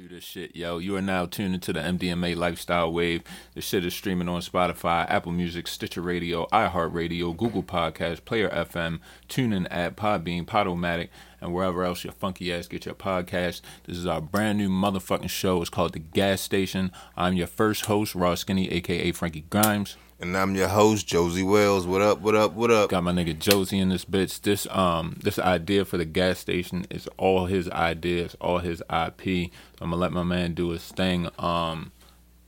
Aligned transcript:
do 0.00 0.08
this 0.08 0.24
shit, 0.24 0.56
yo. 0.56 0.78
You 0.78 0.96
are 0.96 1.02
now 1.02 1.26
tuned 1.26 1.54
into 1.54 1.74
the 1.74 1.80
MDMA 1.80 2.34
Lifestyle 2.34 2.90
Wave. 2.90 3.22
The 3.54 3.60
shit 3.60 3.84
is 3.84 3.92
streaming 3.92 4.30
on 4.30 4.40
Spotify, 4.40 5.04
Apple 5.10 5.32
Music, 5.32 5.68
Stitcher 5.68 6.00
Radio, 6.00 6.46
iHeartRadio, 6.46 7.36
Google 7.36 7.62
Podcast, 7.62 8.24
Player 8.24 8.48
FM, 8.48 9.00
TuneIn 9.28 9.66
app, 9.70 9.96
Podbean, 9.96 10.46
Podomatic, 10.46 11.08
and 11.42 11.52
wherever 11.52 11.84
else 11.84 12.02
your 12.02 12.14
funky 12.14 12.50
ass 12.50 12.66
get 12.66 12.86
your 12.86 12.94
podcast. 12.94 13.60
This 13.84 13.98
is 13.98 14.06
our 14.06 14.22
brand 14.22 14.56
new 14.56 14.70
motherfucking 14.70 15.28
show. 15.28 15.60
It's 15.60 15.68
called 15.68 15.92
The 15.92 15.98
Gas 15.98 16.40
Station. 16.40 16.92
I'm 17.14 17.34
your 17.34 17.46
first 17.46 17.84
host, 17.84 18.14
Raw 18.14 18.36
Skinny, 18.36 18.70
aka 18.70 19.12
Frankie 19.12 19.44
Grimes. 19.50 19.98
And 20.22 20.36
I'm 20.36 20.54
your 20.54 20.68
host, 20.68 21.06
Josie 21.06 21.42
Wells. 21.42 21.86
What 21.86 22.02
up, 22.02 22.20
what 22.20 22.34
up, 22.34 22.52
what 22.52 22.70
up? 22.70 22.90
Got 22.90 23.04
my 23.04 23.12
nigga 23.12 23.38
Josie 23.38 23.78
in 23.78 23.88
this 23.88 24.04
bitch. 24.04 24.42
This 24.42 24.66
um 24.70 25.16
this 25.22 25.38
idea 25.38 25.86
for 25.86 25.96
the 25.96 26.04
gas 26.04 26.38
station 26.38 26.86
is 26.90 27.08
all 27.16 27.46
his 27.46 27.70
ideas, 27.70 28.36
all 28.38 28.58
his 28.58 28.82
IP. 28.82 29.50
I'm 29.80 29.88
gonna 29.88 29.96
let 29.96 30.12
my 30.12 30.22
man 30.22 30.52
do 30.52 30.68
his 30.70 30.86
thing. 30.88 31.30
Um 31.38 31.92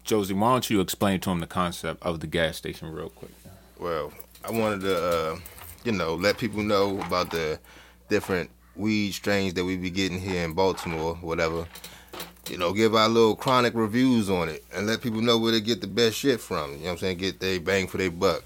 Josie, 0.04 0.34
why 0.34 0.52
don't 0.52 0.68
you 0.68 0.82
explain 0.82 1.20
to 1.20 1.30
him 1.30 1.40
the 1.40 1.46
concept 1.46 2.02
of 2.02 2.20
the 2.20 2.26
gas 2.26 2.58
station 2.58 2.92
real 2.92 3.08
quick? 3.08 3.32
Well, 3.78 4.12
I 4.44 4.50
wanted 4.50 4.82
to, 4.82 5.04
uh, 5.04 5.38
you 5.82 5.92
know, 5.92 6.14
let 6.14 6.36
people 6.36 6.62
know 6.62 7.00
about 7.00 7.30
the 7.30 7.58
different 8.10 8.50
weed 8.76 9.12
strains 9.12 9.54
that 9.54 9.64
we 9.64 9.78
be 9.78 9.88
getting 9.88 10.20
here 10.20 10.44
in 10.44 10.52
Baltimore, 10.52 11.14
whatever. 11.22 11.66
You 12.48 12.58
know, 12.58 12.72
give 12.72 12.94
our 12.94 13.08
little 13.08 13.36
chronic 13.36 13.74
reviews 13.74 14.28
on 14.28 14.48
it 14.48 14.64
and 14.74 14.86
let 14.86 15.00
people 15.00 15.22
know 15.22 15.38
where 15.38 15.52
to 15.52 15.60
get 15.60 15.80
the 15.80 15.86
best 15.86 16.16
shit 16.16 16.40
from. 16.40 16.72
You 16.72 16.78
know 16.78 16.84
what 16.84 16.90
I'm 16.90 16.98
saying? 16.98 17.18
Get 17.18 17.40
they 17.40 17.58
bang 17.58 17.86
for 17.86 17.98
their 17.98 18.10
buck. 18.10 18.42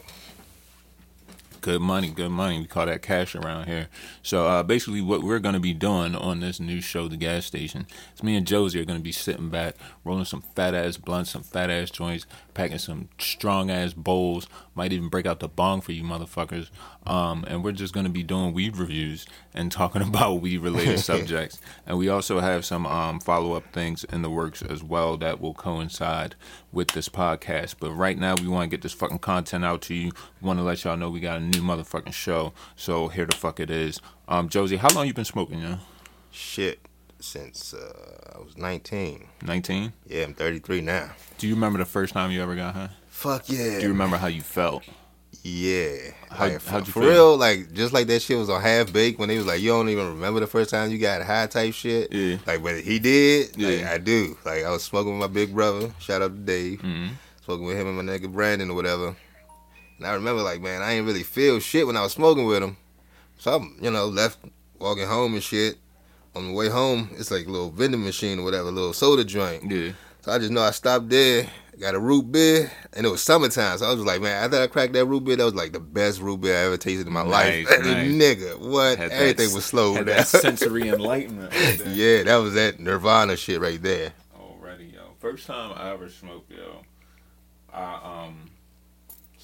Good 1.67 1.83
money, 1.83 2.11
good 2.11 2.31
money. 2.31 2.61
We 2.61 2.67
call 2.67 2.87
that 2.87 3.03
cash 3.03 3.35
around 3.35 3.67
here. 3.67 3.89
So 4.23 4.47
uh, 4.47 4.63
basically, 4.63 5.01
what 5.01 5.25
we're 5.25 5.41
going 5.41 5.55
to 5.55 5.61
be 5.61 5.75
doing 5.75 6.15
on 6.15 6.39
this 6.39 6.61
new 6.61 6.81
show, 6.81 7.09
The 7.09 7.17
Gas 7.17 7.45
Station, 7.45 7.89
is 8.15 8.23
me 8.23 8.37
and 8.37 8.47
Josie 8.47 8.81
are 8.81 8.85
going 8.85 9.01
to 9.01 9.03
be 9.03 9.11
sitting 9.11 9.51
back, 9.51 9.75
rolling 10.05 10.27
some 10.27 10.43
fat 10.55 10.77
ass 10.77 10.97
blunts, 10.97 11.33
some 11.33 11.43
fat 11.43 11.69
ass 11.69 11.91
joints, 11.91 12.25
packing 12.55 12.79
some 12.79 13.09
strong 13.19 13.69
ass 13.69 13.95
bowls. 13.95 14.47
Might 14.77 14.93
even 14.93 15.09
break 15.09 15.27
out 15.27 15.41
the 15.41 15.49
bong 15.49 15.81
for 15.81 15.91
you 15.91 16.05
motherfuckers. 16.05 16.71
Um, 17.05 17.45
and 17.49 17.65
we're 17.65 17.73
just 17.73 17.93
going 17.93 18.07
to 18.07 18.13
be 18.13 18.23
doing 18.23 18.53
weed 18.53 18.77
reviews 18.77 19.27
and 19.53 19.73
talking 19.73 20.03
about 20.09 20.35
weed 20.35 20.59
related 20.59 21.01
subjects. 21.01 21.61
And 21.85 21.99
we 21.99 22.09
also 22.09 22.39
have 22.39 22.65
some 22.65 22.87
um, 22.87 23.19
follow 23.19 23.55
up 23.55 23.73
things 23.73 24.05
in 24.05 24.23
the 24.23 24.31
works 24.31 24.63
as 24.63 24.85
well 24.85 25.17
that 25.17 25.41
will 25.41 25.55
coincide 25.55 26.37
with 26.77 26.89
this 26.89 27.09
podcast. 27.09 27.77
But 27.81 27.93
right 27.93 28.17
now, 28.17 28.35
we 28.41 28.47
want 28.47 28.71
to 28.71 28.77
get 28.77 28.83
this 28.83 28.93
fucking 28.93 29.21
content 29.21 29.65
out 29.65 29.81
to 29.83 29.95
you. 29.95 30.13
We 30.41 30.47
want 30.47 30.59
to 30.61 30.63
let 30.63 30.85
y'all 30.85 30.97
know 30.97 31.09
we 31.09 31.21
got 31.21 31.39
a 31.39 31.41
new 31.41 31.63
motherfucking 31.63 32.13
show. 32.13 32.53
So 32.77 33.09
here 33.09 33.25
the 33.25 33.35
fuck 33.35 33.59
it 33.59 33.71
is. 33.71 34.01
Um, 34.29 34.49
Josie, 34.49 34.77
how 34.77 34.91
long 34.91 35.07
you 35.07 35.15
been 35.15 35.25
smoking, 35.25 35.61
yo? 35.61 35.79
Shit. 36.31 36.81
Since 37.19 37.73
uh, 37.73 38.35
I 38.37 38.43
was 38.43 38.59
19. 38.59 39.27
19? 39.43 39.93
Yeah, 40.07 40.25
I'm 40.25 40.35
33 40.35 40.83
now. 40.83 41.13
Do 41.39 41.49
you 41.49 41.55
remember 41.55 41.79
the 41.79 41.87
first 41.87 42.13
time 42.13 42.31
you 42.31 42.43
ever 42.43 42.55
got 42.55 42.75
high? 42.75 42.91
Fuck 43.09 43.49
yeah. 43.49 43.77
Do 43.77 43.81
you 43.81 43.89
remember 43.89 44.19
how 44.19 44.27
you 44.27 44.43
felt? 44.43 44.85
Yeah. 45.43 45.97
How- 46.31 46.47
like, 46.49 46.61
for 46.61 46.83
feel? 46.85 47.03
real, 47.03 47.37
like 47.37 47.73
just 47.73 47.93
like 47.93 48.07
that 48.09 48.21
shit 48.21 48.37
was 48.39 48.51
on 48.51 48.61
half 48.61 48.93
baked 48.93 49.19
when 49.19 49.29
they 49.29 49.37
was 49.37 49.47
like, 49.47 49.61
you 49.61 49.71
don't 49.71 49.89
even 49.89 50.09
remember 50.09 50.41
the 50.41 50.47
first 50.47 50.71
time 50.71 50.91
you 50.91 50.99
got 50.99 51.23
high 51.23 51.47
type 51.47 51.73
shit. 51.75 52.13
Yeah. 52.13 52.39
Like, 52.47 52.63
but 52.63 52.81
he 52.81 52.99
did. 52.99 53.51
Like, 53.59 53.81
Yeah. 53.81 53.93
I 53.93 53.99
do. 53.99 54.37
Like, 54.45 54.65
I 54.65 54.71
was 54.71 54.83
smoking 54.83 55.19
with 55.19 55.29
my 55.31 55.33
big 55.33 55.55
brother. 55.55 55.93
Shout 55.99 56.23
out 56.23 56.33
to 56.35 56.41
Dave. 56.41 56.81
hmm 56.81 57.09
Smoking 57.45 57.67
with 57.67 57.77
him 57.79 57.87
and 57.87 57.97
my 57.97 58.03
nigga 58.13 58.33
Brandon 58.33 58.71
or 58.71 58.75
whatever. 58.75 59.15
And 59.99 60.07
I 60.07 60.15
remember, 60.15 60.43
like, 60.43 60.61
man, 60.61 60.83
I 60.83 60.93
ain't 60.95 61.07
really 61.07 61.23
feel 61.23 61.61
shit 61.61 61.87
when 61.87 61.97
I 61.97 62.03
was 62.03 62.13
smoking 62.13 62.45
with 62.45 62.63
him. 62.63 62.77
So 63.39 63.55
I'm, 63.55 63.77
you 63.81 63.91
know, 63.91 64.07
left 64.07 64.39
walking 64.81 65.07
home 65.07 65.35
and 65.35 65.43
shit. 65.43 65.77
On 66.35 66.49
the 66.49 66.53
way 66.53 66.69
home, 66.69 67.09
it's 67.13 67.31
like 67.31 67.47
a 67.47 67.51
little 67.51 67.71
vending 67.71 68.05
machine 68.05 68.41
or 68.41 68.43
whatever, 68.43 68.69
a 68.69 68.73
little 68.73 68.93
soda 68.93 69.25
joint. 69.25 69.71
Yeah. 69.71 69.93
So 70.23 70.33
I 70.33 70.39
just 70.39 70.51
know 70.51 70.61
I 70.61 70.73
stopped 70.73 71.09
there, 71.09 71.49
got 71.81 71.95
a 71.95 71.99
root 71.99 72.31
beer, 72.33 72.71
and 72.95 73.05
it 73.07 73.09
was 73.09 73.23
summertime. 73.23 73.79
So 73.79 73.87
I 73.87 73.91
was 73.95 74.01
like, 74.05 74.21
man, 74.21 74.45
after 74.45 74.61
I 74.61 74.67
cracked 74.67 74.93
that 74.95 75.05
root 75.07 75.25
beer, 75.25 75.37
that 75.37 75.45
was 75.45 75.55
like 75.55 75.73
the 75.73 75.81
best 75.81 76.21
root 76.21 76.41
beer 76.41 76.57
I 76.57 76.61
ever 76.67 76.77
tasted 76.77 77.07
in 77.07 77.13
my 77.13 77.23
Nice, 77.23 77.69
life. 77.69 77.81
nice. 77.85 78.07
Nigga, 78.13 78.59
what? 78.59 78.99
Had 78.99 79.13
Everything 79.13 79.47
s- 79.49 79.55
was 79.55 79.65
slow 79.65 79.95
Had 79.95 80.07
down. 80.07 80.17
that 80.17 80.27
sensory 80.29 80.89
enlightenment. 80.89 81.53
right 81.53 81.87
yeah, 81.89 82.23
that 82.25 82.37
was 82.37 82.55
that 82.55 82.81
Nirvana 82.81 83.37
shit 83.37 83.61
right 83.61 83.83
there. 83.83 84.13
Already, 84.41 84.87
yo. 84.87 85.01
First 85.19 85.47
time 85.47 85.73
I 85.77 85.91
ever 85.93 86.09
smoked, 86.09 86.51
yo. 86.51 86.83
I 87.73 88.25
um, 88.27 88.51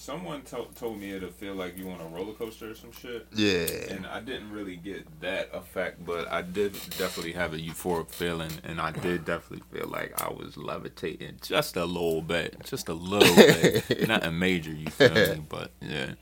someone 0.02 0.42
to- 0.42 0.66
told 0.74 0.98
me 0.98 1.12
it'll 1.12 1.30
feel 1.30 1.54
like 1.54 1.78
you 1.78 1.88
on 1.88 2.00
a 2.00 2.04
roller 2.06 2.32
coaster 2.32 2.70
or 2.70 2.74
some 2.74 2.90
shit, 2.90 3.24
Yeah. 3.32 3.94
and 3.94 4.04
I 4.04 4.20
didn't 4.20 4.50
really 4.50 4.74
get 4.74 5.06
that 5.20 5.48
effect, 5.52 6.04
but 6.04 6.30
I 6.30 6.42
did 6.42 6.72
definitely 6.98 7.32
have 7.32 7.54
a 7.54 7.58
euphoric 7.58 8.10
feeling, 8.10 8.50
and 8.64 8.80
I 8.80 8.90
did 8.90 9.24
definitely 9.32 9.62
feel 9.72 9.88
like 9.88 10.20
I 10.20 10.28
was 10.32 10.56
levitating 10.56 11.36
just 11.40 11.76
a 11.76 11.84
little 11.84 12.20
bit, 12.20 12.56
just 12.64 12.88
a 12.88 12.94
little 12.94 13.34
bit, 13.36 14.08
nothing 14.08 14.38
major, 14.38 14.72
you 14.72 14.86
feel 14.86 15.14
me? 15.14 15.44
But 15.48 15.70
yeah. 15.80 16.14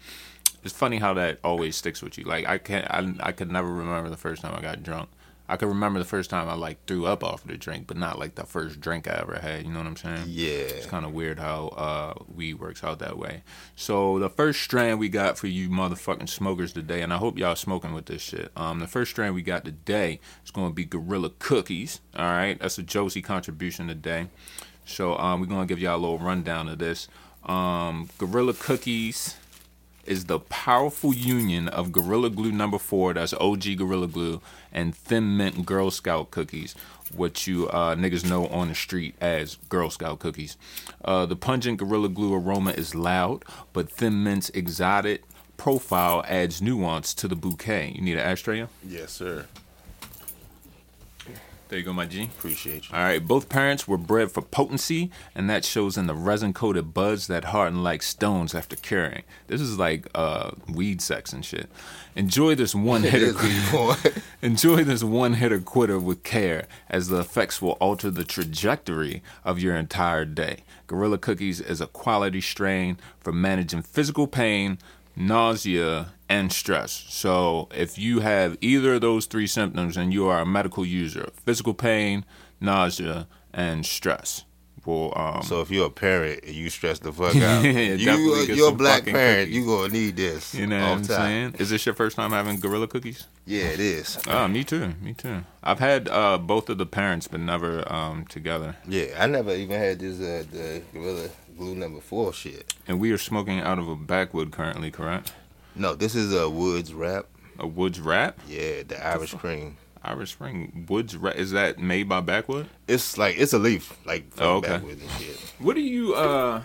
It's 0.63 0.75
funny 0.75 0.99
how 0.99 1.15
that 1.15 1.39
always 1.43 1.75
sticks 1.75 2.03
with 2.03 2.19
you. 2.19 2.25
Like 2.25 2.47
I 2.47 2.59
can't, 2.59 2.87
I, 2.91 3.29
I 3.29 3.33
could 3.33 3.51
never 3.51 3.73
remember 3.73 4.11
the 4.11 4.19
first 4.19 4.43
time 4.43 4.55
I 4.55 4.61
got 4.61 4.83
drunk. 4.83 5.09
I 5.51 5.57
could 5.57 5.69
remember 5.69 5.99
the 5.99 6.05
first 6.05 6.31
time 6.31 6.49
I 6.49 6.55
like 6.55 6.87
threw 6.87 7.07
up 7.07 7.25
off 7.25 7.45
the 7.45 7.57
drink, 7.57 7.87
but 7.87 7.97
not 7.97 8.19
like 8.19 8.37
the 8.37 8.45
first 8.45 8.81
drink 8.81 9.09
I 9.09 9.19
ever 9.21 9.41
had. 9.41 9.65
You 9.67 9.73
know 9.73 9.81
what 9.81 9.87
I'm 9.89 9.97
saying? 9.97 10.25
Yeah. 10.29 10.49
It's 10.49 10.87
kind 10.87 11.05
of 11.05 11.13
weird 11.13 11.41
how 11.41 11.69
uh, 11.69 12.15
weed 12.33 12.55
works 12.55 12.85
out 12.85 13.01
that 13.01 13.19
way. 13.19 13.43
So 13.75 14.19
the 14.19 14.31
first 14.31 14.63
strand 14.63 15.01
we 15.01 15.09
got 15.09 15.37
for 15.37 15.49
you 15.49 15.69
motherfucking 15.69 16.29
smokers 16.29 16.73
today, 16.73 17.03
and 17.03 17.13
I 17.13 17.17
hope 17.17 17.37
y'all 17.37 17.57
smoking 17.57 17.93
with 17.93 18.07
this 18.07 18.23
shit. 18.23 18.53
Um, 18.55 18.79
the 18.79 18.87
first 18.87 19.11
strand 19.11 19.35
we 19.35 19.43
got 19.43 19.65
today 19.65 20.21
is 20.45 20.53
going 20.53 20.69
to 20.71 20.75
be 20.75 20.85
Gorilla 20.85 21.31
Cookies. 21.41 22.01
All 22.17 22.25
right, 22.25 22.59
that's 22.61 22.79
a 22.79 22.83
Josie 22.83 23.23
contribution 23.23 23.89
today. 23.89 24.29
So 24.85 25.17
um, 25.19 25.41
we're 25.41 25.47
gonna 25.47 25.67
give 25.67 25.79
y'all 25.79 25.97
a 25.97 26.01
little 26.01 26.19
rundown 26.19 26.69
of 26.69 26.79
this. 26.79 27.09
Um, 27.45 28.09
Gorilla 28.19 28.55
Cookies 28.55 29.37
is 30.07 30.27
the 30.27 30.39
powerful 30.39 31.13
union 31.15 31.69
of 31.69 31.93
Gorilla 31.93 32.31
Glue 32.31 32.53
number 32.53 32.79
four, 32.79 33.15
that's 33.15 33.35
OG 33.35 33.77
Gorilla 33.79 34.07
Glue, 34.07 34.41
and 34.73 34.95
Thin 34.95 35.37
Mint 35.37 35.67
Girl 35.67 35.91
Scout 35.91 36.31
cookies, 36.31 36.75
what 37.15 37.47
you 37.47 37.69
uh, 37.69 37.95
niggas 37.95 38.29
know 38.29 38.47
on 38.49 38.69
the 38.69 38.75
street 38.75 39.15
as 39.21 39.57
Girl 39.69 39.91
Scout 39.91 40.19
cookies. 40.19 40.57
Uh, 41.05 41.27
the 41.27 41.37
pungent 41.37 41.79
Gorilla 41.79 42.09
Glue 42.09 42.35
aroma 42.35 42.71
is 42.73 42.95
loud, 42.95 43.45
but 43.73 43.91
Thin 43.91 44.23
Mint's 44.23 44.51
exotic 44.51 45.23
profile 45.57 46.25
adds 46.27 46.63
nuance 46.63 47.13
to 47.15 47.29
the 47.29 47.37
bouquet. 47.37 47.93
You 47.95 48.01
need 48.01 48.15
an 48.15 48.21
ashtray? 48.21 48.67
Yes, 48.87 49.13
sir. 49.13 49.47
There 51.71 51.79
you 51.79 51.85
go, 51.85 51.93
my 51.93 52.07
G. 52.07 52.25
Appreciate 52.25 52.91
you. 52.91 52.97
All 52.97 53.05
right, 53.05 53.25
both 53.25 53.49
parents 53.49 53.87
were 53.87 53.97
bred 53.97 54.33
for 54.33 54.43
potency, 54.43 55.09
and 55.37 55.49
that 55.49 55.65
shows 55.65 55.97
in 55.97 56.09
the 56.09 56.17
resin-coated 56.17 56.93
buds 56.93 57.29
that 57.29 57.45
harden 57.45 57.85
like 57.85 58.03
stones 58.03 58.57
after 58.57 58.75
curing. 58.75 59.23
This 59.47 59.61
is 59.61 59.79
like 59.79 60.09
uh, 60.13 60.51
weed 60.69 61.01
sex 61.01 61.33
and 61.33 61.45
shit. 61.45 61.71
Enjoy 62.17 62.57
this 62.57 62.75
one 62.75 63.03
hitter 63.05 63.27
is 63.27 63.37
where 63.37 63.53
you 63.53 63.71
going. 63.71 64.23
Enjoy 64.43 64.83
this 64.83 65.05
one 65.05 65.35
hitter 65.35 65.61
quitter 65.61 66.01
with 66.01 66.25
care, 66.25 66.67
as 66.89 67.07
the 67.07 67.21
effects 67.21 67.63
will 67.63 67.79
alter 67.79 68.11
the 68.11 68.25
trajectory 68.25 69.23
of 69.45 69.61
your 69.61 69.77
entire 69.77 70.25
day. 70.25 70.65
Gorilla 70.89 71.19
Cookies 71.19 71.61
is 71.61 71.81
a 71.81 71.87
quality 71.87 72.41
strain 72.41 72.99
for 73.21 73.33
managing 73.33 73.83
physical 73.83 74.27
pain, 74.27 74.79
nausea, 75.15 76.15
and 76.31 76.51
stress. 76.53 77.05
So, 77.09 77.69
if 77.75 77.99
you 77.99 78.21
have 78.21 78.57
either 78.63 78.95
of 78.95 79.01
those 79.03 79.27
three 79.27 79.47
symptoms 79.49 79.97
and 79.99 80.15
you 80.15 80.27
are 80.29 80.41
a 80.43 80.47
medical 80.47 80.87
user, 80.87 81.29
physical 81.45 81.75
pain, 81.75 82.25
nausea, 82.61 83.27
and 83.53 83.85
stress, 83.85 84.45
will 84.87 85.13
um, 85.17 85.43
So 85.43 85.61
if 85.61 85.71
you're 85.71 85.87
a 85.87 85.91
parent 85.91 86.45
and 86.45 86.55
you 86.55 86.71
stress 86.71 86.99
the 87.01 87.13
fuck 87.21 87.35
out, 87.37 87.65
Yeah, 87.65 87.95
you, 87.97 88.47
get 88.47 88.57
you're 88.57 88.71
a 88.71 88.75
black 88.75 89.05
parent, 89.05 89.49
cookies. 89.49 89.55
you 89.57 89.67
gonna 89.67 89.93
need 89.93 90.17
this. 90.17 90.55
you 90.55 90.67
know 90.67 90.79
what 90.81 90.89
I'm 90.99 91.03
time. 91.03 91.17
saying? 91.17 91.55
Is 91.59 91.69
this 91.71 91.85
your 91.85 91.95
first 91.95 92.17
time 92.17 92.31
having 92.31 92.59
Gorilla 92.61 92.87
Cookies? 92.87 93.27
Yeah, 93.45 93.65
it 93.65 93.81
is. 93.81 94.19
Oh, 94.29 94.47
me 94.49 94.65
too. 94.65 94.95
Me 95.03 95.13
too. 95.13 95.43
I've 95.63 95.81
had 95.81 96.09
uh, 96.09 96.39
both 96.39 96.69
of 96.71 96.79
the 96.79 96.87
parents, 96.87 97.27
but 97.29 97.41
never 97.41 97.85
um, 97.93 98.25
together. 98.27 98.77
Yeah, 98.89 99.07
I 99.19 99.27
never 99.27 99.55
even 99.55 99.79
had 99.79 99.99
this 99.99 100.19
uh, 100.21 100.45
the 100.51 100.83
Gorilla 100.95 101.29
Glue 101.59 101.75
number 101.75 102.01
four 102.01 102.33
shit. 102.33 102.73
And 102.89 102.99
we 103.01 103.11
are 103.13 103.19
smoking 103.19 103.61
out 103.61 103.79
of 103.79 103.87
a 103.89 103.97
backwood 103.97 104.51
currently, 104.53 104.91
correct? 104.91 105.33
No, 105.75 105.95
this 105.95 106.15
is 106.15 106.35
a 106.35 106.49
Woods 106.49 106.93
wrap. 106.93 107.27
A 107.59 107.67
Woods 107.67 108.01
Wrap? 108.01 108.39
Yeah, 108.49 108.83
the 108.87 109.05
Irish 109.07 109.35
cream. 109.35 109.77
Irish 110.03 110.33
Spring 110.33 110.87
Woods 110.89 111.15
Wrap. 111.17 111.37
Is 111.37 111.51
that 111.51 111.79
made 111.79 112.09
by 112.09 112.21
Backwood? 112.21 112.67
It's 112.89 113.19
like 113.19 113.37
it's 113.39 113.53
a 113.53 113.59
leaf, 113.59 113.95
like 114.07 114.33
from 114.33 114.47
Oh, 114.47 114.57
okay. 114.57 114.69
backwoods 114.69 115.03
and 115.03 115.11
shit. 115.13 115.37
What 115.59 115.75
do 115.75 115.83
you 115.83 116.15
uh 116.15 116.63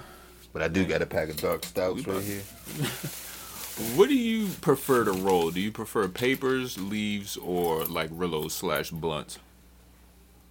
But 0.54 0.62
I 0.62 0.68
do 0.69 0.86
got 0.86 1.02
a 1.02 1.06
pack 1.06 1.30
of 1.30 1.38
dark 1.42 1.66
stouts 1.66 2.07
right 2.07 2.24
here. 2.24 2.42
what 3.96 4.07
do 4.07 4.16
you 4.16 4.48
prefer 4.62 5.04
to 5.04 5.12
roll? 5.12 5.52
Do 5.52 5.60
you 5.60 5.72
prefer 5.72 6.07
papers, 6.07 6.78
leaves, 6.78 7.36
or 7.38 7.84
like 7.86 8.10
Rillos 8.10 8.52
slash 8.52 8.90
blunts? 8.90 9.38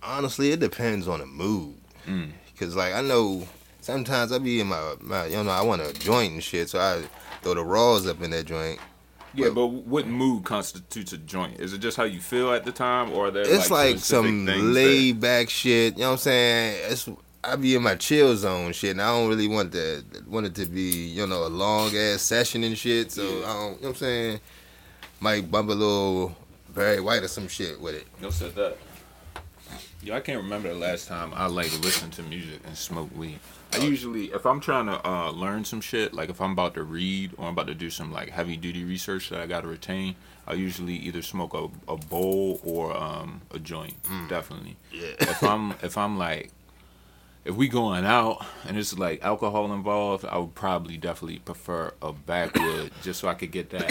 Honestly, 0.02 0.52
it 0.52 0.60
depends 0.60 1.08
on 1.08 1.20
the 1.20 1.26
mood. 1.26 1.76
Mm. 2.06 2.32
Cause 2.58 2.76
like 2.76 2.92
I 2.92 3.00
know 3.00 3.48
sometimes 3.80 4.30
I 4.30 4.38
be 4.38 4.60
in 4.60 4.66
my, 4.66 4.94
my 5.00 5.24
you 5.26 5.42
know 5.42 5.50
I 5.50 5.62
want 5.62 5.80
a 5.80 5.92
joint 5.94 6.34
and 6.34 6.42
shit, 6.42 6.68
so 6.68 6.78
I 6.78 7.02
throw 7.44 7.54
the 7.54 7.64
raws 7.64 8.08
up 8.08 8.20
in 8.22 8.30
that 8.32 8.46
joint. 8.46 8.80
Yeah, 9.36 9.50
but 9.50 9.66
what 9.66 10.06
mood 10.06 10.44
constitutes 10.44 11.12
a 11.12 11.18
joint? 11.18 11.58
Is 11.60 11.72
it 11.72 11.78
just 11.78 11.96
how 11.96 12.04
you 12.04 12.20
feel 12.20 12.52
at 12.52 12.64
the 12.64 12.70
time, 12.72 13.12
or 13.12 13.30
there 13.30 13.42
it's 13.42 13.70
like, 13.70 13.98
specific 13.98 14.04
some 14.04 14.44
that- 14.46 14.58
laid 14.58 15.20
back 15.20 15.50
shit. 15.50 15.94
You 15.94 16.00
know 16.00 16.06
what 16.08 16.12
I'm 16.12 16.18
saying? 16.18 16.78
It's 16.92 17.08
I 17.42 17.56
be 17.56 17.74
in 17.74 17.82
my 17.82 17.94
chill 17.96 18.34
zone 18.36 18.72
shit, 18.72 18.92
and 18.92 19.02
I 19.02 19.08
don't 19.08 19.28
really 19.28 19.48
want 19.48 19.72
that 19.72 20.04
want 20.26 20.46
it 20.46 20.54
to 20.54 20.66
be 20.66 21.08
you 21.08 21.26
know 21.26 21.46
a 21.46 21.48
long 21.48 21.94
ass 21.96 22.22
session 22.22 22.64
and 22.64 22.76
shit. 22.78 23.12
So 23.12 23.22
Yeah. 23.22 23.28
I 23.28 23.52
don't. 23.52 23.62
You 23.62 23.68
know 23.68 23.76
what 23.80 23.88
I'm 23.88 23.94
saying? 23.96 24.40
Might 25.20 25.50
bump 25.50 25.68
a 25.68 25.72
little 25.72 26.36
Barry 26.74 27.00
White 27.00 27.22
or 27.22 27.28
some 27.28 27.48
shit 27.48 27.80
with 27.80 27.94
it. 27.96 28.06
Yo 28.22 28.30
said 28.30 28.54
that. 28.54 28.78
Yo, 30.02 30.14
I 30.14 30.20
can't 30.20 30.42
remember 30.42 30.68
the 30.68 30.78
last 30.78 31.08
time 31.08 31.32
I 31.34 31.46
like 31.46 31.72
listened 31.82 32.12
to 32.14 32.22
music 32.22 32.60
and 32.66 32.76
smoked 32.76 33.16
weed. 33.16 33.40
I 33.74 33.84
usually, 33.84 34.26
if 34.26 34.46
I'm 34.46 34.60
trying 34.60 34.86
to 34.86 35.06
uh, 35.06 35.30
learn 35.30 35.64
some 35.64 35.80
shit, 35.80 36.14
like 36.14 36.28
if 36.28 36.40
I'm 36.40 36.52
about 36.52 36.74
to 36.74 36.82
read 36.82 37.32
or 37.36 37.46
I'm 37.46 37.52
about 37.52 37.66
to 37.68 37.74
do 37.74 37.90
some 37.90 38.12
like 38.12 38.30
heavy 38.30 38.56
duty 38.56 38.84
research 38.84 39.30
that 39.30 39.40
I 39.40 39.46
got 39.46 39.62
to 39.62 39.68
retain, 39.68 40.16
I 40.46 40.54
usually 40.54 40.94
either 40.94 41.22
smoke 41.22 41.54
a, 41.54 41.68
a 41.90 41.96
bowl 41.96 42.60
or 42.64 42.96
um, 42.96 43.42
a 43.50 43.58
joint. 43.58 43.94
Definitely. 44.28 44.76
Yeah. 44.92 45.14
If 45.20 45.42
I'm 45.42 45.72
if 45.82 45.96
I'm 45.96 46.18
like 46.18 46.50
if 47.44 47.54
we 47.54 47.68
going 47.68 48.04
out 48.04 48.44
and 48.66 48.78
it's 48.78 48.98
like 48.98 49.22
alcohol 49.22 49.72
involved, 49.72 50.24
I 50.24 50.38
would 50.38 50.54
probably 50.54 50.96
definitely 50.96 51.40
prefer 51.40 51.92
a 52.00 52.12
backwood 52.12 52.90
just 53.02 53.20
so 53.20 53.28
I 53.28 53.34
could 53.34 53.50
get 53.50 53.70
that 53.70 53.88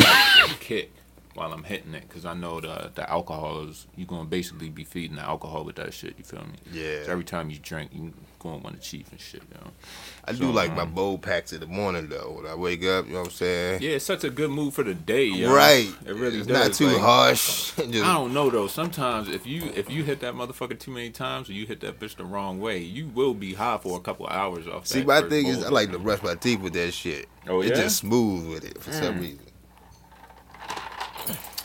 kick 0.60 0.92
while 1.36 1.52
I'm 1.52 1.64
hitting 1.64 1.94
it 1.96 2.08
because 2.08 2.26
I 2.26 2.34
know 2.34 2.60
the 2.62 2.92
the 2.94 3.10
alcohol 3.10 3.68
is 3.68 3.88
you're 3.96 4.08
gonna 4.08 4.26
basically 4.26 4.70
be 4.70 4.84
feeding 4.84 5.16
the 5.18 5.24
alcohol 5.24 5.64
with 5.64 5.76
that 5.78 5.94
shit. 5.94 6.16
You 6.18 6.24
feel 6.24 6.42
me? 6.42 6.56
Yeah. 6.72 7.04
So 7.06 7.12
every 7.12 7.24
time 7.24 7.50
you 7.50 7.58
drink, 7.58 7.92
you 7.94 8.14
gonna 8.40 8.58
want 8.58 8.76
to 8.80 8.88
chief 8.88 9.10
and 9.12 9.20
shit. 9.20 9.42
You 9.52 9.56
know? 9.62 9.72
I 10.26 10.32
do 10.34 10.38
So, 10.40 10.50
like 10.52 10.76
my 10.76 10.84
um, 10.84 10.92
bowl 10.92 11.18
packs 11.18 11.52
in 11.54 11.60
the 11.62 11.66
morning 11.66 12.08
though. 12.10 12.34
When 12.42 12.46
I 12.46 12.56
wake 12.56 12.84
up, 12.86 13.08
you 13.08 13.14
know 13.14 13.20
what 13.20 13.26
I'm 13.28 13.32
saying? 13.34 13.82
Yeah, 13.82 13.92
it's 13.92 14.06
such 14.06 14.24
a 14.24 14.30
good 14.30 14.52
mood 14.52 14.74
for 14.74 14.84
the 14.84 14.94
day. 14.94 15.26
Yo. 15.26 15.54
Right. 15.54 15.92
It 16.06 16.14
really 16.14 16.40
it's 16.40 16.48
does. 16.48 16.58
not 16.68 16.74
too 16.74 16.88
like, 16.94 17.02
harsh. 17.02 17.72
Just, 17.76 18.06
I 18.06 18.14
don't 18.14 18.34
know 18.34 18.50
though. 18.50 18.68
Sometimes 18.68 19.28
if 19.30 19.48
you 19.48 19.72
if 19.76 19.90
you 19.90 20.04
hit 20.04 20.20
that 20.20 20.36
motherfucker 20.36 20.78
too 20.78 20.92
many 20.92 21.10
times 21.10 21.50
or 21.50 21.54
you 21.54 21.66
hit 21.66 21.80
that 21.82 22.00
bitch 22.00 22.16
the 22.18 22.26
wrong 22.26 22.60
way, 22.60 22.78
you 22.80 23.08
will 23.08 23.34
be 23.34 23.54
high 23.54 23.78
for 23.78 23.98
a 23.98 24.02
couple 24.02 24.28
of 24.28 24.34
hours 24.34 24.68
off. 24.68 24.86
See, 24.88 25.00
that 25.00 25.08
my 25.08 25.20
first 25.22 25.30
thing 25.32 25.48
is, 25.48 25.58
bowl. 25.58 25.66
I 25.66 25.70
like 25.70 25.92
to 25.92 26.00
brush 26.00 26.22
my 26.22 26.36
teeth 26.36 26.60
with 26.60 26.74
that 26.74 26.92
shit. 26.94 27.28
Oh, 27.48 27.62
It's 27.62 27.72
yeah? 27.72 27.84
just 27.86 27.98
smooth 27.98 28.50
with 28.52 28.66
it 28.66 28.82
for 28.82 28.92
some 28.92 29.16
Mm. 29.16 29.22
reason. 29.22 29.40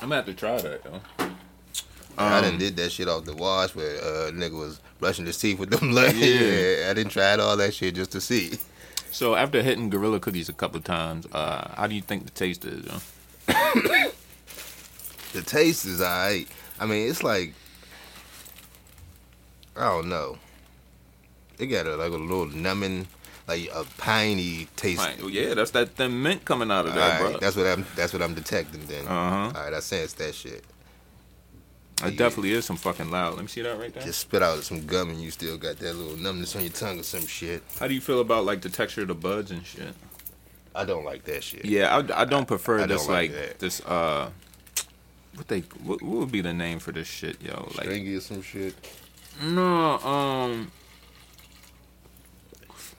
I'm 0.00 0.09
gonna 0.09 0.17
have 0.17 0.27
to 0.27 0.35
try 0.35 0.61
that 0.61 0.85
though. 0.85 1.00
I 2.17 2.41
done 2.41 2.55
Um, 2.55 2.59
did 2.59 2.77
that 2.77 2.91
shit 2.91 3.09
off 3.09 3.25
the 3.25 3.35
wash 3.35 3.75
where 3.75 3.97
uh, 3.99 4.31
nigga 4.33 4.59
was 4.59 4.81
brushing 4.99 5.27
his 5.27 5.39
teeth 5.39 5.59
with 5.59 5.71
them 5.71 5.93
legs. 5.99 6.19
Yeah. 6.19 6.27
Yeah. 6.41 6.91
I 6.91 6.95
didn't 6.95 7.11
try 7.12 7.37
all 7.37 7.56
that 7.56 7.75
shit 7.75 7.95
just 7.95 8.11
to 8.12 8.21
see. 8.21 8.59
So 9.12 9.35
after 9.37 9.62
hitting 9.62 9.89
Gorilla 9.89 10.21
Cookies 10.21 10.49
a 10.49 10.53
couple 10.53 10.81
times, 10.81 11.27
uh, 11.33 11.69
how 11.77 11.87
do 11.87 11.95
you 11.95 12.03
think 12.03 12.25
the 12.25 12.31
taste 12.31 12.65
is? 12.65 12.85
Yo? 12.87 12.99
The 15.35 15.43
taste 15.43 15.85
is 15.85 16.00
alright. 16.00 16.49
I 16.81 16.87
mean, 16.87 17.09
it's 17.09 17.23
like 17.23 17.53
I 19.77 19.85
don't 19.89 20.09
know. 20.09 20.39
It 21.59 21.67
got 21.67 21.87
a, 21.87 21.97
like 21.97 22.12
a 22.12 22.17
little 22.17 22.47
numbing, 22.47 23.06
like 23.49 23.71
a 23.75 23.85
piney 23.97 24.69
taste. 24.77 24.99
Right. 25.00 25.19
Well, 25.19 25.31
yeah, 25.31 25.55
that's 25.55 25.71
that 25.73 25.91
thin 25.91 26.23
mint 26.23 26.45
coming 26.45 26.71
out 26.71 26.87
of 26.87 26.95
there, 26.95 27.03
Alright, 27.03 27.33
bro. 27.33 27.41
that's 27.41 27.56
what 27.56 27.67
I'm. 27.67 27.87
That's 27.97 28.12
what 28.12 28.23
I'm 28.23 28.35
detecting. 28.35 28.85
Then. 28.87 29.06
Uh 29.06 29.31
huh. 29.31 29.53
All 29.59 29.65
right, 29.65 29.75
I 29.75 29.81
sense 29.81 30.12
that 30.15 30.35
shit. 30.35 30.65
It 32.05 32.17
definitely 32.17 32.53
is 32.53 32.65
some 32.65 32.77
fucking 32.77 33.11
loud. 33.11 33.35
Let 33.35 33.43
me 33.43 33.49
see 33.49 33.62
that 33.62 33.77
right 33.77 33.93
there. 33.93 34.05
Just 34.05 34.21
spit 34.21 34.41
out 34.41 34.62
some 34.62 34.87
gum 34.87 35.11
and 35.11 35.21
you 35.21 35.33
still 35.33 35.56
got 35.59 35.79
that 35.79 35.95
little 35.95 36.17
numbness 36.17 36.55
on 36.55 36.62
your 36.62 36.71
tongue 36.71 37.00
or 37.00 37.03
some 37.03 37.27
shit. 37.27 37.61
How 37.81 37.89
do 37.89 37.95
you 37.95 38.00
feel 38.00 38.21
about 38.21 38.45
like 38.45 38.61
the 38.61 38.69
texture 38.69 39.03
of 39.03 39.09
the 39.09 39.17
buds 39.17 39.50
and 39.50 39.67
shit? 39.67 39.95
I 40.77 40.85
don't 40.85 41.05
like 41.05 41.25
that 41.25 41.43
shit. 41.43 41.65
Yeah, 41.65 41.97
I, 41.97 42.23
I 42.23 42.25
don't 42.25 42.47
prefer 42.47 42.77
I 42.77 42.79
don't 42.81 42.91
this 42.91 43.09
like 43.09 43.33
like, 43.33 43.33
that. 43.33 43.59
this 43.59 43.81
uh. 43.81 44.31
What 45.35 45.49
they 45.49 45.61
what, 45.83 46.00
what 46.03 46.19
would 46.19 46.33
be 46.33 46.41
the 46.41 46.53
name 46.53 46.79
for 46.79 46.93
this 46.93 47.09
shit, 47.09 47.43
yo? 47.43 47.69
Like 47.77 47.87
Stringy 47.87 48.15
or 48.15 48.21
some 48.21 48.43
shit. 48.43 48.75
no, 49.43 49.99
um, 49.99 50.71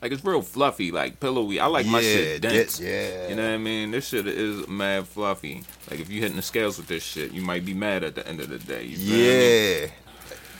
like 0.02 0.12
it's 0.12 0.24
real 0.24 0.42
fluffy, 0.42 0.92
like 0.92 1.20
pillowy. 1.20 1.60
I 1.60 1.68
like 1.68 1.86
my 1.86 2.02
shit 2.02 2.42
that- 2.42 2.50
dense. 2.52 2.80
yeah. 2.80 3.28
You 3.30 3.36
know 3.36 3.44
what 3.44 3.54
I 3.54 3.58
mean? 3.58 3.92
This 3.92 4.08
shit 4.08 4.28
is 4.28 4.68
mad 4.68 5.08
fluffy. 5.08 5.64
Like 5.90 6.00
if 6.00 6.10
you 6.10 6.22
hitting 6.22 6.36
the 6.38 6.42
scales 6.42 6.78
with 6.78 6.88
this 6.88 7.04
shit, 7.04 7.32
you 7.32 7.42
might 7.42 7.66
be 7.66 7.74
mad 7.74 8.04
at 8.04 8.16
the 8.16 8.28
end 8.28 8.40
of 8.40 8.50
the 8.50 8.60
day. 8.60 8.84
You 8.84 8.98
feel 8.98 9.08
me? 9.18 9.82
Yeah. 9.82 9.88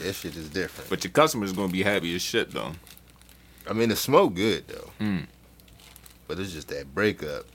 That 0.02 0.14
shit 0.14 0.36
is 0.36 0.50
different. 0.50 0.90
But 0.90 1.04
your 1.04 1.12
customer's 1.12 1.52
gonna 1.54 1.72
be 1.72 1.84
happy 1.84 2.16
as 2.16 2.22
shit 2.22 2.52
though. 2.52 2.72
I 3.70 3.74
mean, 3.74 3.90
the 3.90 3.96
smoke 3.96 4.34
good 4.36 4.68
though. 4.68 4.92
Mm. 5.00 5.28
But 6.28 6.40
it's 6.40 6.54
just 6.54 6.68
that 6.70 6.94
breakup. 6.94 7.46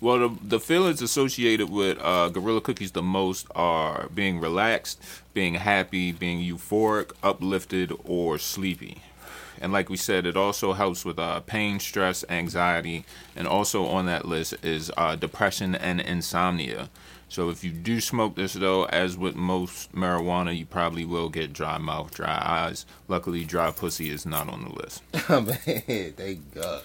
Well, 0.00 0.30
the, 0.30 0.36
the 0.42 0.60
feelings 0.60 1.02
associated 1.02 1.68
with 1.68 1.98
uh, 2.00 2.30
Gorilla 2.30 2.62
Cookies 2.62 2.92
the 2.92 3.02
most 3.02 3.46
are 3.54 4.08
being 4.14 4.40
relaxed, 4.40 5.02
being 5.34 5.54
happy, 5.54 6.10
being 6.10 6.40
euphoric, 6.40 7.12
uplifted, 7.22 7.92
or 8.04 8.38
sleepy. 8.38 9.02
And 9.60 9.72
like 9.72 9.90
we 9.90 9.96
said, 9.96 10.24
it 10.26 10.36
also 10.36 10.72
helps 10.72 11.04
with 11.04 11.18
uh, 11.18 11.40
pain, 11.40 11.78
stress, 11.80 12.24
anxiety, 12.28 13.04
and 13.36 13.46
also 13.46 13.84
on 13.86 14.06
that 14.06 14.24
list 14.24 14.54
is 14.62 14.90
uh, 14.96 15.16
depression 15.16 15.74
and 15.74 16.00
insomnia. 16.00 16.88
So 17.28 17.48
if 17.48 17.62
you 17.62 17.70
do 17.70 18.00
smoke 18.00 18.34
this 18.34 18.54
though, 18.54 18.86
as 18.86 19.16
with 19.16 19.36
most 19.36 19.92
marijuana, 19.94 20.56
you 20.56 20.66
probably 20.66 21.04
will 21.04 21.28
get 21.28 21.52
dry 21.52 21.78
mouth, 21.78 22.12
dry 22.12 22.42
eyes. 22.44 22.86
Luckily, 23.06 23.44
dry 23.44 23.70
pussy 23.70 24.10
is 24.10 24.26
not 24.26 24.48
on 24.48 24.64
the 24.64 24.72
list. 24.82 25.02
Man, 25.28 26.12
thank 26.14 26.54
God. 26.54 26.82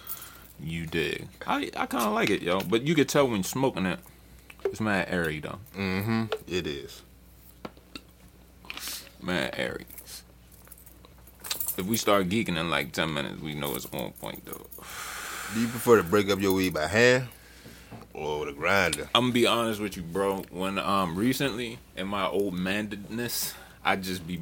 You 0.60 0.86
dig? 0.86 1.28
I 1.48 1.72
I 1.76 1.86
kind 1.88 2.06
of 2.06 2.14
like 2.14 2.30
it, 2.30 2.42
yo. 2.42 2.60
But 2.62 2.84
you 2.84 2.94
could 2.94 3.10
tell 3.10 3.28
when 3.28 3.44
smoking 3.44 3.88
it, 3.88 4.00
it's 4.64 4.80
mad 4.80 5.08
airy 5.10 5.40
though. 5.40 5.60
Mm-hmm. 5.76 6.26
It 6.48 6.68
is. 6.68 7.02
Man, 9.22 9.50
airy. 9.54 9.86
If 11.78 11.86
we 11.88 11.98
start 11.98 12.30
geeking 12.30 12.58
in 12.58 12.70
like 12.70 12.94
ten 12.94 13.14
minutes, 13.14 13.42
we 13.42 13.54
know 13.54 13.76
it's 13.76 13.86
on 13.94 14.12
point 14.14 14.46
though. 14.46 14.66
Do 15.54 15.62
you 15.62 15.68
prefer 15.68 15.98
to 15.98 16.04
break 16.04 16.30
up 16.30 16.40
your 16.40 16.54
weed 16.54 16.74
by 16.74 16.88
hand 16.88 17.28
or 18.14 18.40
with 18.40 18.50
a 18.50 18.54
grinder? 18.54 19.10
I'm 19.14 19.24
gonna 19.24 19.34
be 19.34 19.46
honest 19.46 19.82
with 19.82 19.98
you, 19.98 20.04
bro. 20.04 20.44
When 20.52 20.80
um 20.80 21.18
recently 21.18 21.80
in 21.98 22.08
my 22.08 22.28
old 22.28 22.54
mandedness, 22.54 23.54
I 23.84 23.98
just 23.98 24.26
be 24.26 24.42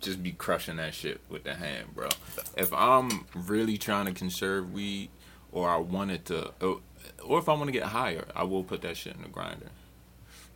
just 0.00 0.22
be 0.22 0.30
crushing 0.32 0.76
that 0.76 0.94
shit 0.94 1.20
with 1.28 1.42
the 1.44 1.54
hand, 1.54 1.94
bro. 1.94 2.08
If 2.56 2.72
I'm 2.72 3.26
really 3.34 3.76
trying 3.76 4.06
to 4.06 4.12
conserve 4.12 4.72
weed, 4.72 5.10
or 5.50 5.68
I 5.68 5.76
wanted 5.78 6.24
to, 6.26 6.52
or, 6.60 6.80
or 7.24 7.38
if 7.38 7.48
I 7.48 7.54
want 7.54 7.66
to 7.66 7.72
get 7.72 7.84
higher, 7.84 8.24
I 8.36 8.44
will 8.44 8.62
put 8.62 8.82
that 8.82 8.96
shit 8.96 9.16
in 9.16 9.22
the 9.22 9.28
grinder. 9.28 9.70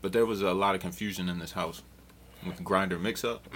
But 0.01 0.13
there 0.13 0.27
was 0.27 0.43
a 0.43 0.53
lot 0.53 0.75
of 0.75 0.81
confusion 0.81 1.29
in 1.29 1.39
this 1.39 1.53
house 1.53 1.83
with 2.47 2.62
grinder 2.65 2.99
mix 2.99 3.25
up, 3.25 3.47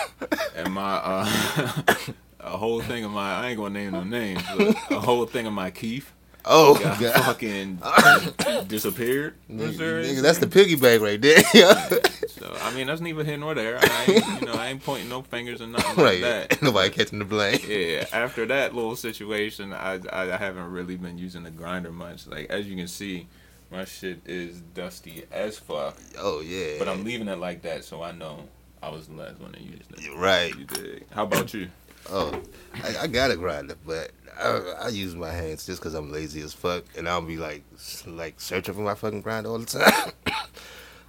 and 0.56 0.72
my 0.72 0.94
uh, 0.96 1.82
a 2.40 2.56
whole 2.56 2.80
thing 2.80 3.04
of 3.04 3.10
my 3.10 3.34
I 3.34 3.48
ain't 3.48 3.58
gonna 3.58 3.70
name 3.70 3.92
no 3.92 4.04
names, 4.04 4.42
but 4.56 4.76
a 4.90 5.00
whole 5.00 5.26
thing 5.26 5.46
of 5.46 5.52
my 5.52 5.70
kief 5.70 6.14
Oh, 6.50 6.74
got 6.78 6.98
God. 6.98 7.24
fucking 7.24 7.76
disappeared. 8.68 9.34
Nigga, 9.50 10.22
that's 10.22 10.38
the 10.38 10.46
piggy 10.46 10.76
bank 10.76 11.02
right 11.02 11.20
there. 11.20 11.42
So 11.42 12.56
I 12.62 12.72
mean, 12.74 12.86
that's 12.86 13.00
neither 13.02 13.22
here 13.22 13.36
nor 13.36 13.54
there. 13.54 13.78
I 13.80 14.04
ain't, 14.08 14.40
you 14.40 14.46
know, 14.46 14.54
I 14.54 14.68
ain't 14.68 14.82
pointing 14.82 15.08
no 15.08 15.22
fingers 15.22 15.60
or 15.60 15.66
nothing 15.66 15.96
like 15.96 16.04
right. 16.04 16.20
that. 16.22 16.52
Ain't 16.52 16.62
Nobody 16.62 16.90
catching 16.90 17.18
the 17.18 17.24
blame. 17.26 17.60
Yeah. 17.66 18.06
After 18.12 18.46
that 18.46 18.74
little 18.74 18.96
situation, 18.96 19.72
I, 19.74 20.00
I 20.10 20.32
I 20.32 20.36
haven't 20.36 20.70
really 20.70 20.96
been 20.96 21.18
using 21.18 21.42
the 21.42 21.50
grinder 21.50 21.92
much. 21.92 22.26
Like 22.26 22.48
as 22.48 22.66
you 22.66 22.76
can 22.76 22.88
see, 22.88 23.26
my 23.70 23.84
shit 23.84 24.20
is 24.26 24.60
dusty 24.74 25.24
as 25.30 25.58
fuck. 25.58 25.96
Oh 26.18 26.40
yeah. 26.40 26.76
But 26.78 26.88
I'm 26.88 27.04
leaving 27.04 27.28
it 27.28 27.38
like 27.38 27.62
that, 27.62 27.84
so 27.84 28.02
I 28.02 28.12
know 28.12 28.44
I 28.82 28.90
was 28.90 29.08
the 29.08 29.14
last 29.14 29.40
one 29.40 29.52
to 29.52 29.62
use 29.62 29.80
it. 29.90 30.16
right. 30.16 30.54
You 30.56 30.64
dig? 30.64 31.04
How 31.10 31.24
about 31.24 31.52
you? 31.54 31.68
Oh, 32.10 32.40
I, 32.82 32.96
I 33.02 33.06
got 33.06 33.30
a 33.30 33.36
grinder, 33.36 33.74
but 33.86 34.12
I, 34.38 34.74
I 34.84 34.88
use 34.88 35.14
my 35.14 35.30
hands 35.30 35.66
just 35.66 35.80
because 35.80 35.94
I'm 35.94 36.10
lazy 36.10 36.40
as 36.40 36.54
fuck, 36.54 36.84
and 36.96 37.08
I'll 37.08 37.20
be 37.20 37.36
like, 37.36 37.64
like 38.06 38.40
searching 38.40 38.74
for 38.74 38.80
my 38.80 38.94
fucking 38.94 39.20
grinder 39.20 39.50
all 39.50 39.58
the 39.58 39.66
time. 39.66 40.12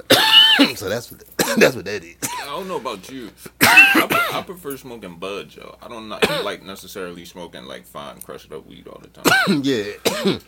so 0.76 0.90
that's 0.90 1.12
what 1.12 1.24
that's 1.58 1.76
what 1.76 1.86
that 1.86 2.04
is. 2.04 2.18
I 2.42 2.46
don't 2.48 2.68
know 2.68 2.78
about 2.78 3.10
you. 3.10 3.30
I, 3.62 4.30
I 4.34 4.42
prefer 4.42 4.76
smoking 4.78 5.18
buds, 5.18 5.56
yo. 5.56 5.78
I 5.82 5.88
don't 5.88 6.10
not 6.10 6.28
like 6.44 6.64
necessarily 6.64 7.24
smoking 7.26 7.66
like 7.66 7.86
fine 7.86 8.20
crushed 8.22 8.52
up 8.52 8.66
weed 8.68 8.88
all 8.88 9.02
the 9.02 9.08
time. 9.10 9.62
yeah, 9.64 10.40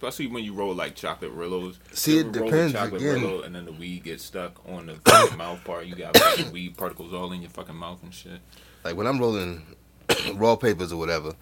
Especially 0.00 0.28
when 0.28 0.44
you 0.44 0.54
roll 0.54 0.72
like 0.76 0.94
chocolate 0.94 1.36
rillos. 1.36 1.74
See, 1.92 2.18
it 2.18 2.30
depends 2.30 2.72
chocolate 2.72 3.02
again. 3.02 3.16
Rillo 3.16 3.44
and 3.44 3.52
then 3.52 3.64
the 3.64 3.72
weed 3.72 4.04
gets 4.04 4.22
stuck 4.22 4.60
on 4.68 4.86
the 4.86 5.34
mouth 5.36 5.64
part. 5.64 5.86
You 5.86 5.96
got 5.96 6.16
fucking 6.16 6.52
weed 6.52 6.76
particles 6.76 7.12
all 7.12 7.32
in 7.32 7.40
your 7.42 7.50
fucking 7.50 7.74
mouth 7.74 8.00
and 8.04 8.14
shit. 8.14 8.38
like 8.84 8.94
when 8.94 9.08
I'm 9.08 9.18
rolling 9.18 9.66
raw 10.34 10.54
papers 10.54 10.92
or 10.92 10.98
whatever. 10.98 11.34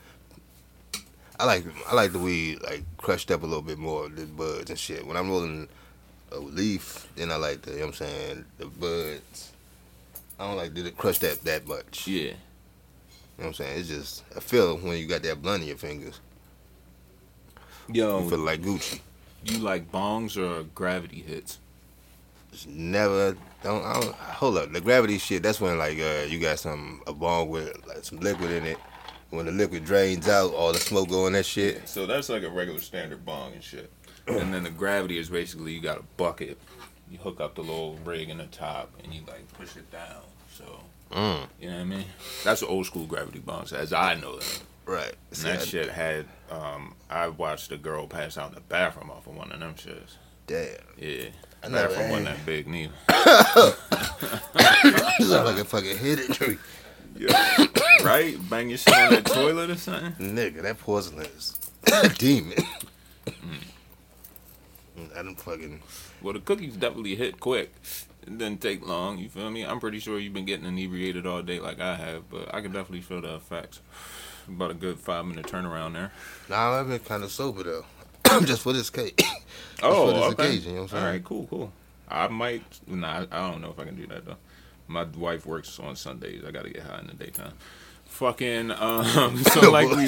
I 1.39 1.45
like 1.45 1.67
I 1.87 1.95
like 1.95 2.13
the 2.13 2.19
weed 2.19 2.63
like 2.63 2.83
crushed 2.97 3.31
up 3.31 3.43
a 3.43 3.47
little 3.47 3.61
bit 3.61 3.77
more 3.77 4.09
than 4.09 4.35
buds 4.37 4.71
and 4.71 4.79
shit. 4.79 5.07
When 5.07 5.19
I'm 5.19 5.29
rolling 5.29 5.69
a 6.33 6.39
leaf, 6.39 7.13
then 7.15 7.31
I 7.31 7.37
like 7.37 7.61
the 7.61 7.73
you 7.73 7.77
know 7.81 7.83
what 7.83 8.01
I'm 8.01 8.07
saying 8.07 8.45
the 8.57 8.67
buds. 8.67 9.53
I 10.41 10.47
don't 10.47 10.57
like 10.57 10.73
did 10.73 10.87
it 10.87 10.97
crush 10.97 11.19
that 11.19 11.45
that 11.45 11.69
much. 11.69 12.09
Yeah. 12.09 12.23
You 12.23 12.31
know 12.31 12.37
what 13.37 13.47
I'm 13.49 13.53
saying? 13.53 13.81
It's 13.81 13.89
just 13.89 14.25
I 14.35 14.41
feel 14.41 14.79
when 14.79 14.97
you 14.97 15.07
got 15.07 15.23
that 15.25 15.43
blunt 15.43 15.61
in 15.61 15.69
your 15.69 15.77
fingers. 15.77 16.21
You 17.89 18.03
Yo, 18.03 18.29
feel 18.29 18.39
like 18.39 18.63
Gucci. 18.63 19.01
you 19.45 19.59
like 19.59 19.91
bongs 19.93 20.37
or 20.37 20.65
gravity 20.75 21.21
hits? 21.23 21.59
Just 22.53 22.69
never 22.69 23.37
don't, 23.63 23.85
I 23.85 24.01
don't 24.01 24.15
hold 24.15 24.57
up. 24.59 24.73
The 24.73 24.81
gravity 24.81 25.19
shit, 25.19 25.43
that's 25.43 25.61
when 25.61 25.79
like 25.79 25.99
uh 25.99 26.25
you 26.29 26.39
got 26.41 26.59
some 26.59 27.03
a 27.07 27.13
bong 27.13 27.49
with 27.49 27.87
like 27.87 28.05
some 28.05 28.19
liquid 28.21 28.51
in 28.51 28.65
it. 28.65 28.79
When 29.31 29.47
the 29.47 29.53
liquid 29.53 29.85
drains 29.85 30.29
out, 30.29 30.53
all 30.55 30.73
the 30.73 30.79
smoke 30.79 31.09
go 31.09 31.27
in 31.27 31.33
that 31.35 31.47
shit. 31.47 31.89
So 31.89 32.07
that's 32.07 32.29
like 32.29 32.43
a 32.45 32.51
regular 32.51 32.81
standard 32.81 33.25
bong 33.27 33.53
and 33.55 33.63
shit. 33.63 33.91
and 34.27 34.53
then 34.53 34.63
the 34.65 34.71
gravity 34.71 35.19
is 35.19 35.29
basically 35.29 35.73
you 35.73 35.81
got 35.81 35.99
a 35.99 36.03
bucket. 36.17 36.59
You 37.11 37.19
hook 37.19 37.41
up 37.41 37.55
the 37.55 37.61
little 37.61 37.99
rig 38.05 38.31
in 38.31 38.39
the 38.39 38.47
top 38.47 38.91
and 39.05 39.13
you 39.15 39.21
like 39.29 39.47
push 39.55 39.77
it 39.77 39.91
down. 39.93 40.23
So 40.57 40.65
Mm. 41.13 41.47
you 41.61 41.69
know 41.71 41.75
what 41.77 41.81
I 41.83 41.85
mean? 41.85 42.05
That's 42.43 42.63
the 42.63 42.67
old 42.67 42.85
school 42.87 43.07
gravity 43.07 43.39
bongs, 43.39 43.73
as 43.73 43.93
I 43.93 44.17
know 44.17 44.39
them. 44.39 44.49
Right. 44.87 45.15
And 45.31 45.37
See, 45.37 45.49
that 45.49 45.61
I- 45.61 45.65
shit 45.65 45.89
had 45.91 46.27
um 46.51 46.95
I 47.11 47.29
watched 47.29 47.71
a 47.73 47.77
girl 47.77 48.07
pass 48.07 48.39
out 48.39 48.51
in 48.51 48.55
the 48.55 48.61
bathroom 48.63 49.11
off 49.11 49.27
of 49.27 49.37
one 49.37 49.51
of 49.53 49.61
them 49.61 49.75
shits. 49.75 50.15
Damn. 50.47 50.77
Yeah. 50.97 51.27
I 51.65 51.69
never 51.69 51.89
bathroom 51.89 52.11
wasn't 52.11 52.27
that 52.29 52.47
big 52.47 52.67
neither. 52.69 52.93
You 55.19 55.25
sound 55.27 55.47
like 55.47 55.59
a 55.59 55.65
fucking 55.65 55.97
hidden 55.99 56.33
tree. 56.33 56.59
Yeah. 57.17 57.67
right? 58.05 58.37
Bang 58.51 58.69
your 58.69 58.79
shit 58.79 58.95
on 58.95 59.11
that 59.15 59.25
toilet 59.25 59.71
or 59.71 59.77
something? 59.77 60.13
Nigga, 60.35 60.63
that 60.63 60.79
porcelain 60.79 61.25
is 61.27 61.59
a 61.93 62.09
demon. 62.11 62.59
I 65.15 65.23
done 65.23 65.35
fucking 65.37 65.81
Well, 66.23 66.35
the 66.35 66.41
cookies 66.41 66.77
definitely 66.77 67.17
hit 67.17 67.41
quick. 67.41 67.73
It 68.23 68.37
didn't 68.39 68.61
take 68.61 68.87
long. 68.87 69.19
You 69.19 69.29
feel 69.29 69.51
me? 69.51 69.65
I'm 69.65 69.81
pretty 69.81 69.99
sure 69.99 70.19
you've 70.19 70.35
been 70.35 70.45
getting 70.45 70.67
inebriated 70.67 71.27
all 71.27 71.43
day 71.43 71.59
like 71.61 71.81
I 71.81 71.95
have, 71.95 72.29
but 72.31 72.53
I 72.55 72.61
can 72.61 72.73
definitely 72.73 73.01
feel 73.03 73.21
the 73.23 73.35
effects. 73.37 73.81
About 74.49 74.71
a 74.71 74.75
good 74.75 74.99
five 74.99 75.25
minute 75.25 75.47
turnaround 75.47 75.95
there. 75.95 76.13
Nah, 76.49 76.79
I've 76.81 76.89
been 76.89 76.99
kind 77.01 77.23
of 77.25 77.31
sober 77.33 77.63
though, 77.63 77.85
just 78.45 78.63
for 78.63 78.73
this 78.73 78.91
cake. 78.91 79.23
Oh, 79.83 80.07
for 80.07 80.13
this 80.15 80.23
okay. 80.33 80.49
occasion, 80.49 80.71
you 80.71 80.77
know 80.77 80.83
what 80.85 80.93
I'm 80.95 80.99
saying? 80.99 81.05
right, 81.05 81.25
cool, 81.25 81.47
cool. 81.49 81.73
I 82.09 82.29
might. 82.29 82.63
Nah, 82.87 83.27
I 83.31 83.47
I 83.47 83.51
don't 83.51 83.61
know 83.61 83.71
if 83.71 83.79
I 83.79 83.85
can 83.85 83.95
do 83.95 84.07
that 84.07 84.25
though. 84.25 84.37
My 84.89 85.05
wife 85.05 85.45
works 85.45 85.79
on 85.79 85.97
Sundays. 85.97 86.45
I 86.47 86.51
gotta 86.51 86.71
get 86.71 86.83
high 86.83 86.99
in 87.01 87.09
the 87.09 87.15
daytime. 87.15 87.53
Fucking. 88.07 88.71
Um. 88.71 89.37
So 89.53 89.71
like 89.71 89.91
we. 89.91 90.07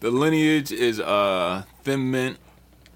the 0.00 0.10
lineage 0.10 0.72
is 0.72 1.00
uh 1.00 1.64
thin 1.84 2.10
mint, 2.10 2.38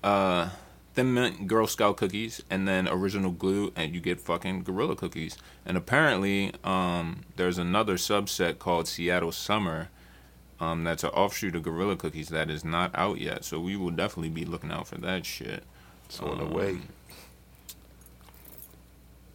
uh 0.03 0.49
thin 0.95 1.13
mint 1.13 1.47
Girl 1.47 1.67
Scout 1.67 1.99
cookies, 1.99 2.43
and 2.49 2.67
then 2.67 2.89
original 2.89 3.31
glue, 3.31 3.73
and 3.77 3.95
you 3.95 4.01
get 4.01 4.19
fucking 4.21 4.63
Gorilla 4.63 4.97
cookies. 4.97 5.37
And 5.67 5.77
apparently, 5.77 6.53
um, 6.65 7.21
there's 7.37 7.59
another 7.59 7.97
subset 7.97 8.59
called 8.59 8.89
Seattle 8.89 9.33
Summer. 9.33 9.91
Um, 10.59 10.85
that's 10.85 11.05
an 11.05 11.11
offshoot 11.11 11.55
of 11.55 11.63
Gorilla 11.65 11.97
Cookies 11.97 12.31
that 12.31 12.49
is 12.51 12.65
not 12.65 12.91
out 12.95 13.21
yet, 13.21 13.45
so 13.45 13.61
we 13.61 13.77
will 13.77 13.91
definitely 13.91 14.31
be 14.31 14.45
looking 14.47 14.71
out 14.73 14.89
for 14.89 14.97
that 14.97 15.27
shit. 15.27 15.65
It's 16.07 16.19
on 16.21 16.39
the 16.39 16.45
Um, 16.45 16.53
way. 16.53 16.79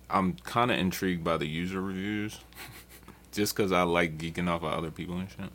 I'm 0.09 0.33
kind 0.43 0.71
of 0.71 0.77
intrigued 0.79 1.23
by 1.23 1.37
the 1.37 1.45
user 1.47 1.79
reviews, 1.81 2.39
just 3.31 3.55
because 3.55 3.71
I 3.71 3.83
like 3.83 4.17
geeking 4.17 4.49
off 4.49 4.63
of 4.63 4.73
other 4.73 4.91
people 4.91 5.17
and 5.17 5.29
shit. 5.29 5.49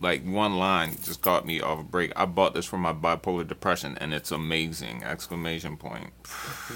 Like 0.00 0.24
one 0.24 0.56
line 0.58 0.96
just 1.02 1.22
caught 1.22 1.46
me 1.46 1.60
off 1.60 1.80
a 1.80 1.84
break. 1.84 2.12
I 2.16 2.24
bought 2.26 2.54
this 2.54 2.66
for 2.66 2.78
my 2.78 2.92
bipolar 2.92 3.46
depression, 3.46 3.96
and 4.00 4.12
it's 4.12 4.32
amazing! 4.32 5.04
Exclamation 5.04 5.76
point. 5.76 6.10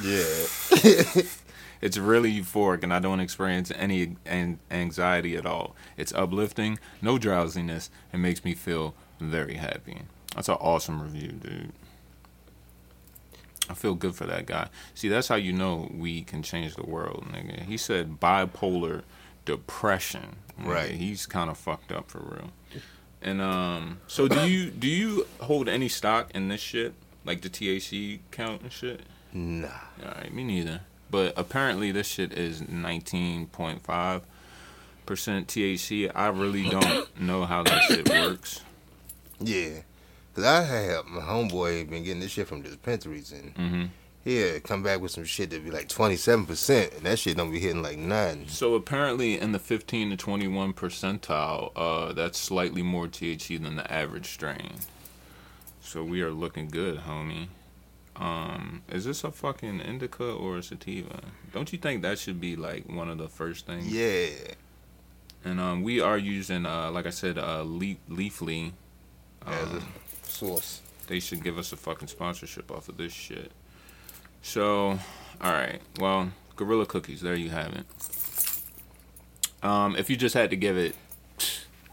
Yeah. 0.02 0.22
It's 1.80 1.97
really 1.97 2.32
euphoric, 2.32 2.82
and 2.82 2.92
I 2.92 2.99
don't 2.99 3.20
experience 3.20 3.70
any 3.75 4.16
an- 4.26 4.58
anxiety 4.70 5.37
at 5.37 5.47
all. 5.47 5.75
It's 5.97 6.12
uplifting, 6.12 6.78
no 7.00 7.18
drowsiness, 7.18 7.90
and 8.12 8.20
makes 8.23 8.44
me 8.44 8.54
feel 8.54 8.94
very 9.20 9.54
happy. 9.54 10.02
That's 10.35 10.49
an 10.49 10.56
awesome 10.61 11.00
review, 11.02 11.32
dude. 11.32 11.73
I 13.70 13.75
feel 13.75 13.94
good 13.94 14.14
for 14.14 14.25
that 14.26 14.47
guy. 14.47 14.68
See, 14.94 15.08
that's 15.08 15.28
how 15.28 15.35
you 15.35 15.52
know 15.52 15.90
we 15.94 16.23
can 16.23 16.42
change 16.42 16.75
the 16.75 16.87
world, 16.87 17.26
nigga. 17.30 17.62
He 17.64 17.76
said 17.76 18.18
bipolar 18.18 19.02
depression. 19.44 20.37
nigga. 20.58 20.66
Right. 20.68 20.90
He's 20.90 21.26
kind 21.26 21.50
of 21.50 21.58
fucked 21.58 21.92
up 21.92 22.11
for 22.11 22.20
real. 22.20 22.50
And 23.20 23.40
um, 23.42 23.99
so 24.06 24.28
do 24.28 24.49
you 24.49 24.70
do 24.70 24.87
you 24.87 25.26
hold 25.40 25.68
any 25.68 25.88
stock 25.88 26.30
in 26.35 26.49
this 26.49 26.61
shit, 26.61 26.94
like 27.25 27.40
the 27.42 27.49
THC 27.50 28.20
count 28.30 28.62
and 28.62 28.73
shit? 28.73 29.00
nah. 29.32 29.66
All 30.02 30.12
right, 30.16 30.32
me 30.32 30.44
neither. 30.44 30.80
But 31.10 31.32
apparently, 31.36 31.92
this 31.92 32.06
shit 32.06 32.32
is 32.32 32.60
19.5 32.62 34.22
percent 35.06 35.48
THC. 35.48 36.10
I 36.14 36.28
really 36.28 36.68
don't 36.68 37.20
know 37.20 37.44
how 37.46 37.62
that 37.62 37.82
shit 37.84 38.08
works. 38.10 38.60
Yeah. 39.40 39.80
Cause 40.34 40.44
I 40.44 40.62
had 40.62 41.06
my 41.06 41.22
homeboy 41.22 41.88
been 41.90 42.04
getting 42.04 42.20
this 42.20 42.30
shit 42.30 42.46
from 42.46 42.62
dispensaries 42.62 43.32
and 43.32 43.52
hmm 43.56 43.84
he 44.24 44.36
had 44.36 44.62
come 44.62 44.82
back 44.82 45.00
with 45.00 45.10
some 45.12 45.24
shit 45.24 45.48
that 45.50 45.64
be 45.64 45.70
like 45.70 45.88
twenty 45.88 46.16
seven 46.16 46.44
percent 46.44 46.92
and 46.92 47.02
that 47.06 47.18
shit 47.18 47.36
don't 47.36 47.50
be 47.50 47.58
hitting 47.60 47.82
like 47.82 47.96
none. 47.96 48.46
So 48.48 48.74
apparently, 48.74 49.40
in 49.40 49.52
the 49.52 49.58
15 49.58 50.10
to 50.10 50.16
21 50.16 50.74
percentile, 50.74 51.72
uh, 51.74 52.12
that's 52.12 52.38
slightly 52.38 52.82
more 52.82 53.06
THC 53.06 53.62
than 53.62 53.76
the 53.76 53.90
average 53.90 54.26
strain. 54.26 54.74
So 55.80 56.04
we 56.04 56.20
are 56.20 56.30
looking 56.30 56.68
good, 56.68 56.98
homie. 57.06 57.46
Um, 58.18 58.82
is 58.90 59.04
this 59.04 59.22
a 59.22 59.30
fucking 59.30 59.80
indica 59.80 60.25
or 60.25 60.58
a 60.58 60.62
sativa? 60.62 61.20
Don't 61.52 61.72
you 61.72 61.78
think 61.78 62.02
that 62.02 62.18
should 62.18 62.40
be 62.40 62.56
like 62.56 62.88
one 62.88 63.08
of 63.08 63.18
the 63.18 63.28
first 63.28 63.64
things? 63.66 63.87
Yeah. 63.92 64.28
And 65.44 65.60
um, 65.60 65.82
we 65.84 66.00
are 66.00 66.18
using, 66.18 66.66
uh, 66.66 66.90
like 66.90 67.06
I 67.06 67.10
said, 67.10 67.38
uh, 67.38 67.62
Le- 67.64 67.94
Leafly. 68.10 68.72
As 69.46 69.68
a 69.68 69.76
Um, 69.76 69.84
source. 70.25 70.80
they 71.06 71.20
should 71.20 71.44
give 71.44 71.58
us 71.58 71.72
a 71.72 71.76
fucking 71.76 72.08
sponsorship 72.08 72.70
off 72.72 72.88
of 72.88 72.96
this 72.96 73.12
shit. 73.12 73.52
So, 74.42 74.98
all 75.40 75.52
right. 75.52 75.80
Well, 76.00 76.32
Gorilla 76.56 76.87
Cookies. 76.87 77.20
There 77.20 77.37
you 77.37 77.50
have 77.50 77.72
it. 77.75 77.87
Um, 79.62 79.96
if 79.96 80.10
you 80.10 80.16
just 80.16 80.34
had 80.34 80.50
to 80.50 80.56
give 80.56 80.76
it 80.76 80.94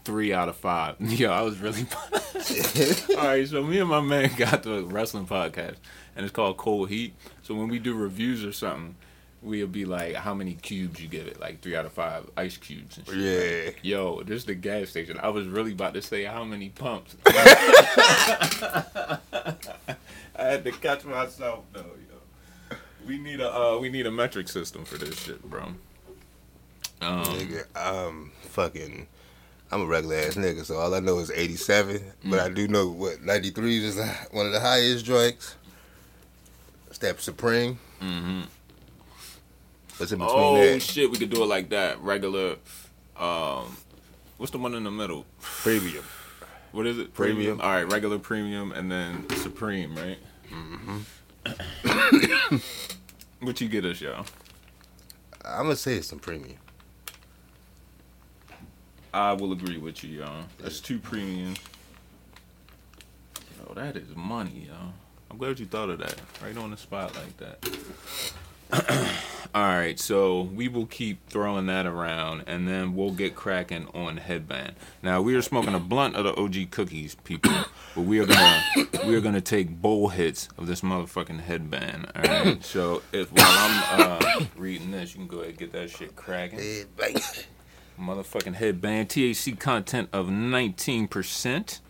three 0.04 0.32
out 0.32 0.48
of 0.48 0.56
five, 0.56 0.96
yo, 1.00 1.30
I 1.30 1.42
was 1.42 1.58
really. 1.58 1.86
all 3.16 3.24
right. 3.26 3.46
So 3.48 3.62
me 3.62 3.78
and 3.78 3.88
my 3.88 4.00
man 4.00 4.30
got 4.36 4.62
the 4.64 4.82
wrestling 4.84 5.26
podcast, 5.26 5.76
and 6.16 6.24
it's 6.24 6.32
called 6.34 6.56
Cold 6.56 6.88
Heat. 6.88 7.14
So 7.42 7.54
when 7.54 7.68
we 7.68 7.78
do 7.78 7.94
reviews 7.94 8.44
or 8.44 8.52
something, 8.52 8.96
we'll 9.42 9.66
be 9.68 9.84
like, 9.84 10.14
"How 10.16 10.34
many 10.34 10.54
cubes 10.54 11.00
you 11.00 11.08
give 11.08 11.26
it?" 11.26 11.38
Like 11.38 11.60
three 11.60 11.76
out 11.76 11.84
of 11.86 11.92
five 11.92 12.28
ice 12.36 12.56
cubes. 12.56 12.96
And 12.98 13.06
shit. 13.06 13.76
Yeah. 13.82 13.96
Yo, 13.98 14.22
this 14.22 14.38
is 14.38 14.44
the 14.46 14.54
gas 14.54 14.88
station. 14.90 15.18
I 15.22 15.28
was 15.28 15.46
really 15.46 15.72
about 15.72 15.94
to 15.94 16.02
say 16.02 16.24
how 16.24 16.42
many 16.44 16.70
pumps. 16.70 17.14
I 17.26 19.18
had 20.36 20.64
to 20.64 20.72
catch 20.72 21.04
myself 21.04 21.64
though, 21.72 21.80
yo. 21.80 22.76
We 23.06 23.18
need 23.18 23.40
a 23.40 23.54
uh, 23.54 23.78
we 23.78 23.88
need 23.88 24.06
a 24.06 24.10
metric 24.10 24.48
system 24.48 24.84
for 24.84 24.98
this 24.98 25.18
shit, 25.18 25.42
bro. 25.48 25.72
Um, 27.02 27.24
Nigga, 27.24 27.64
um, 27.76 28.32
fucking, 28.48 29.06
I'm 29.70 29.82
a 29.82 29.86
regular 29.86 30.16
ass 30.16 30.34
nigga, 30.34 30.64
so 30.64 30.76
all 30.78 30.94
I 30.94 31.00
know 31.00 31.18
is 31.18 31.30
87. 31.30 32.02
But 32.24 32.40
Mm. 32.40 32.42
I 32.42 32.48
do 32.48 32.68
know 32.68 32.88
what 32.88 33.20
93 33.22 33.84
is 33.84 33.96
one 34.30 34.46
of 34.46 34.52
the 34.52 34.60
highest 34.60 35.04
joints. 35.04 35.56
Step 36.90 37.20
Supreme. 37.20 37.78
hmm 38.00 38.42
What's 39.98 40.12
in 40.12 40.18
between 40.18 40.38
Oh 40.38 40.72
that? 40.72 40.82
shit, 40.82 41.10
we 41.10 41.16
could 41.16 41.30
do 41.30 41.42
it 41.42 41.46
like 41.46 41.70
that. 41.70 42.00
Regular. 42.02 42.56
Um, 43.16 43.76
what's 44.36 44.52
the 44.52 44.58
one 44.58 44.74
in 44.74 44.84
the 44.84 44.90
middle? 44.90 45.24
Premium. 45.40 46.04
What 46.72 46.86
is 46.86 46.98
it? 46.98 47.14
Premium. 47.14 47.60
All 47.62 47.70
right, 47.70 47.90
regular 47.90 48.18
premium 48.18 48.72
and 48.72 48.92
then 48.92 49.26
supreme, 49.36 49.96
right? 49.96 50.18
Mm-hmm. 50.52 52.56
what 53.40 53.60
you 53.60 53.68
get 53.68 53.84
us, 53.86 54.00
y'all? 54.00 54.26
I'm 55.44 55.62
gonna 55.64 55.76
say 55.76 55.94
it's 55.94 56.08
some 56.08 56.18
premium. 56.18 56.58
I 59.14 59.32
will 59.32 59.52
agree 59.52 59.78
with 59.78 60.04
you, 60.04 60.18
y'all. 60.20 60.44
That's 60.58 60.80
two 60.80 60.98
premium. 60.98 61.54
Yo, 63.66 63.72
that 63.74 63.96
is 63.96 64.14
money, 64.14 64.68
y'all. 64.68 64.92
I'm 65.30 65.38
glad 65.38 65.58
you 65.58 65.66
thought 65.66 65.90
of 65.90 65.98
that. 65.98 66.14
Right 66.42 66.56
on 66.56 66.70
the 66.70 66.76
spot 66.76 67.14
like 67.16 67.36
that. 67.38 67.58
All 69.54 69.62
right, 69.62 69.98
so 69.98 70.42
we 70.42 70.68
will 70.68 70.86
keep 70.86 71.28
throwing 71.30 71.66
that 71.66 71.86
around, 71.86 72.44
and 72.46 72.66
then 72.68 72.94
we'll 72.94 73.12
get 73.12 73.34
cracking 73.34 73.86
on 73.94 74.18
headband. 74.18 74.74
Now 75.02 75.22
we 75.22 75.34
are 75.34 75.40
smoking 75.42 75.74
a 75.74 75.78
blunt 75.78 76.14
of 76.16 76.24
the 76.24 76.34
OG 76.36 76.70
cookies, 76.72 77.14
people, 77.14 77.52
but 77.94 78.02
we 78.02 78.18
are 78.18 78.26
gonna 78.26 78.62
we 79.06 79.14
are 79.14 79.20
gonna 79.20 79.40
take 79.40 79.70
bowl 79.80 80.08
hits 80.08 80.48
of 80.58 80.66
this 80.66 80.80
motherfucking 80.82 81.40
headband. 81.40 82.10
All 82.14 82.22
right, 82.22 82.62
so 82.64 83.02
if 83.12 83.32
while 83.32 83.46
I'm 83.46 84.00
uh, 84.00 84.44
reading 84.56 84.90
this, 84.90 85.14
you 85.14 85.20
can 85.20 85.28
go 85.28 85.38
ahead 85.38 85.50
and 85.50 85.58
get 85.58 85.72
that 85.72 85.90
shit 85.90 86.16
cracking 86.16 86.58
Head 86.58 86.88
bang. 86.96 87.14
motherfucking 87.98 88.54
headband 88.56 89.08
THC 89.10 89.58
content 89.58 90.08
of 90.12 90.26
19%. 90.26 91.80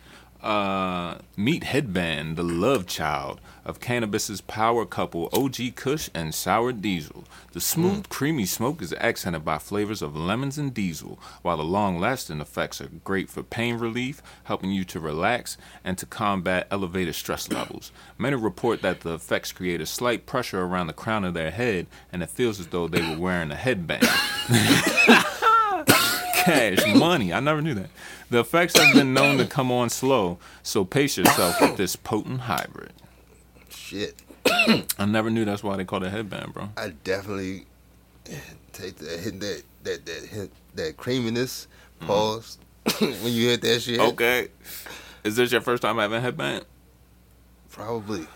Uh, 0.43 1.19
meet 1.37 1.65
Headband, 1.65 2.37
the 2.37 2.43
love 2.43 2.87
child 2.87 3.41
of 3.65 3.81
cannabis's 3.81 4.41
power 4.41 4.87
couple 4.87 5.29
OG 5.33 5.75
Kush 5.75 6.09
and 6.15 6.33
Sour 6.35 6.73
Diesel. 6.73 7.25
The 7.53 7.61
smooth, 7.61 8.09
creamy 8.09 8.47
smoke 8.47 8.81
is 8.81 8.93
accented 8.95 9.45
by 9.45 9.59
flavors 9.59 10.03
of 10.03 10.15
lemons 10.15 10.57
and 10.57 10.73
diesel, 10.73 11.19
while 11.43 11.57
the 11.57 11.65
long 11.65 11.99
lasting 11.99 12.41
effects 12.41 12.81
are 12.81 12.91
great 13.05 13.29
for 13.29 13.43
pain 13.43 13.79
relief, 13.79 14.23
helping 14.45 14.71
you 14.71 14.85
to 14.85 15.01
relax 15.01 15.57
and 15.83 15.99
to 15.99 16.07
combat 16.07 16.69
elevated 16.71 17.17
stress 17.17 17.51
levels. 17.51 17.91
Many 18.19 18.37
report 18.37 18.83
that 18.83 19.01
the 19.01 19.15
effects 19.15 19.51
create 19.51 19.81
a 19.81 19.87
slight 19.87 20.27
pressure 20.27 20.63
around 20.63 20.87
the 20.87 20.93
crown 20.93 21.25
of 21.25 21.35
their 21.35 21.51
head, 21.51 21.87
and 22.13 22.23
it 22.23 22.31
feels 22.31 22.61
as 22.61 22.69
though 22.69 22.87
they 22.87 23.03
were 23.03 23.19
wearing 23.19 23.51
a 23.51 23.57
headband. 23.57 24.07
Cash, 26.47 26.87
money. 26.95 27.33
I 27.33 27.41
never 27.41 27.61
knew 27.61 27.75
that. 27.75 27.91
The 28.31 28.41
effects 28.41 28.77
have 28.79 28.95
been 28.95 29.13
known 29.13 29.39
to 29.39 29.47
come 29.47 29.73
on 29.73 29.91
slow, 29.91 30.39
so 30.63 30.85
pace 30.85 31.19
yourself 31.19 31.61
with 31.61 31.77
this 31.77 31.97
potent 31.97 32.43
hybrid. 32.43 32.93
Shit. 33.69 34.23
I 34.47 35.05
never 35.07 35.29
knew 35.29 35.45
that's 35.45 35.65
why 35.65 35.77
they 35.77 35.85
call 35.85 36.05
it 36.05 36.11
headband, 36.11 36.55
bro. 36.55 36.71
I 36.77 36.91
definitely 37.03 37.67
take 38.73 38.97
that 38.97 39.21
hit 39.21 39.41
that 39.41 39.63
that 39.83 40.07
that 40.07 40.25
hit 40.25 40.51
that 40.75 40.97
creaminess 40.97 41.67
mm-hmm. 41.99 42.07
pause 42.07 42.59
when 43.01 43.33
you 43.33 43.49
hit 43.49 43.63
that 43.63 43.81
shit. 43.81 43.99
Okay. 43.99 44.49
Is 45.25 45.35
this 45.35 45.51
your 45.51 45.61
first 45.61 45.83
time 45.83 45.97
having 45.97 46.23
headband? 46.23 46.65
Probably. 47.71 48.27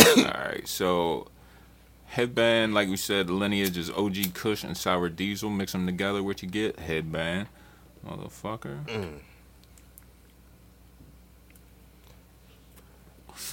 All 0.00 0.24
right. 0.24 0.68
So, 0.68 1.28
headband, 2.16 2.72
like 2.72 2.88
we 2.88 2.96
said, 2.96 3.26
the 3.26 3.34
lineage 3.34 3.76
is 3.76 3.90
OG 3.90 4.32
Kush 4.32 4.64
and 4.64 4.74
Sour 4.74 5.10
Diesel. 5.10 5.50
Mix 5.50 5.72
them 5.72 5.84
together. 5.84 6.22
What 6.22 6.42
you 6.42 6.48
get? 6.48 6.78
Headband, 6.78 7.48
motherfucker. 8.06 8.86
Mm. 8.86 9.18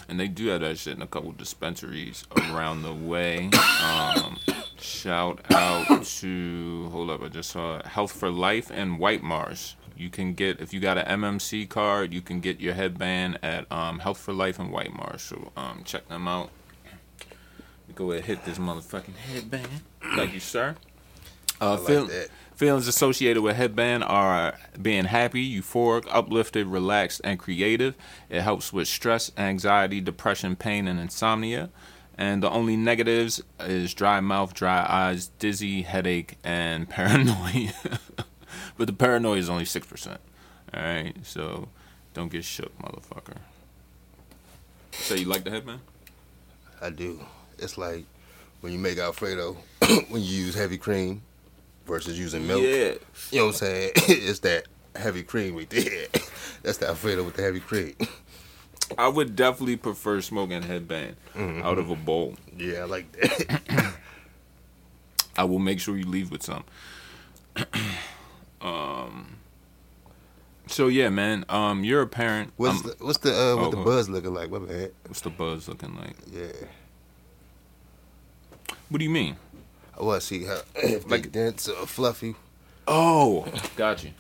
And 0.08 0.18
they 0.18 0.30
do 0.30 0.48
have 0.48 0.62
that 0.62 0.78
shit 0.78 0.96
in 0.96 1.02
a 1.02 1.08
couple 1.08 1.34
dispensaries 1.34 2.26
around 2.38 2.84
the 2.84 2.94
way. 2.94 3.50
Um, 3.84 4.40
shout 4.80 5.42
out 5.52 6.06
to 6.06 6.90
hold 6.90 7.10
up, 7.10 7.22
I 7.22 7.28
just 7.28 7.50
saw 7.52 7.84
Health 7.84 8.14
for 8.14 8.32
Life 8.32 8.72
and 8.74 8.98
White 8.98 9.24
Marsh. 9.24 9.74
You 9.98 10.10
can 10.10 10.34
get 10.34 10.62
if 10.62 10.74
you 10.74 10.80
got 10.80 10.98
an 10.98 11.22
MMC 11.22 11.68
card, 11.68 12.14
you 12.14 12.22
can 12.22 12.40
get 12.40 12.62
your 12.62 12.76
headband 12.76 13.40
at 13.44 13.70
um, 13.70 14.00
Health 14.00 14.20
for 14.20 14.34
Life 14.34 14.58
and 14.58 14.72
White 14.72 14.94
Marsh. 14.94 15.24
So 15.24 15.52
um, 15.58 15.82
check 15.84 16.08
them 16.08 16.30
out. 16.30 16.50
Go 17.96 18.12
ahead, 18.12 18.20
and 18.20 18.26
hit 18.26 18.46
this 18.46 18.58
motherfucking 18.58 19.16
headband. 19.16 19.68
Thank 20.16 20.34
you, 20.34 20.40
sir. 20.40 20.76
Uh, 21.62 21.76
like 21.78 21.88
feel- 21.88 22.06
that. 22.08 22.30
Feelings 22.56 22.88
associated 22.88 23.42
with 23.42 23.56
headband 23.56 24.04
are 24.04 24.58
being 24.80 25.06
happy, 25.06 25.60
euphoric, 25.60 26.06
uplifted, 26.12 26.68
relaxed, 26.68 27.20
and 27.24 27.40
creative. 27.40 27.96
It 28.30 28.42
helps 28.42 28.72
with 28.72 28.88
stress, 28.88 29.32
anxiety, 29.38 30.00
depression, 30.00 30.56
pain, 30.56 30.88
and 30.88 31.00
insomnia. 31.00 31.72
And 32.16 32.44
the 32.44 32.52
only 32.52 32.78
negatives 32.78 33.42
is 33.60 33.96
dry 33.96 34.20
mouth, 34.20 34.54
dry 34.54 34.86
eyes, 34.88 35.30
dizzy, 35.40 35.82
headache, 35.82 36.38
and 36.44 36.88
paranoia. 36.92 37.72
but 38.78 38.86
the 38.86 38.94
paranoia 38.94 39.38
is 39.38 39.50
only 39.50 39.66
6%. 39.66 40.18
Alright, 40.76 41.18
so 41.26 41.70
don't 42.14 42.32
get 42.32 42.44
shook, 42.46 42.78
motherfucker. 42.80 43.38
So 44.92 45.16
you 45.16 45.26
like 45.26 45.44
the 45.44 45.50
headband? 45.50 45.80
I 46.80 46.92
do. 46.92 47.26
It's 47.64 47.78
like 47.78 48.06
when 48.62 48.72
you 48.74 48.80
make 48.80 48.98
Alfredo 48.98 49.54
when 50.10 50.22
you 50.22 50.46
use 50.46 50.56
heavy 50.56 50.78
cream 50.78 51.22
versus 51.86 52.20
using 52.20 52.46
milk. 52.48 52.62
Yeah. 52.62 52.94
You 53.32 53.40
know 53.40 53.46
what 53.48 53.48
I'm 53.48 53.54
saying? 53.54 53.92
it's 53.96 54.40
that 54.40 54.66
heavy 54.96 55.24
cream 55.24 55.56
we 55.56 55.66
did. 55.66 56.10
That's 56.64 56.78
the 56.78 56.88
Alfredo 56.90 57.24
with 57.24 57.36
the 57.36 57.44
heavy 57.44 57.60
cream. 57.60 57.96
I 58.98 59.08
would 59.08 59.36
definitely 59.36 59.78
prefer 59.78 60.22
smoking 60.22 60.62
headband 60.62 61.16
out 61.36 61.78
of 61.78 61.90
a 61.90 61.96
bowl. 61.96 62.36
Yeah, 62.56 62.82
I 62.82 62.84
like 62.86 63.12
that. 63.14 63.96
I 65.38 65.46
will 65.46 65.60
make 65.60 65.80
sure 65.80 65.98
you 65.98 66.06
leave 66.06 66.32
with 66.32 66.44
some. 66.44 66.64
um. 68.62 69.38
So 70.68 70.88
yeah, 70.88 71.10
man. 71.10 71.46
Um, 71.50 71.84
you're 71.84 72.02
a 72.02 72.08
parent. 72.08 72.54
What's 72.58 72.84
Um, 72.84 72.92
the 72.98 73.06
what's 73.06 73.18
the 73.20 73.32
uh, 73.32 73.56
what 73.56 73.68
oh, 73.68 73.72
the 73.72 73.78
buzz 73.78 74.10
looking 74.10 74.34
like? 74.34 74.50
My 74.52 74.60
bad. 74.60 74.92
what's 75.08 75.22
the 75.22 75.30
buzz 75.30 75.68
looking 75.68 75.96
like? 75.96 76.16
Yeah. 76.32 76.68
What 78.94 79.00
do 79.00 79.06
you 79.06 79.10
mean? 79.10 79.38
I 80.00 80.04
want 80.04 80.22
to 80.22 80.28
see 80.28 80.44
how 80.44 80.60
if 80.76 81.06
Like- 81.06 81.24
like 81.24 81.32
dense 81.32 81.68
or 81.68 81.88
fluffy. 81.88 82.36
Oh, 82.88 83.44
got 83.76 84.04
you. 84.04 84.12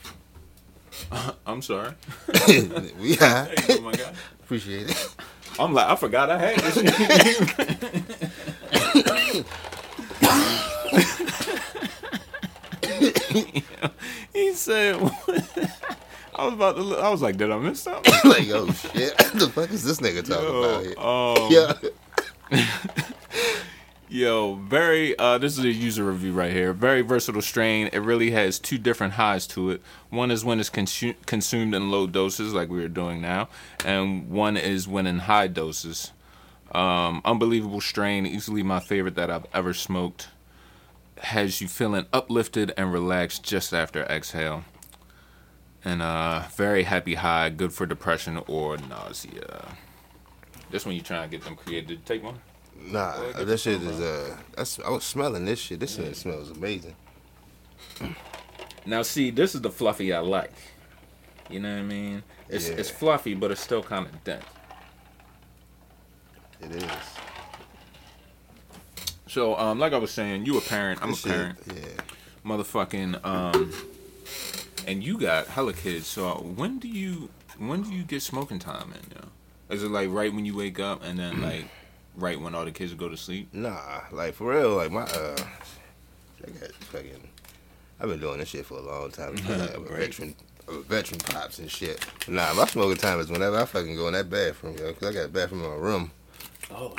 I'm 1.46 1.62
sorry. 1.62 1.92
we 3.00 3.14
high. 3.14 3.54
Hey, 3.56 3.78
oh 3.78 3.82
my 3.82 3.92
god. 3.92 4.16
Appreciate 4.42 4.90
it. 4.90 5.16
I'm 5.60 5.76
like, 5.76 5.88
I 5.88 5.96
forgot 5.96 6.32
I 6.32 6.40
had 6.40 6.58
this. 6.58 6.78
he 14.34 14.54
said, 14.54 14.96
I 16.36 16.46
was 16.46 16.54
about 16.54 16.76
to. 16.78 16.82
Look, 16.82 17.00
I 17.00 17.10
was 17.10 17.22
like, 17.22 17.38
did 17.38 17.52
I 17.52 17.58
miss 17.60 17.82
something? 17.82 18.12
like, 18.24 18.50
oh 18.50 18.72
shit, 18.72 19.14
what 19.20 19.34
the 19.34 19.50
fuck 19.54 19.72
is 19.72 19.84
this 19.84 20.00
nigga 20.00 20.26
talking 20.26 20.50
about 20.50 20.84
here? 20.84 21.00
Um, 21.00 21.52
yeah. 21.52 22.64
Yo, 24.14 24.54
very. 24.54 25.18
Uh, 25.18 25.40
this 25.40 25.58
is 25.58 25.66
a 25.66 25.72
user 25.72 26.04
review 26.04 26.34
right 26.34 26.54
here. 26.54 26.72
Very 26.72 27.02
versatile 27.02 27.42
strain. 27.42 27.90
It 27.92 27.98
really 27.98 28.30
has 28.30 28.60
two 28.60 28.78
different 28.78 29.14
highs 29.14 29.48
to 29.48 29.72
it. 29.72 29.82
One 30.12 30.30
is 30.30 30.46
when 30.46 30.60
it's 30.60 30.70
consu- 30.70 31.16
consumed 31.26 31.74
in 31.74 31.90
low 31.90 32.06
doses, 32.06 32.54
like 32.54 32.70
we 32.70 32.84
are 32.84 32.88
doing 32.88 33.22
now, 33.22 33.50
and 33.84 34.30
one 34.30 34.56
is 34.56 34.88
when 34.88 35.08
in 35.08 35.18
high 35.18 35.48
doses. 35.48 36.12
Um, 36.74 37.24
unbelievable 37.26 37.82
strain. 37.82 38.28
Easily 38.28 38.62
my 38.62 38.80
favorite 38.80 39.16
that 39.16 39.32
I've 39.32 39.48
ever 39.52 39.74
smoked. 39.74 40.28
Has 41.18 41.60
you 41.60 41.68
feeling 41.68 42.06
uplifted 42.14 42.72
and 42.78 42.94
relaxed 42.94 43.44
just 43.44 43.74
after 43.74 44.04
exhale. 44.04 44.64
And 45.84 46.04
uh, 46.04 46.44
very 46.56 46.84
happy 46.84 47.16
high. 47.16 47.50
Good 47.50 47.74
for 47.74 47.88
depression 47.88 48.44
or 48.46 48.78
nausea. 48.78 49.70
This 50.70 50.86
one 50.86 50.94
you 50.94 51.02
trying 51.02 51.28
to 51.28 51.36
get 51.36 51.44
them 51.46 51.56
created. 51.56 52.06
Take 52.06 52.24
one? 52.24 52.42
Nah, 52.80 53.18
Boy, 53.18 53.34
get 53.34 53.48
that 53.48 53.60
shit 53.60 53.82
is 53.82 54.00
uh. 54.00 54.38
That's 54.56 54.80
I 54.80 54.90
was 54.90 55.04
smelling 55.04 55.46
this 55.46 55.60
shit. 55.60 55.80
This 55.80 55.96
shit 55.96 56.16
smells 56.16 56.50
amazing. 56.52 56.96
Now, 58.86 59.02
see, 59.02 59.30
this 59.32 59.56
is 59.56 59.62
the 59.62 59.70
fluffy 59.72 60.12
I 60.14 60.20
like. 60.20 60.52
You 61.50 61.60
know 61.62 61.72
what 61.72 61.80
I 61.80 61.84
mean? 61.84 62.24
It's 62.50 62.68
Yeah. 62.70 62.76
it's 62.76 62.90
fluffy, 62.90 63.34
but 63.34 63.52
it's 63.52 63.62
still 63.62 63.82
kind 63.84 64.06
of 64.06 64.24
dense. 64.24 64.44
It 66.62 66.72
is. 66.76 66.84
So, 69.28 69.58
um, 69.58 69.80
like 69.80 69.94
I 69.94 69.98
was 69.98 70.12
saying, 70.12 70.46
you 70.46 70.58
a 70.58 70.62
parent, 70.62 71.00
I'm 71.02 71.10
This 71.12 71.26
a 71.26 71.30
parent, 71.30 71.58
shit, 71.66 71.76
yeah. 71.78 72.04
motherfucking, 72.46 73.26
um, 73.26 73.72
and 74.86 75.04
you 75.04 75.18
got 75.18 75.48
hella 75.48 75.74
kids. 75.74 76.06
So, 76.06 76.36
when 76.56 76.78
do 76.80 76.88
you 76.88 77.30
when 77.58 77.84
do 77.84 77.92
you 77.94 78.04
get 78.04 78.22
smoking 78.22 78.60
time 78.60 78.94
in? 78.94 79.16
Yo? 79.18 79.30
Is 79.76 79.84
it 79.84 79.90
like 79.90 80.10
right 80.12 80.34
when 80.34 80.46
you 80.46 80.56
wake 80.56 80.80
up, 80.80 81.04
and 81.04 81.18
then 81.18 81.42
like 81.50 81.66
right 82.16 82.40
when 82.40 82.56
all 82.56 82.66
the 82.66 82.72
kids 82.72 82.94
go 82.94 83.10
to 83.10 83.18
sleep? 83.18 83.50
Nah, 83.54 84.02
like 84.12 84.34
for 84.36 84.52
real, 84.54 84.76
like 84.76 84.92
my 84.92 85.02
uh, 85.04 85.38
I 86.46 86.50
got 86.52 86.72
fucking. 86.74 87.28
I've 88.00 88.10
been 88.10 88.20
doing 88.20 88.40
this 88.40 88.50
shit 88.50 88.66
for 88.66 88.78
a 88.80 88.82
long 88.82 89.12
time. 89.12 89.36
I'm 89.48 89.62
a 89.62 89.80
veteran, 89.90 90.36
I'm 90.68 90.78
a 90.78 90.82
veteran 90.82 91.20
pops 91.22 91.60
and 91.60 91.72
shit. 91.72 92.06
Nah, 92.28 92.54
my 92.54 92.66
smoking 92.66 92.98
time 92.98 93.20
is 93.20 93.30
whenever 93.30 93.58
I 93.58 93.66
fucking 93.66 93.96
go 93.96 94.08
in 94.08 94.14
that 94.14 94.30
bathroom, 94.30 94.76
yo, 94.78 94.94
cause 94.94 95.10
I 95.10 95.14
got 95.14 95.26
a 95.26 95.30
bathroom 95.30 95.64
in 95.64 95.70
my 95.70 95.76
room, 95.76 96.12
Oh, 96.72 96.94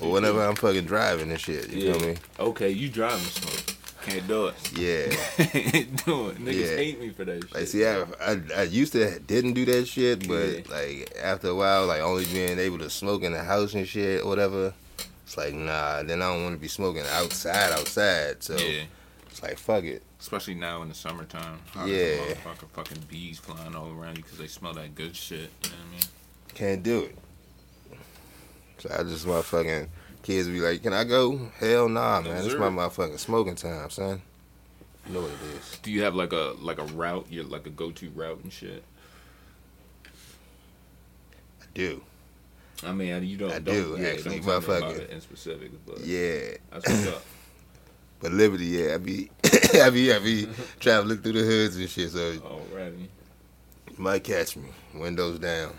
or 0.00 0.12
whenever 0.12 0.44
I'm 0.44 0.54
fucking 0.56 0.84
driving 0.84 1.30
and 1.30 1.40
shit. 1.40 1.70
You 1.70 1.92
feel 1.94 2.06
me? 2.08 2.16
Okay, 2.38 2.70
you 2.70 2.88
driving 2.88 3.18
smoke. 3.20 3.67
Can't 4.08 4.26
do 4.26 4.46
it. 4.46 4.72
Yeah. 4.72 5.06
Can't 5.44 6.04
do 6.04 6.28
it. 6.28 6.38
Niggas 6.38 6.54
Yeah. 6.70 6.76
hate 6.76 7.00
me 7.00 7.10
for 7.10 7.24
that 7.24 7.42
shit. 7.42 7.54
Like, 7.54 7.66
see, 7.66 7.86
I, 7.86 8.02
I 8.20 8.40
I 8.56 8.62
used 8.62 8.92
to 8.92 9.18
didn't 9.20 9.52
do 9.54 9.64
that 9.66 9.86
shit, 9.86 10.26
but 10.26 10.34
Yeah. 10.48 10.62
like 10.70 11.12
after 11.22 11.48
a 11.48 11.54
while, 11.54 11.86
like 11.86 12.00
only 12.00 12.24
being 12.24 12.58
able 12.58 12.78
to 12.78 12.88
smoke 12.90 13.22
in 13.22 13.32
the 13.32 13.42
house 13.44 13.74
and 13.74 13.86
shit, 13.86 14.22
or 14.24 14.28
whatever. 14.28 14.72
It's 15.26 15.36
like 15.36 15.52
nah. 15.52 16.02
Then 16.02 16.22
I 16.22 16.32
don't 16.32 16.42
want 16.44 16.54
to 16.54 16.60
be 16.60 16.68
smoking 16.68 17.04
outside, 17.10 17.72
outside. 17.72 18.42
So 18.42 18.56
yeah. 18.56 18.84
it's 19.30 19.42
like 19.42 19.58
fuck 19.58 19.84
it. 19.84 20.02
Especially 20.20 20.54
now 20.54 20.82
in 20.82 20.88
the 20.88 20.94
summertime. 20.94 21.60
Yeah. 21.86 22.16
Motherfucker, 22.16 22.68
fucking 22.72 23.04
bees 23.08 23.38
flying 23.38 23.74
all 23.76 23.92
around 23.92 24.16
you 24.16 24.22
because 24.22 24.38
they 24.38 24.46
smell 24.48 24.72
that 24.74 24.94
good 24.94 25.14
shit. 25.14 25.50
You 25.62 25.70
know 25.70 25.76
what 25.76 25.86
I 25.86 25.90
mean? 25.92 26.00
Can't 26.54 26.82
do 26.82 27.00
it. 27.02 27.18
So 28.78 28.90
I 28.98 29.02
just 29.02 29.26
motherfucking 29.26 29.88
kids 30.22 30.48
be 30.48 30.60
like, 30.60 30.82
"Can 30.82 30.92
I 30.92 31.04
go?" 31.04 31.50
Hell 31.58 31.88
nah, 31.88 32.20
man. 32.20 32.44
It's 32.44 32.54
my 32.54 32.68
motherfucking 32.68 33.18
smoking 33.18 33.54
time, 33.54 33.90
son. 33.90 34.22
You 35.06 35.14
know 35.14 35.20
what 35.22 35.30
it 35.30 35.56
is. 35.58 35.78
Do 35.82 35.90
you 35.90 36.02
have 36.02 36.14
like 36.14 36.32
a 36.32 36.54
like 36.60 36.78
a 36.78 36.84
route? 36.84 37.26
You're 37.30 37.44
like 37.44 37.66
a 37.66 37.70
go 37.70 37.90
to 37.92 38.10
route 38.10 38.40
and 38.42 38.52
shit. 38.52 38.82
I 40.04 41.64
do. 41.74 42.02
I 42.84 42.92
mean, 42.92 43.24
you 43.24 43.36
don't. 43.36 43.50
I 43.50 43.58
don't, 43.58 43.74
do, 43.74 43.96
yeah, 43.98 44.08
actually, 44.08 44.40
Don't 44.40 44.62
motherfucker. 44.62 45.08
in 45.08 45.20
specific, 45.20 45.70
but 45.86 46.00
Yeah. 46.04 46.56
that's 46.70 46.88
what's 46.88 47.06
up. 47.08 47.22
But 48.20 48.32
Liberty, 48.32 48.64
yeah, 48.66 48.94
I 48.94 48.96
be, 48.98 49.30
I 49.80 49.90
be, 49.90 50.12
I 50.12 50.18
be 50.18 50.48
traveling 50.80 51.18
through 51.18 51.34
the 51.34 51.44
hoods 51.44 51.76
and 51.76 51.88
shit. 51.88 52.10
So 52.10 52.36
Alrighty. 52.38 53.06
Might 53.96 54.24
catch 54.24 54.56
me. 54.56 54.70
Windows 54.92 55.38
down. 55.38 55.72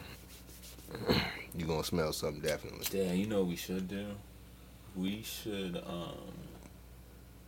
you 1.53 1.65
gonna 1.65 1.83
smell 1.83 2.13
something 2.13 2.41
definitely. 2.41 2.85
Yeah, 2.97 3.11
you 3.11 3.27
know 3.27 3.39
what 3.39 3.47
we 3.47 3.55
should 3.57 3.89
do? 3.89 4.05
We 4.99 5.23
should 5.23 5.81
um 5.87 6.33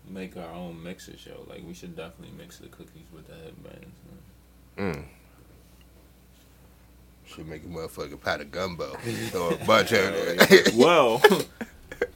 make 0.07 0.37
our 0.37 0.51
own 0.53 0.81
mixes, 0.81 1.19
show. 1.19 1.45
Like 1.47 1.63
we 1.67 1.73
should 1.73 1.95
definitely 1.95 2.35
mix 2.37 2.57
the 2.57 2.67
cookies 2.67 3.07
with 3.13 3.27
the 3.27 3.33
headbands. 3.33 3.95
Mm. 4.77 5.03
Should 7.25 7.47
make 7.47 7.63
a 7.63 7.67
motherfucking 7.67 8.21
pot 8.21 8.41
of 8.41 8.51
gumbo. 8.51 8.93
Throw 9.29 9.51
a 9.51 9.55
bunch 9.65 9.91
of 9.91 10.13
it. 10.13 10.73
well, 10.75 11.21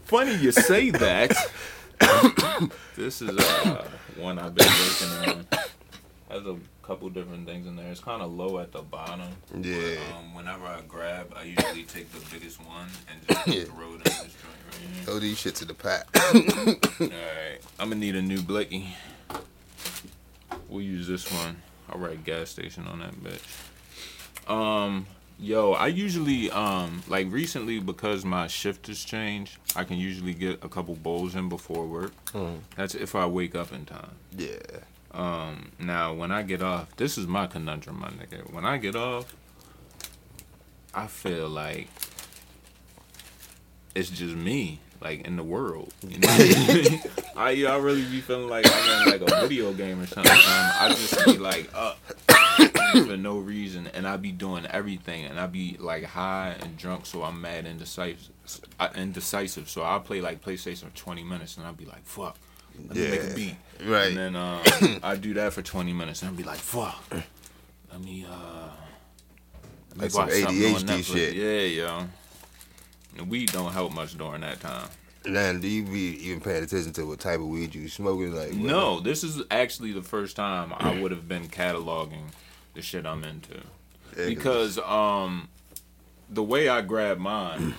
funny 0.03 0.35
you 0.35 0.51
say 0.51 0.89
that. 0.91 1.33
this 2.95 3.21
is 3.21 3.29
uh, 3.37 3.87
one 4.17 4.39
I've 4.39 4.55
been 4.55 4.67
working 4.67 5.29
on. 5.29 5.47
Has 6.29 6.43
a 6.45 6.57
couple 6.81 7.07
different 7.09 7.45
things 7.47 7.67
in 7.67 7.75
there. 7.75 7.91
It's 7.91 7.99
kind 7.99 8.21
of 8.23 8.31
low 8.33 8.57
at 8.59 8.71
the 8.71 8.81
bottom. 8.81 9.29
Yeah. 9.61 9.97
Um, 10.17 10.33
whenever 10.33 10.65
I 10.65 10.81
grab, 10.87 11.31
I 11.35 11.43
usually 11.43 11.83
take 11.83 12.11
the 12.11 12.19
biggest 12.33 12.59
one 12.65 12.87
and 13.11 13.27
just 13.27 13.47
Yeah. 13.47 13.63
throw 13.65 13.89
it 13.89 13.93
in 13.95 13.99
this 14.03 14.17
joint 14.17 14.33
right 14.65 14.75
here. 14.95 15.03
Throw 15.03 15.19
these 15.19 15.37
shits 15.37 15.57
to 15.59 15.65
the 15.65 15.73
pot. 15.75 16.05
Alright, 17.01 17.61
I'm 17.79 17.89
gonna 17.89 17.95
need 17.95 18.15
a 18.15 18.21
new 18.23 18.41
blicky. 18.41 18.95
We'll 20.67 20.81
use 20.81 21.07
this 21.07 21.31
one. 21.31 21.57
I'll 21.89 21.99
write 21.99 22.23
gas 22.23 22.49
station 22.49 22.87
on 22.87 22.99
that 22.99 23.13
bitch. 23.23 24.49
Um, 24.49 25.05
yo, 25.39 25.73
I 25.73 25.87
usually 25.87 26.49
um 26.51 27.03
like 27.07 27.31
recently 27.31 27.79
because 27.79 28.25
my 28.25 28.47
shift 28.47 28.87
has 28.87 29.03
changed, 29.03 29.57
I 29.75 29.83
can 29.83 29.97
usually 29.97 30.33
get 30.33 30.63
a 30.63 30.69
couple 30.69 30.95
bowls 30.95 31.35
in 31.35 31.49
before 31.49 31.85
work. 31.85 32.13
Mm. 32.33 32.59
That's 32.75 32.95
if 32.95 33.13
I 33.15 33.27
wake 33.27 33.53
up 33.55 33.71
in 33.71 33.85
time. 33.85 34.15
yeah. 34.35 34.55
Um, 35.15 35.71
now 35.79 36.13
when 36.13 36.31
I 36.31 36.41
get 36.41 36.61
off, 36.61 36.95
this 36.97 37.17
is 37.17 37.25
my 37.25 37.47
conundrum, 37.47 37.99
my 37.99 38.09
nigga. 38.09 38.51
When 38.51 38.65
I 38.65 38.77
get 38.77 38.95
off, 38.95 39.33
I 40.93 41.07
feel 41.07 41.47
like 41.47 41.87
it's 43.95 44.09
just 44.09 44.35
me, 44.35 44.79
like 45.01 45.25
in 45.25 45.37
the 45.37 45.43
world. 45.43 45.93
You 46.05 46.19
know, 46.19 46.27
I, 46.29 46.37
mean? 46.73 47.01
I 47.37 47.65
I 47.65 47.77
really 47.77 48.03
be 48.03 48.19
feeling 48.19 48.49
like 48.49 48.65
I'm 48.69 49.07
in 49.13 49.21
like 49.21 49.31
a 49.31 49.41
video 49.47 49.71
game 49.73 50.01
or 50.01 50.05
something. 50.07 50.31
I 50.33 50.89
just 50.89 51.25
be 51.25 51.37
like 51.37 51.69
up 51.73 51.97
for 53.05 53.15
no 53.17 53.37
reason, 53.37 53.87
and 53.93 54.05
I 54.05 54.17
be 54.17 54.31
doing 54.33 54.65
everything, 54.65 55.25
and 55.25 55.39
I 55.39 55.47
be 55.47 55.77
like 55.79 56.03
high 56.03 56.55
and 56.59 56.77
drunk, 56.77 57.05
so 57.05 57.23
I'm 57.23 57.39
mad 57.39 57.65
indecisive. 57.65 58.29
uh, 58.79 58.89
Indecisive, 58.95 59.69
so 59.69 59.81
I'll 59.83 59.99
play 60.01 60.19
like 60.19 60.43
PlayStation 60.43 60.89
for 60.89 60.95
20 60.95 61.23
minutes, 61.23 61.55
and 61.57 61.65
I'll 61.65 61.73
be 61.73 61.85
like, 61.85 62.05
"Fuck, 62.05 62.37
let 62.87 62.95
me 62.97 63.09
make 63.09 63.21
Yeah. 63.21 63.27
a 63.27 63.35
beat." 63.35 63.55
Right. 63.85 64.07
And 64.07 64.17
then 64.17 64.35
uh, 64.35 64.63
I 65.03 65.15
do 65.15 65.33
that 65.35 65.53
for 65.53 65.61
20 65.61 65.91
minutes 65.93 66.21
and 66.21 66.29
I'll 66.31 66.35
be 66.37 66.43
like, 66.43 66.57
fuck. 66.57 67.03
Let 67.91 68.01
me, 68.01 68.25
uh. 68.29 68.69
let 69.89 69.97
me 69.97 70.01
Like 70.03 70.11
some 70.11 70.27
watch 70.27 70.33
something 70.33 70.65
on 70.75 70.81
ADHD 70.81 70.85
Netflix." 70.85 71.13
shit. 71.13 71.33
Yeah, 71.35 71.83
yo. 71.83 72.07
The 73.17 73.23
weed 73.23 73.51
don't 73.51 73.71
help 73.71 73.93
much 73.93 74.17
during 74.17 74.41
that 74.41 74.59
time. 74.59 74.87
Now, 75.25 75.53
do 75.53 75.67
you 75.67 75.83
be 75.83 76.17
even 76.27 76.39
paying 76.41 76.63
attention 76.63 76.93
to 76.93 77.05
what 77.05 77.19
type 77.19 77.39
of 77.39 77.47
weed 77.47 77.73
you 77.73 77.87
smoking? 77.89 78.33
Like, 78.33 78.49
what- 78.49 78.57
No, 78.59 78.99
this 78.99 79.23
is 79.23 79.41
actually 79.49 79.91
the 79.91 80.03
first 80.03 80.35
time 80.35 80.71
I 80.77 80.99
would 81.01 81.11
have 81.11 81.27
been 81.27 81.47
cataloging 81.47 82.25
the 82.75 82.81
shit 82.81 83.05
I'm 83.05 83.23
into. 83.23 83.53
Yeah, 83.55 83.61
'cause- 84.15 84.27
Because 84.27 84.77
um 84.79 85.49
the 86.29 86.43
way 86.43 86.67
I 86.69 86.81
grab 86.81 87.17
mine, 87.17 87.75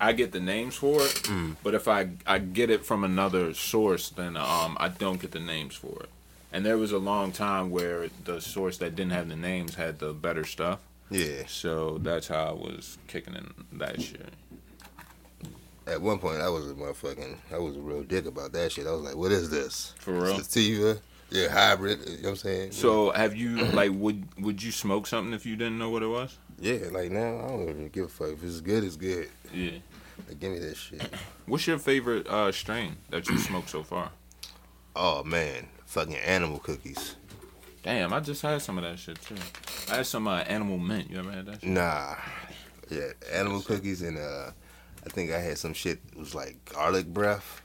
I 0.00 0.12
get 0.12 0.32
the 0.32 0.40
names 0.40 0.74
for 0.74 1.02
it, 1.02 1.14
Mm. 1.24 1.56
but 1.62 1.74
if 1.74 1.86
I 1.88 2.10
I 2.26 2.38
get 2.38 2.70
it 2.70 2.84
from 2.84 3.04
another 3.04 3.54
source, 3.54 4.08
then 4.10 4.36
um 4.36 4.76
I 4.80 4.88
don't 4.88 5.20
get 5.20 5.30
the 5.32 5.40
names 5.40 5.74
for 5.74 6.02
it. 6.02 6.08
And 6.52 6.64
there 6.64 6.78
was 6.78 6.92
a 6.92 6.98
long 6.98 7.32
time 7.32 7.70
where 7.70 8.08
the 8.24 8.40
source 8.40 8.78
that 8.78 8.94
didn't 8.94 9.12
have 9.12 9.28
the 9.28 9.36
names 9.36 9.74
had 9.74 9.98
the 9.98 10.12
better 10.12 10.44
stuff. 10.44 10.78
yeah. 11.10 11.42
So 11.48 11.98
that's 11.98 12.28
how 12.28 12.44
I 12.44 12.52
was 12.52 12.96
kicking 13.08 13.34
in 13.34 13.78
that 13.78 14.00
shit. 14.00 14.28
At 15.86 16.00
one 16.00 16.18
point, 16.18 16.40
I 16.40 16.48
was 16.48 16.70
a 16.70 16.74
motherfucking, 16.74 17.36
I 17.52 17.58
was 17.58 17.76
a 17.76 17.80
real 17.80 18.02
dick 18.04 18.24
about 18.26 18.52
that 18.52 18.72
shit. 18.72 18.86
I 18.86 18.92
was 18.92 19.02
like, 19.02 19.16
what 19.16 19.30
is 19.32 19.50
this? 19.50 19.92
For 19.98 20.12
real? 20.14 20.38
Sativa? 20.40 20.98
Yeah, 21.30 21.48
hybrid. 21.48 21.98
You 22.06 22.16
know 22.16 22.22
what 22.22 22.28
I'm 22.30 22.36
saying? 22.36 22.72
So 22.72 23.10
have 23.10 23.34
you 23.34 23.56
like 23.72 23.90
would 23.92 24.24
would 24.40 24.62
you 24.62 24.70
smoke 24.70 25.06
something 25.06 25.34
if 25.34 25.44
you 25.44 25.56
didn't 25.56 25.78
know 25.78 25.90
what 25.90 26.02
it 26.02 26.06
was? 26.06 26.38
Yeah, 26.58 26.88
like 26.90 27.10
now, 27.10 27.38
I 27.44 27.48
don't 27.48 27.68
even 27.68 27.88
give 27.88 28.04
a 28.06 28.08
fuck. 28.08 28.28
If 28.28 28.44
it's 28.44 28.60
good, 28.60 28.84
it's 28.84 28.96
good. 28.96 29.28
Yeah. 29.52 29.72
Like, 30.28 30.40
give 30.40 30.52
me 30.52 30.58
that 30.60 30.76
shit. 30.76 31.02
What's 31.46 31.66
your 31.66 31.78
favorite 31.78 32.26
uh, 32.28 32.52
strain 32.52 32.96
that 33.10 33.28
you 33.28 33.38
smoked 33.38 33.70
so 33.70 33.82
far? 33.82 34.10
Oh 34.96 35.24
man, 35.24 35.66
fucking 35.86 36.16
animal 36.16 36.58
cookies. 36.58 37.16
Damn, 37.82 38.12
I 38.12 38.20
just 38.20 38.40
had 38.40 38.62
some 38.62 38.78
of 38.78 38.84
that 38.84 38.98
shit 38.98 39.20
too. 39.20 39.34
I 39.90 39.96
had 39.96 40.06
some 40.06 40.26
uh, 40.26 40.38
animal 40.38 40.78
mint. 40.78 41.10
You 41.10 41.18
ever 41.18 41.30
had 41.30 41.46
that 41.46 41.60
shit? 41.60 41.70
Nah. 41.70 42.14
Yeah, 42.90 43.08
animal 43.32 43.60
cookies 43.60 44.02
and 44.02 44.18
uh, 44.18 44.50
I 45.04 45.08
think 45.10 45.32
I 45.32 45.38
had 45.38 45.58
some 45.58 45.74
shit. 45.74 46.00
It 46.12 46.18
was 46.18 46.34
like 46.34 46.56
garlic 46.72 47.06
breath. 47.06 47.62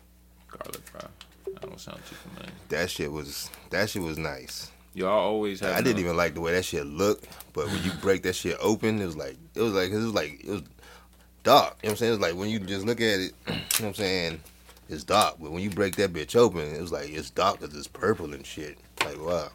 Garlic 0.49 0.91
breath. 0.91 1.12
That 1.45 1.62
don't 1.62 1.80
sound 1.80 1.99
too 2.08 2.15
familiar. 2.15 2.52
That 2.69 2.89
shit 2.89 3.12
was 3.12 3.49
that 3.69 3.89
shit 3.89 4.02
was 4.02 4.17
nice. 4.17 4.71
Y'all 4.93 5.10
always 5.10 5.60
have. 5.60 5.75
I 5.75 5.82
didn't 5.82 5.99
even 5.99 6.17
like 6.17 6.34
the 6.34 6.41
way 6.41 6.54
that 6.54 6.65
shit 6.65 6.86
looked, 6.86 7.28
but 7.54 7.67
when 7.67 7.84
you 7.84 7.91
break 8.02 8.23
that 8.23 8.36
shit 8.36 8.58
open, 8.60 9.02
it 9.02 9.06
was 9.06 9.15
like 9.15 9.38
it 9.56 9.62
was 9.62 9.73
like 9.73 9.91
it 9.91 9.95
was 9.95 10.13
like 10.13 10.43
it 10.43 10.49
was 10.49 10.63
dark. 11.43 11.78
You 11.82 11.88
know 11.88 11.91
what 11.91 11.91
I'm 11.91 11.95
saying? 11.97 12.10
It 12.10 12.17
was 12.17 12.19
like 12.19 12.36
when 12.36 12.49
you 12.49 12.60
just 12.60 12.86
look 12.86 12.99
at 12.99 13.19
it, 13.19 13.34
you 13.47 13.54
know 13.54 13.60
what 13.60 13.82
I'm 13.82 13.93
saying? 13.93 14.39
It's 14.89 15.04
dark, 15.04 15.36
but 15.39 15.52
when 15.52 15.62
you 15.62 15.69
break 15.69 15.95
that 15.97 16.13
bitch 16.13 16.36
open, 16.36 16.62
it 16.62 16.82
was 16.82 16.91
like 16.91 17.10
it's 17.10 17.30
dark 17.30 17.60
because 17.60 17.75
it's 17.75 17.88
purple 17.88 18.34
and 18.34 18.45
shit. 18.45 18.80
Like 19.06 19.19
wow, 19.23 19.49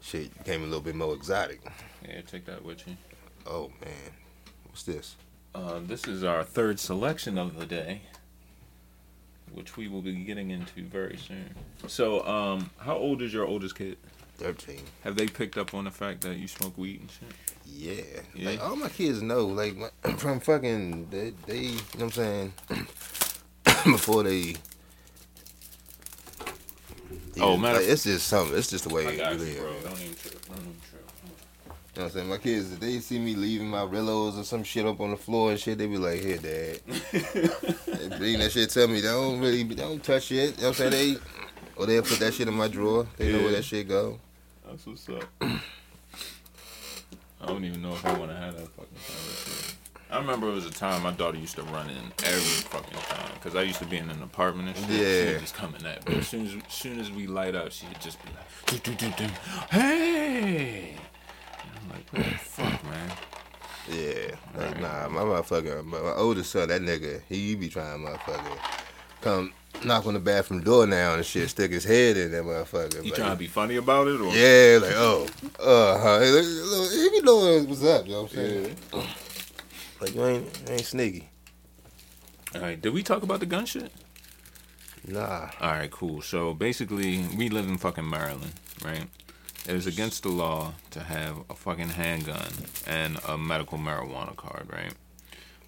shit 0.00 0.36
became 0.38 0.62
a 0.62 0.66
little 0.66 0.80
bit 0.80 0.94
more 0.94 1.14
exotic. 1.14 1.60
Yeah, 2.08 2.22
take 2.22 2.46
that 2.46 2.64
with 2.64 2.86
you. 2.88 2.96
Oh 3.46 3.70
man, 3.84 4.12
what's 4.68 4.84
this? 4.84 5.16
Uh, 5.54 5.80
this 5.84 6.08
is 6.08 6.24
our 6.24 6.42
third 6.44 6.80
selection 6.80 7.36
of 7.36 7.58
the 7.58 7.66
day, 7.66 8.02
which 9.54 9.76
we 9.76 9.88
will 9.88 10.02
be 10.02 10.14
getting 10.24 10.50
into 10.50 10.82
very 10.84 11.16
soon. 11.16 11.54
So, 11.86 12.26
um, 12.26 12.70
how 12.78 12.96
old 12.96 13.22
is 13.22 13.32
your 13.32 13.46
oldest 13.46 13.76
kid? 13.76 13.96
Thirteen. 14.38 14.80
Have 15.04 15.14
they 15.16 15.26
picked 15.26 15.56
up 15.58 15.74
on 15.74 15.84
the 15.84 15.90
fact 15.90 16.22
that 16.22 16.36
you 16.36 16.48
smoke 16.48 16.76
weed 16.76 17.00
and 17.00 17.10
shit? 17.10 17.28
Yeah. 17.66 18.20
Yeah. 18.34 18.50
Like 18.50 18.62
all 18.64 18.76
my 18.76 18.88
kids 18.88 19.22
know, 19.22 19.46
like 19.46 19.74
from 20.18 20.40
fucking 20.40 21.08
they, 21.10 21.32
they 21.46 21.58
you 21.58 21.72
know 21.72 21.78
what 21.94 22.02
I'm 22.02 22.10
saying? 22.10 22.52
Before 23.84 24.22
they 24.22 24.54
Oh, 27.40 27.56
matter- 27.56 27.78
like, 27.78 27.88
it's 27.88 28.04
just 28.04 28.26
something. 28.26 28.56
It's 28.56 28.68
just 28.68 28.86
the 28.88 28.94
way 28.94 29.06
I 29.06 29.10
we 29.10 29.16
got 29.16 29.36
live. 29.38 29.48
you, 29.48 29.54
bro. 29.60 29.72
Don't 29.84 30.00
even 30.02 30.14
trip. 30.16 30.46
Don't 30.46 30.58
even 30.58 30.76
trip. 30.90 31.10
You 31.64 31.70
know 31.70 31.74
what 31.94 32.02
I'm 32.04 32.10
saying? 32.10 32.28
My 32.28 32.36
kids, 32.38 32.72
if 32.72 32.80
they 32.80 32.98
see 33.00 33.18
me 33.18 33.34
leaving 33.34 33.68
my 33.68 33.80
Rillos 33.80 34.38
or 34.38 34.44
some 34.44 34.62
shit 34.64 34.86
up 34.86 35.00
on 35.00 35.10
the 35.10 35.16
floor 35.16 35.50
and 35.50 35.58
shit, 35.60 35.78
they 35.78 35.86
be 35.86 35.96
like, 35.98 36.20
"Here, 36.20 36.36
dad." 36.38 36.80
they 38.10 38.18
bring 38.18 38.38
that 38.38 38.52
shit. 38.52 38.70
Tell 38.70 38.88
me 38.88 39.00
they 39.00 39.08
don't 39.08 39.40
really, 39.40 39.62
they 39.62 39.74
don't 39.76 40.02
touch 40.02 40.24
shit. 40.24 40.56
You 40.56 40.62
know 40.62 40.68
what 40.70 40.80
I'm 40.80 40.90
saying? 40.90 41.14
They 41.14 41.20
or 41.76 41.86
they'll 41.86 42.02
put 42.02 42.18
that 42.20 42.34
shit 42.34 42.48
in 42.48 42.54
my 42.54 42.68
drawer. 42.68 43.06
They 43.16 43.32
know 43.32 43.42
where 43.42 43.52
that 43.52 43.64
shit 43.64 43.88
go. 43.88 44.18
That's 44.68 44.86
what's 44.86 45.08
up. 45.08 45.24
I 45.40 45.60
don't 47.46 47.64
even 47.64 47.82
know 47.82 47.92
if 47.92 48.04
I 48.04 48.16
want 48.18 48.30
to 48.30 48.36
have 48.36 48.54
that 48.56 48.68
fucking 48.68 48.94
conversation. 48.94 49.78
I 50.10 50.18
remember 50.18 50.48
it 50.48 50.52
was 50.54 50.66
a 50.66 50.70
time 50.70 51.02
my 51.02 51.12
daughter 51.12 51.38
used 51.38 51.56
to 51.56 51.62
run 51.62 51.88
in 51.88 51.96
every 52.24 52.40
fucking 52.40 52.98
time 52.98 53.30
because 53.34 53.56
I 53.56 53.62
used 53.62 53.78
to 53.78 53.86
be 53.86 53.96
in 53.96 54.10
an 54.10 54.22
apartment 54.22 54.68
and 54.68 54.76
shit. 54.76 54.86
She 54.88 55.02
Yeah. 55.02 55.32
would 55.32 55.40
just 55.40 55.54
come 55.54 55.74
in 55.74 55.82
that. 55.84 56.04
But 56.04 56.14
as 56.16 56.28
soon 56.28 56.46
as, 56.46 56.54
as 56.54 56.72
soon 56.72 57.00
as 57.00 57.10
we 57.10 57.26
light 57.26 57.54
up, 57.54 57.72
she'd 57.72 57.98
just 58.00 58.22
be 58.22 58.28
like, 58.30 58.82
do, 58.82 58.94
do, 58.94 59.08
do, 59.08 59.14
do. 59.16 59.24
"Hey!" 59.70 60.94
And 61.62 61.70
I'm 61.82 61.90
like, 61.90 62.12
"What 62.12 62.24
the 62.24 62.38
fuck, 62.38 62.84
man?" 62.84 63.10
Yeah, 63.88 64.36
like 64.56 64.80
nah, 64.80 65.08
my 65.08 65.22
motherfucker, 65.22 65.84
my, 65.84 66.00
my 66.00 66.12
oldest 66.14 66.52
son, 66.52 66.68
that 66.68 66.82
nigga, 66.82 67.20
he, 67.28 67.54
be 67.56 67.68
trying 67.68 68.00
motherfucker 68.00 68.58
come 69.22 69.52
knock 69.84 70.06
on 70.06 70.14
the 70.14 70.20
bathroom 70.20 70.62
door 70.62 70.86
now 70.86 71.14
and 71.14 71.24
shit, 71.24 71.48
stick 71.48 71.70
his 71.70 71.84
head 71.84 72.16
in 72.16 72.32
that 72.32 72.42
motherfucker. 72.44 72.96
You 72.96 73.10
like, 73.10 73.14
trying 73.14 73.30
to 73.30 73.36
be 73.36 73.46
funny 73.46 73.76
about 73.76 74.08
it, 74.08 74.20
or 74.20 74.34
Yeah, 74.34 74.78
like 74.82 74.94
oh, 74.96 75.26
uh, 75.60 75.98
huh. 75.98 76.18
Look, 76.18 76.44
look, 76.44 76.92
he 76.92 77.10
be 77.10 77.20
knowing 77.22 77.68
what's 77.68 77.84
up. 77.84 78.06
You 78.06 78.12
know 78.12 78.22
what 78.22 78.32
I'm 78.32 78.36
saying? 78.36 78.76
Like 80.00 80.14
you 80.14 80.24
ain't 80.26 80.60
you 80.66 80.74
ain't 80.74 80.84
sneaky. 80.84 81.28
All 82.54 82.60
right, 82.60 82.80
did 82.80 82.92
we 82.92 83.02
talk 83.02 83.22
about 83.22 83.40
the 83.40 83.46
gun 83.46 83.64
shit? 83.64 83.90
Nah. 85.06 85.48
All 85.60 85.72
right, 85.72 85.90
cool. 85.90 86.20
So 86.20 86.54
basically, 86.54 87.24
we 87.36 87.48
live 87.48 87.66
in 87.66 87.78
fucking 87.78 88.08
Maryland, 88.08 88.52
right? 88.84 89.06
It 89.64 89.76
is 89.76 89.86
against 89.86 90.24
the 90.24 90.28
law 90.28 90.72
to 90.90 91.00
have 91.00 91.44
a 91.48 91.54
fucking 91.54 91.90
handgun 91.90 92.52
and 92.84 93.18
a 93.28 93.38
medical 93.38 93.78
marijuana 93.78 94.34
card, 94.34 94.68
right? 94.72 94.92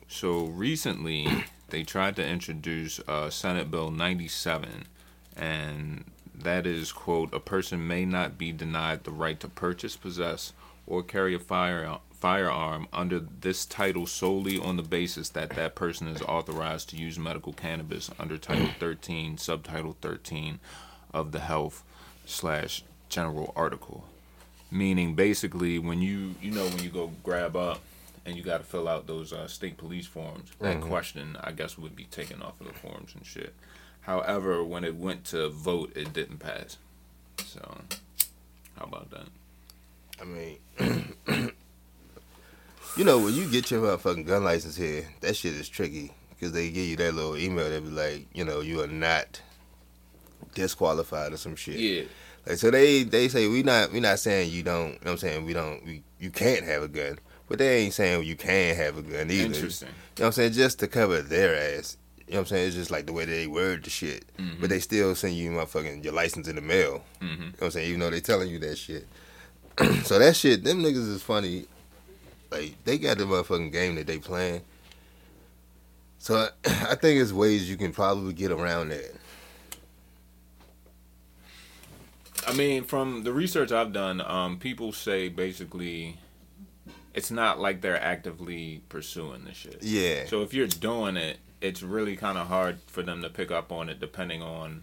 So 0.08 0.46
recently, 0.46 1.28
they 1.68 1.84
tried 1.84 2.16
to 2.16 2.26
introduce 2.26 2.98
uh, 3.06 3.30
Senate 3.30 3.70
Bill 3.70 3.92
97, 3.92 4.86
and 5.36 6.04
that 6.34 6.66
is, 6.66 6.90
quote, 6.90 7.32
a 7.32 7.38
person 7.38 7.86
may 7.86 8.04
not 8.04 8.36
be 8.36 8.50
denied 8.50 9.04
the 9.04 9.12
right 9.12 9.38
to 9.38 9.48
purchase, 9.48 9.96
possess, 9.96 10.52
or 10.88 11.04
carry 11.04 11.32
a 11.32 11.38
fire, 11.38 11.98
firearm 12.12 12.88
under 12.92 13.20
this 13.20 13.64
title 13.64 14.06
solely 14.06 14.58
on 14.58 14.76
the 14.76 14.82
basis 14.82 15.28
that 15.28 15.50
that 15.50 15.76
person 15.76 16.08
is 16.08 16.20
authorized 16.22 16.90
to 16.90 16.96
use 16.96 17.16
medical 17.16 17.52
cannabis 17.52 18.10
under 18.18 18.38
Title 18.38 18.70
13, 18.80 19.38
Subtitle 19.38 19.96
13 20.00 20.58
of 21.12 21.30
the 21.30 21.40
Health 21.40 21.84
slash 22.26 22.82
General 23.14 23.52
Article. 23.54 24.04
meaning 24.70 25.14
basically 25.14 25.78
when 25.78 26.02
you 26.02 26.34
you 26.42 26.50
know 26.50 26.64
when 26.64 26.80
you 26.82 26.90
go 26.90 27.12
grab 27.22 27.54
up 27.54 27.78
and 28.26 28.36
you 28.36 28.42
got 28.42 28.58
to 28.58 28.64
fill 28.64 28.88
out 28.88 29.06
those 29.06 29.32
uh, 29.32 29.46
state 29.46 29.76
police 29.76 30.06
forms. 30.06 30.50
That 30.58 30.78
Mhm. 30.80 30.88
question, 30.88 31.36
I 31.40 31.52
guess, 31.52 31.78
would 31.78 31.94
be 31.94 32.04
taken 32.04 32.42
off 32.42 32.60
of 32.60 32.66
the 32.66 32.72
forms 32.72 33.14
and 33.14 33.24
shit. 33.24 33.54
However, 34.00 34.64
when 34.64 34.82
it 34.82 34.96
went 34.96 35.24
to 35.26 35.48
vote, 35.50 35.92
it 35.94 36.12
didn't 36.12 36.38
pass. 36.38 36.78
So, 37.46 37.62
how 38.76 38.86
about 38.86 39.10
that? 39.10 39.28
I 40.20 40.24
mean, 40.24 40.58
you 42.96 43.04
know, 43.04 43.18
when 43.18 43.34
you 43.34 43.48
get 43.50 43.70
your 43.70 43.82
motherfucking 43.82 44.26
gun 44.26 44.42
license 44.42 44.74
here, 44.76 45.06
that 45.20 45.36
shit 45.36 45.54
is 45.54 45.68
tricky 45.68 46.10
because 46.30 46.52
they 46.52 46.70
give 46.70 46.86
you 46.88 46.96
that 46.96 47.14
little 47.14 47.36
email 47.36 47.68
that 47.70 47.84
be 47.84 47.90
like, 47.90 48.26
you 48.32 48.44
know, 48.44 48.60
you 48.60 48.80
are 48.82 48.86
not 48.88 49.40
disqualified 50.54 51.32
or 51.32 51.36
some 51.36 51.54
shit. 51.56 51.76
Yeah, 51.76 52.02
Like 52.46 52.58
so 52.58 52.70
they 52.70 53.02
they 53.04 53.28
say 53.28 53.48
we 53.48 53.62
not 53.62 53.92
we 53.92 54.00
not 54.00 54.18
saying 54.18 54.50
you 54.50 54.62
don't. 54.62 54.88
You 54.88 54.92
know 54.92 54.98
what 55.02 55.10
I'm 55.12 55.18
saying 55.18 55.44
we 55.46 55.52
don't 55.54 55.84
we 55.84 56.02
you 56.20 56.30
can't 56.30 56.64
have 56.64 56.82
a 56.82 56.88
gun, 56.88 57.18
but 57.48 57.58
they 57.58 57.78
ain't 57.78 57.94
saying 57.94 58.24
you 58.24 58.36
can 58.36 58.74
have 58.76 58.98
a 58.98 59.02
gun 59.02 59.30
either. 59.30 59.44
interesting. 59.46 59.88
You 59.88 59.94
know 60.22 60.24
what 60.24 60.26
I'm 60.26 60.32
saying? 60.32 60.52
Just 60.52 60.78
to 60.80 60.88
cover 60.88 61.22
their 61.22 61.54
ass. 61.78 61.96
You 62.26 62.34
know 62.34 62.38
what 62.38 62.40
I'm 62.40 62.46
saying? 62.46 62.66
It's 62.68 62.76
just 62.76 62.90
like 62.90 63.06
the 63.06 63.12
way 63.12 63.24
they 63.26 63.46
word 63.46 63.84
the 63.84 63.90
shit. 63.90 64.24
Mhm. 64.38 64.60
But 64.60 64.70
they 64.70 64.80
still 64.80 65.14
send 65.14 65.34
you 65.34 65.50
motherfucking 65.50 66.02
your 66.04 66.12
license 66.14 66.48
in 66.48 66.56
the 66.56 66.62
mail. 66.62 67.02
hmm 67.20 67.26
You 67.26 67.36
know 67.36 67.44
what 67.58 67.64
I'm 67.66 67.70
saying? 67.72 67.88
Even 67.88 68.00
though 68.00 68.10
they 68.10 68.20
telling 68.20 68.48
you 68.50 68.58
that 68.60 68.76
shit. 68.76 69.06
so 70.04 70.18
that 70.18 70.34
shit, 70.36 70.64
them 70.64 70.82
niggas 70.82 71.08
is 71.08 71.22
funny. 71.22 71.66
Like 72.50 72.76
they 72.84 72.98
got 72.98 73.18
the 73.18 73.24
motherfucking 73.24 73.72
game 73.72 73.94
that 73.96 74.06
they 74.06 74.18
playing. 74.18 74.62
So 76.18 76.36
I, 76.36 76.48
I 76.90 76.94
think 76.94 77.20
it's 77.20 77.32
ways 77.32 77.68
you 77.68 77.76
can 77.76 77.92
probably 77.92 78.32
get 78.32 78.50
around 78.50 78.90
that. 78.90 79.12
I 82.46 82.52
mean, 82.54 82.84
from 82.84 83.22
the 83.24 83.32
research 83.32 83.72
I've 83.72 83.92
done, 83.92 84.20
um, 84.20 84.58
people 84.58 84.92
say 84.92 85.28
basically 85.28 86.18
it's 87.14 87.30
not 87.30 87.60
like 87.60 87.80
they're 87.80 88.00
actively 88.00 88.82
pursuing 88.88 89.44
the 89.44 89.54
shit. 89.54 89.82
Yeah. 89.82 90.26
So 90.26 90.42
if 90.42 90.52
you're 90.52 90.66
doing 90.66 91.16
it, 91.16 91.38
it's 91.60 91.82
really 91.82 92.16
kind 92.16 92.36
of 92.36 92.48
hard 92.48 92.78
for 92.86 93.02
them 93.02 93.22
to 93.22 93.30
pick 93.30 93.50
up 93.50 93.72
on 93.72 93.88
it 93.88 94.00
depending 94.00 94.42
on 94.42 94.82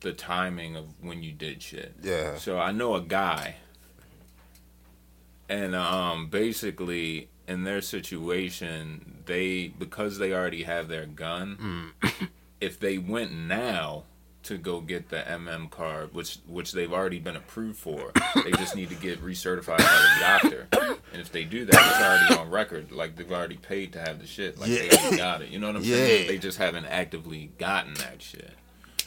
the 0.00 0.12
timing 0.12 0.76
of 0.76 0.86
when 1.00 1.22
you 1.22 1.32
did 1.32 1.62
shit. 1.62 1.94
Yeah. 2.02 2.36
So 2.38 2.58
I 2.58 2.72
know 2.72 2.94
a 2.94 3.00
guy, 3.00 3.56
and 5.48 5.74
um, 5.74 6.28
basically 6.28 7.28
in 7.46 7.64
their 7.64 7.80
situation, 7.80 9.22
they 9.26 9.68
because 9.68 10.18
they 10.18 10.32
already 10.32 10.62
have 10.64 10.88
their 10.88 11.06
gun, 11.06 11.92
if 12.60 12.80
they 12.80 12.98
went 12.98 13.32
now 13.32 14.04
to 14.44 14.56
go 14.56 14.80
get 14.80 15.08
the 15.10 15.18
MM 15.18 15.68
card, 15.70 16.14
which 16.14 16.38
which 16.46 16.72
they've 16.72 16.92
already 16.92 17.18
been 17.18 17.36
approved 17.36 17.78
for, 17.78 18.12
they 18.44 18.52
just 18.52 18.74
need 18.76 18.88
to 18.90 18.94
get 18.94 19.22
recertified 19.22 19.78
by 19.78 19.84
the 19.84 20.20
doctor. 20.20 20.66
And 21.12 21.20
if 21.20 21.32
they 21.32 21.44
do 21.44 21.64
that, 21.64 21.74
it's 21.74 22.00
already 22.00 22.34
on 22.40 22.50
record. 22.50 22.92
Like 22.92 23.16
they've 23.16 23.30
already 23.32 23.56
paid 23.56 23.92
to 23.94 24.00
have 24.00 24.20
the 24.20 24.26
shit. 24.26 24.58
Like 24.58 24.70
they 24.70 24.88
already 24.90 25.16
got 25.16 25.42
it. 25.42 25.48
You 25.50 25.58
know 25.58 25.66
what 25.66 25.76
I'm 25.76 25.84
saying? 25.84 26.28
They 26.28 26.38
just 26.38 26.58
haven't 26.58 26.86
actively 26.86 27.50
gotten 27.58 27.94
that 27.94 28.22
shit. 28.22 28.52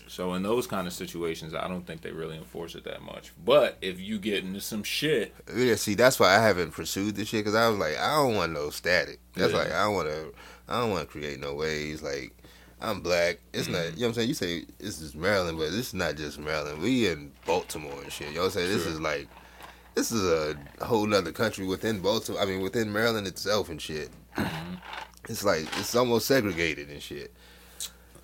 So 0.07 0.33
in 0.33 0.43
those 0.43 0.67
kind 0.67 0.87
of 0.87 0.93
situations, 0.93 1.53
I 1.53 1.69
don't 1.69 1.87
think 1.87 2.01
they 2.01 2.11
really 2.11 2.35
enforce 2.35 2.75
it 2.75 2.83
that 2.83 3.01
much. 3.01 3.31
But 3.45 3.77
if 3.81 3.97
you 4.01 4.19
get 4.19 4.43
into 4.43 4.59
some 4.59 4.83
shit, 4.83 5.33
Yeah, 5.55 5.75
see, 5.75 5.93
that's 5.93 6.19
why 6.19 6.35
I 6.35 6.39
haven't 6.41 6.71
pursued 6.71 7.15
this 7.15 7.29
shit 7.29 7.39
because 7.45 7.55
I 7.55 7.69
was 7.69 7.77
like, 7.79 7.97
I 7.97 8.15
don't 8.15 8.35
want 8.35 8.51
no 8.51 8.71
static. 8.71 9.19
That's 9.35 9.53
Yeah. 9.53 9.59
like 9.59 9.71
I 9.71 9.83
don't 9.85 9.93
want 9.95 10.09
to, 10.09 10.33
I 10.67 10.81
don't 10.81 10.89
want 10.91 11.03
to 11.03 11.07
create 11.07 11.39
no 11.39 11.53
waves. 11.53 12.03
Like 12.03 12.35
I'm 12.81 13.01
black. 13.01 13.39
It's 13.53 13.67
not, 13.67 13.77
Mm-hmm. 13.81 13.95
you 13.95 14.01
know 14.01 14.07
what 14.07 14.07
I'm 14.09 14.13
saying. 14.15 14.27
You 14.29 14.33
say 14.33 14.65
this 14.79 15.01
is 15.01 15.13
Maryland, 15.15 15.57
but 15.57 15.71
this 15.71 15.87
is 15.87 15.93
not 15.93 16.15
just 16.15 16.39
Maryland. 16.39 16.81
We 16.81 17.07
in 17.07 17.31
Baltimore 17.45 18.01
and 18.01 18.11
shit. 18.11 18.29
You 18.29 18.35
know 18.35 18.39
what 18.41 18.45
I'm 18.47 18.51
saying. 18.53 18.69
This 18.69 18.83
Sure. 18.83 18.91
is 18.93 18.99
like, 19.01 19.27
this 19.95 20.11
is 20.11 20.23
a 20.23 20.57
whole 20.85 21.05
nother 21.05 21.31
country 21.31 21.65
within 21.65 21.99
Baltimore. 21.99 22.41
I 22.41 22.45
mean, 22.45 22.61
within 22.61 22.91
Maryland 22.91 23.27
itself 23.27 23.69
and 23.69 23.81
shit. 23.81 24.09
Mm-hmm. 24.35 24.75
It's 25.29 25.43
like 25.43 25.65
it's 25.77 25.95
almost 25.95 26.25
segregated 26.27 26.89
and 26.89 27.01
shit. 27.01 27.31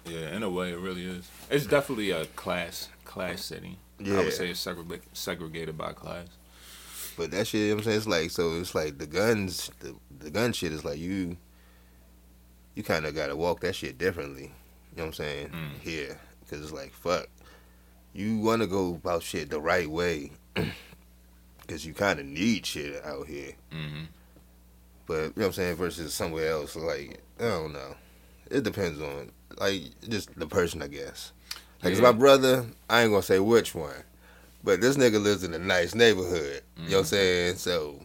yeah, 0.05 0.35
in 0.35 0.41
a 0.43 0.49
way, 0.49 0.71
it 0.71 0.79
really 0.79 1.05
is. 1.05 1.29
It's 1.49 1.65
definitely 1.67 2.11
a 2.11 2.25
class 2.27 2.89
class 3.05 3.43
city. 3.43 3.77
I 4.05 4.11
would 4.23 4.33
say 4.33 4.49
it's 4.49 4.59
segregated 4.59 5.05
segregated 5.13 5.77
by 5.77 5.93
class. 5.93 6.27
But 7.17 7.31
that 7.31 7.47
shit, 7.47 7.61
you 7.61 7.67
know 7.69 7.75
what 7.75 7.79
I'm 7.81 7.85
saying, 7.85 7.97
it's 7.97 8.07
like 8.07 8.31
so. 8.31 8.59
It's 8.59 8.73
like 8.75 8.97
the 8.97 9.07
guns, 9.07 9.69
the, 9.79 9.95
the 10.19 10.29
gun 10.31 10.53
shit 10.53 10.71
is 10.71 10.85
like 10.85 10.97
you, 10.99 11.37
you 12.77 12.83
kind 12.83 13.07
of 13.07 13.15
gotta 13.15 13.35
walk 13.35 13.61
that 13.61 13.73
shit 13.75 13.97
differently. 13.97 14.43
You 14.91 14.97
know 14.97 15.03
what 15.05 15.07
I'm 15.07 15.13
saying? 15.13 15.47
Mm. 15.49 15.79
Here, 15.81 16.19
because 16.41 16.61
it's 16.61 16.71
like 16.71 16.93
fuck, 16.93 17.27
you 18.13 18.37
want 18.37 18.61
to 18.61 18.67
go 18.67 18.93
about 18.93 19.23
shit 19.23 19.49
the 19.49 19.59
right 19.59 19.89
way, 19.89 20.31
because 21.61 21.85
you 21.85 21.93
kind 21.95 22.19
of 22.19 22.25
need 22.27 22.65
shit 22.67 23.03
out 23.03 23.25
here. 23.27 23.53
hmm 23.71 24.03
But 25.07 25.13
you 25.13 25.19
know 25.21 25.31
what 25.35 25.45
I'm 25.47 25.53
saying 25.53 25.75
versus 25.75 26.13
somewhere 26.13 26.51
else, 26.51 26.75
like 26.75 27.19
I 27.39 27.43
don't 27.43 27.73
know. 27.73 27.95
It 28.51 28.63
depends 28.63 29.01
on 29.01 29.31
like 29.57 29.81
just 30.07 30.37
the 30.37 30.45
person, 30.47 30.83
I 30.83 30.87
guess. 30.87 31.31
Like 31.81 31.93
it's 31.93 32.01
my 32.01 32.11
brother. 32.11 32.65
I 32.89 33.01
ain't 33.01 33.11
gonna 33.11 33.23
say 33.23 33.39
which 33.39 33.73
one, 33.73 34.03
but 34.63 34.81
this 34.81 34.97
nigga 34.97 35.19
lives 35.21 35.43
in 35.43 35.53
a 35.55 35.59
nice 35.59 35.95
neighborhood. 35.95 36.61
You 36.77 36.83
know 36.91 36.97
what 36.97 36.99
I'm 36.99 37.03
Mhm. 37.03 37.07
saying? 37.07 37.55
So, 37.55 38.03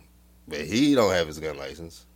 but 0.48 0.62
he 0.62 0.94
don't 0.94 1.12
have 1.12 1.26
his 1.26 1.38
gun 1.38 1.58
license. 1.58 2.06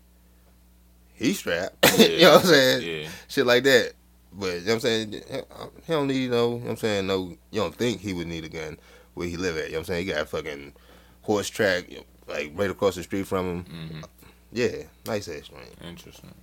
He 1.17 1.33
strapped. 1.33 1.99
you 1.99 2.21
know 2.21 2.33
what 2.35 2.41
I'm 2.43 2.47
saying? 2.47 2.83
Yeah. 3.03 3.09
Shit 3.29 3.47
like 3.47 3.65
that. 3.65 3.93
But 4.33 4.47
you 4.47 4.53
know 4.61 4.65
what 4.67 4.73
I'm 4.75 4.81
saying? 4.81 5.13
He 5.13 5.93
don't 5.93 6.07
need 6.09 6.31
no. 6.31 6.49
You 6.55 6.55
know 6.55 6.57
what 6.59 6.71
I'm 6.71 6.77
saying? 6.77 7.07
No, 7.07 7.29
you 7.51 7.61
don't 7.61 7.75
think 7.75 8.01
he 8.01 8.13
would 8.13 8.27
need 8.27 8.45
a 8.45 8.49
gun 8.51 8.77
where 9.15 9.27
he 9.27 9.37
live 9.37 9.57
at. 9.57 9.67
You 9.67 9.73
know 9.73 9.79
what 9.79 9.81
I'm 9.81 9.85
saying? 9.87 10.07
He 10.07 10.13
got 10.13 10.23
a 10.23 10.27
fucking 10.27 10.73
horse 11.23 11.49
track 11.49 11.85
like 12.29 12.53
right 12.55 12.71
across 12.71 12.97
the 12.97 13.03
street 13.03 13.27
from 13.27 13.47
him. 13.47 13.65
hmm 13.65 14.01
Yeah, 14.53 14.83
nice 15.07 15.29
ass 15.29 15.49
joint. 15.49 15.75
Interesting. 15.83 16.35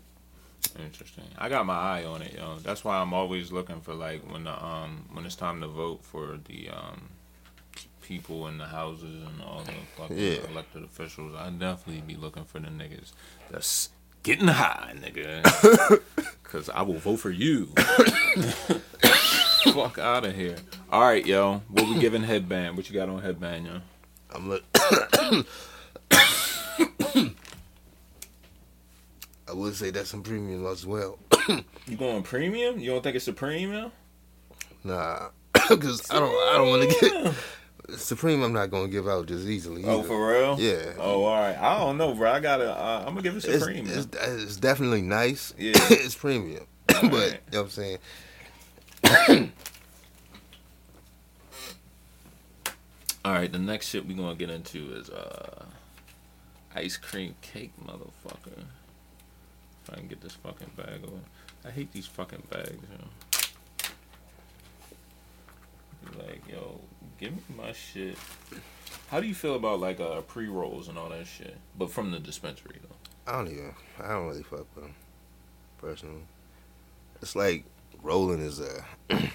Interesting. 0.80 1.26
I 1.38 1.50
got 1.50 1.66
my 1.68 1.76
eye 1.76 2.04
on 2.06 2.22
it, 2.24 2.34
yo. 2.34 2.58
That's 2.60 2.84
why 2.84 2.98
I'm 2.98 3.14
always 3.14 3.52
looking 3.52 3.80
for 3.82 3.94
like 3.94 4.22
when 4.32 4.46
the 4.46 4.66
um 4.66 5.06
when 5.14 5.26
it's 5.26 5.36
time 5.36 5.62
to 5.62 5.68
vote 5.68 6.04
for 6.04 6.40
the 6.46 6.70
um 6.70 7.10
people 8.02 8.48
in 8.48 8.58
the 8.58 8.66
houses 8.66 9.24
and 9.28 9.42
all 9.44 9.62
the 9.64 9.72
fucking 9.98 10.18
Yeah. 10.18 10.38
elected 10.50 10.84
officials. 10.84 11.36
I 11.38 11.50
definitely 11.52 12.02
be 12.02 12.16
looking 12.16 12.44
for 12.44 12.60
the 12.60 12.68
niggas 12.68 13.12
that's 13.52 13.90
getting 14.24 14.48
high, 14.48 14.94
nigga. 14.96 16.02
Cause 16.44 16.70
I 16.70 16.82
will 16.82 16.96
vote 16.96 17.18
for 17.18 17.30
you. 17.32 17.66
Fuck 19.74 19.98
out 19.98 20.26
of 20.26 20.36
here. 20.36 20.56
All 20.92 21.02
right, 21.02 21.26
yo. 21.26 21.62
What 21.70 21.88
we 21.88 22.00
giving 22.00 22.24
headband? 22.24 22.78
What 22.78 22.90
you 22.90 22.96
got 22.96 23.10
on 23.10 23.22
headband, 23.22 23.66
yo? 23.66 23.82
I'm 24.34 24.50
look. 24.50 24.64
I 29.46 29.52
would 29.52 29.76
say 29.76 29.92
that's 29.92 30.10
some 30.10 30.24
premium 30.24 30.66
as 30.66 30.86
well. 30.86 31.20
You 31.86 31.98
going 31.98 32.24
premium? 32.24 32.80
You 32.80 32.92
don't 32.92 33.04
think 33.04 33.18
it's 33.18 33.28
a 33.28 33.34
premium? 33.34 33.92
Nah, 34.86 35.32
because 35.52 36.10
I 36.10 36.18
don't. 36.20 36.32
I 36.32 36.54
don't 36.58 36.70
want 36.70 36.90
to 36.90 36.98
get 36.98 37.34
Supreme. 37.96 38.42
I'm 38.42 38.54
not 38.54 38.72
gonna 38.72 38.88
give 38.88 39.08
out 39.08 39.28
just 39.28 39.46
easily. 39.46 39.84
Oh, 39.86 40.00
either. 40.00 40.08
for 40.08 40.30
real? 40.30 40.60
Yeah. 40.60 40.94
Oh, 40.98 41.24
all 41.24 41.40
right. 41.40 41.58
I 41.58 41.80
don't 41.80 41.98
know, 41.98 42.14
bro. 42.14 42.32
I 42.32 42.40
gotta. 42.40 42.72
Uh, 42.72 43.00
I'm 43.06 43.14
gonna 43.14 43.22
give 43.22 43.36
it 43.36 43.42
Supreme. 43.42 43.86
it's, 43.88 44.08
it's 44.16 44.56
definitely 44.58 45.02
nice. 45.02 45.54
Yeah. 45.58 45.74
it's 45.90 46.16
premium, 46.16 46.66
but 46.88 47.02
you 47.02 47.10
know 47.10 47.30
what 47.52 47.60
I'm 47.62 47.70
saying. 47.70 47.98
all 53.26 53.34
right. 53.34 53.52
The 53.52 53.60
next 53.60 53.88
shit 53.88 54.06
we 54.06 54.14
gonna 54.14 54.36
get 54.36 54.50
into 54.50 54.94
is 54.94 55.10
uh, 55.10 55.66
ice 56.76 56.98
cream 56.98 57.36
cake, 57.42 57.74
motherfucker. 57.86 58.64
If 59.84 59.94
I 59.94 59.96
can 59.96 60.08
get 60.08 60.22
this 60.22 60.34
fucking 60.34 60.72
bag 60.78 61.02
over. 61.06 61.20
I 61.66 61.72
hate 61.72 61.92
these 61.94 62.08
fucking 62.08 62.44
bags, 62.50 62.72
yo. 62.72 62.98
Be 63.32 63.33
Like, 66.18 66.42
yo, 66.50 66.80
give 67.20 67.32
me 67.34 67.42
my 67.58 67.72
shit. 67.72 68.18
How 69.10 69.20
do 69.20 69.28
you 69.28 69.36
feel 69.36 69.56
about 69.56 69.80
like 69.80 70.00
uh 70.00 70.22
pre 70.22 70.48
rolls 70.48 70.88
and 70.88 70.98
all 70.98 71.10
that 71.10 71.28
shit, 71.28 71.56
but 71.78 71.90
from 71.92 72.12
the 72.12 72.20
dispensary 72.20 72.78
though? 72.82 72.96
I 73.32 73.38
don't 73.38 73.48
even. 73.48 73.74
I 74.02 74.10
don't 74.10 74.28
really 74.28 74.44
fuck 74.44 74.66
with 74.76 74.84
them 74.84 74.96
personally. 75.80 76.24
It's 77.22 77.36
like 77.36 77.66
rolling 78.02 78.40
is 78.42 78.60
a. 78.60 78.84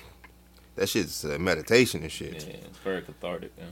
that 0.77 0.89
shit's 0.89 1.25
a 1.25 1.39
meditation 1.39 2.03
and 2.03 2.13
shit. 2.13 2.47
Yeah, 2.47 2.55
it's 2.67 2.79
very 2.79 3.03
cathartic. 3.03 3.53
Yeah. 3.59 3.65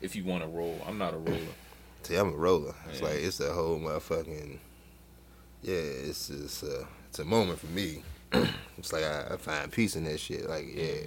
If 0.00 0.14
you 0.14 0.24
want 0.24 0.42
to 0.42 0.48
roll, 0.48 0.80
I'm 0.86 0.98
not 0.98 1.14
a 1.14 1.18
roller. 1.18 1.38
See, 2.02 2.14
I'm 2.14 2.32
a 2.32 2.36
roller. 2.36 2.74
It's 2.90 3.00
Yeah. 3.00 3.06
like 3.08 3.16
it's 3.18 3.40
a 3.40 3.52
whole 3.52 3.78
motherfucking. 3.78 4.58
Yeah, 5.62 5.74
it's 5.74 6.28
just 6.28 6.62
a 6.62 6.86
it's 7.08 7.18
a 7.18 7.24
moment 7.24 7.58
for 7.58 7.66
me. 7.66 8.02
it's 8.78 8.92
like 8.92 9.02
I, 9.04 9.28
I 9.32 9.36
find 9.38 9.72
peace 9.72 9.96
in 9.96 10.04
that 10.04 10.20
shit. 10.20 10.48
Like 10.48 10.66
yeah, 10.72 11.06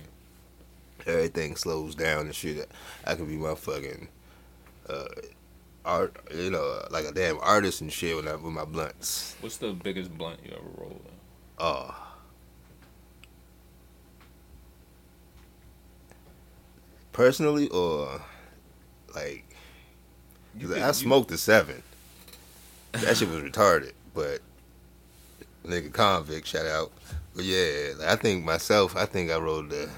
everything 1.08 1.56
slows 1.56 1.96
down 1.96 2.26
and 2.28 2.36
shit. 2.36 2.70
I 3.06 3.16
could 3.16 3.28
be 3.28 3.36
my 3.38 3.56
fucking 3.56 4.08
uh, 4.90 5.06
art, 5.86 6.16
you 6.36 6.50
know, 6.52 6.82
like 6.92 7.06
a 7.06 7.12
damn 7.12 7.38
artist 7.40 7.82
and 7.82 7.92
shit 7.92 8.16
when 8.16 8.28
I 8.28 8.34
with 8.36 8.54
my 8.54 8.66
blunts. 8.66 9.36
What's 9.42 9.58
the 9.58 9.74
biggest 9.74 10.16
blunt 10.18 10.40
you 10.44 10.52
ever 10.52 10.70
rolled? 10.78 11.02
Oh. 11.60 11.96
Personally, 17.12 17.68
or 17.70 18.22
like 19.14 19.44
You 20.58 20.68
could- 20.68 20.80
I 20.80 20.88
you- 20.88 20.94
smoked 20.94 21.32
a 21.32 21.38
seven. 21.38 21.84
That 22.94 23.16
shit 23.18 23.30
was 23.30 23.42
retarded, 23.42 23.94
but 24.14 24.42
nigga 25.66 25.94
convict 25.94 26.48
shout 26.48 26.66
out. 26.66 26.92
But 27.34 27.46
yeah, 27.46 27.94
I 28.06 28.16
think 28.18 28.44
myself, 28.44 28.96
I 28.98 29.06
think 29.06 29.32
I 29.32 29.38
rolled 29.38 29.70
the 29.70 29.90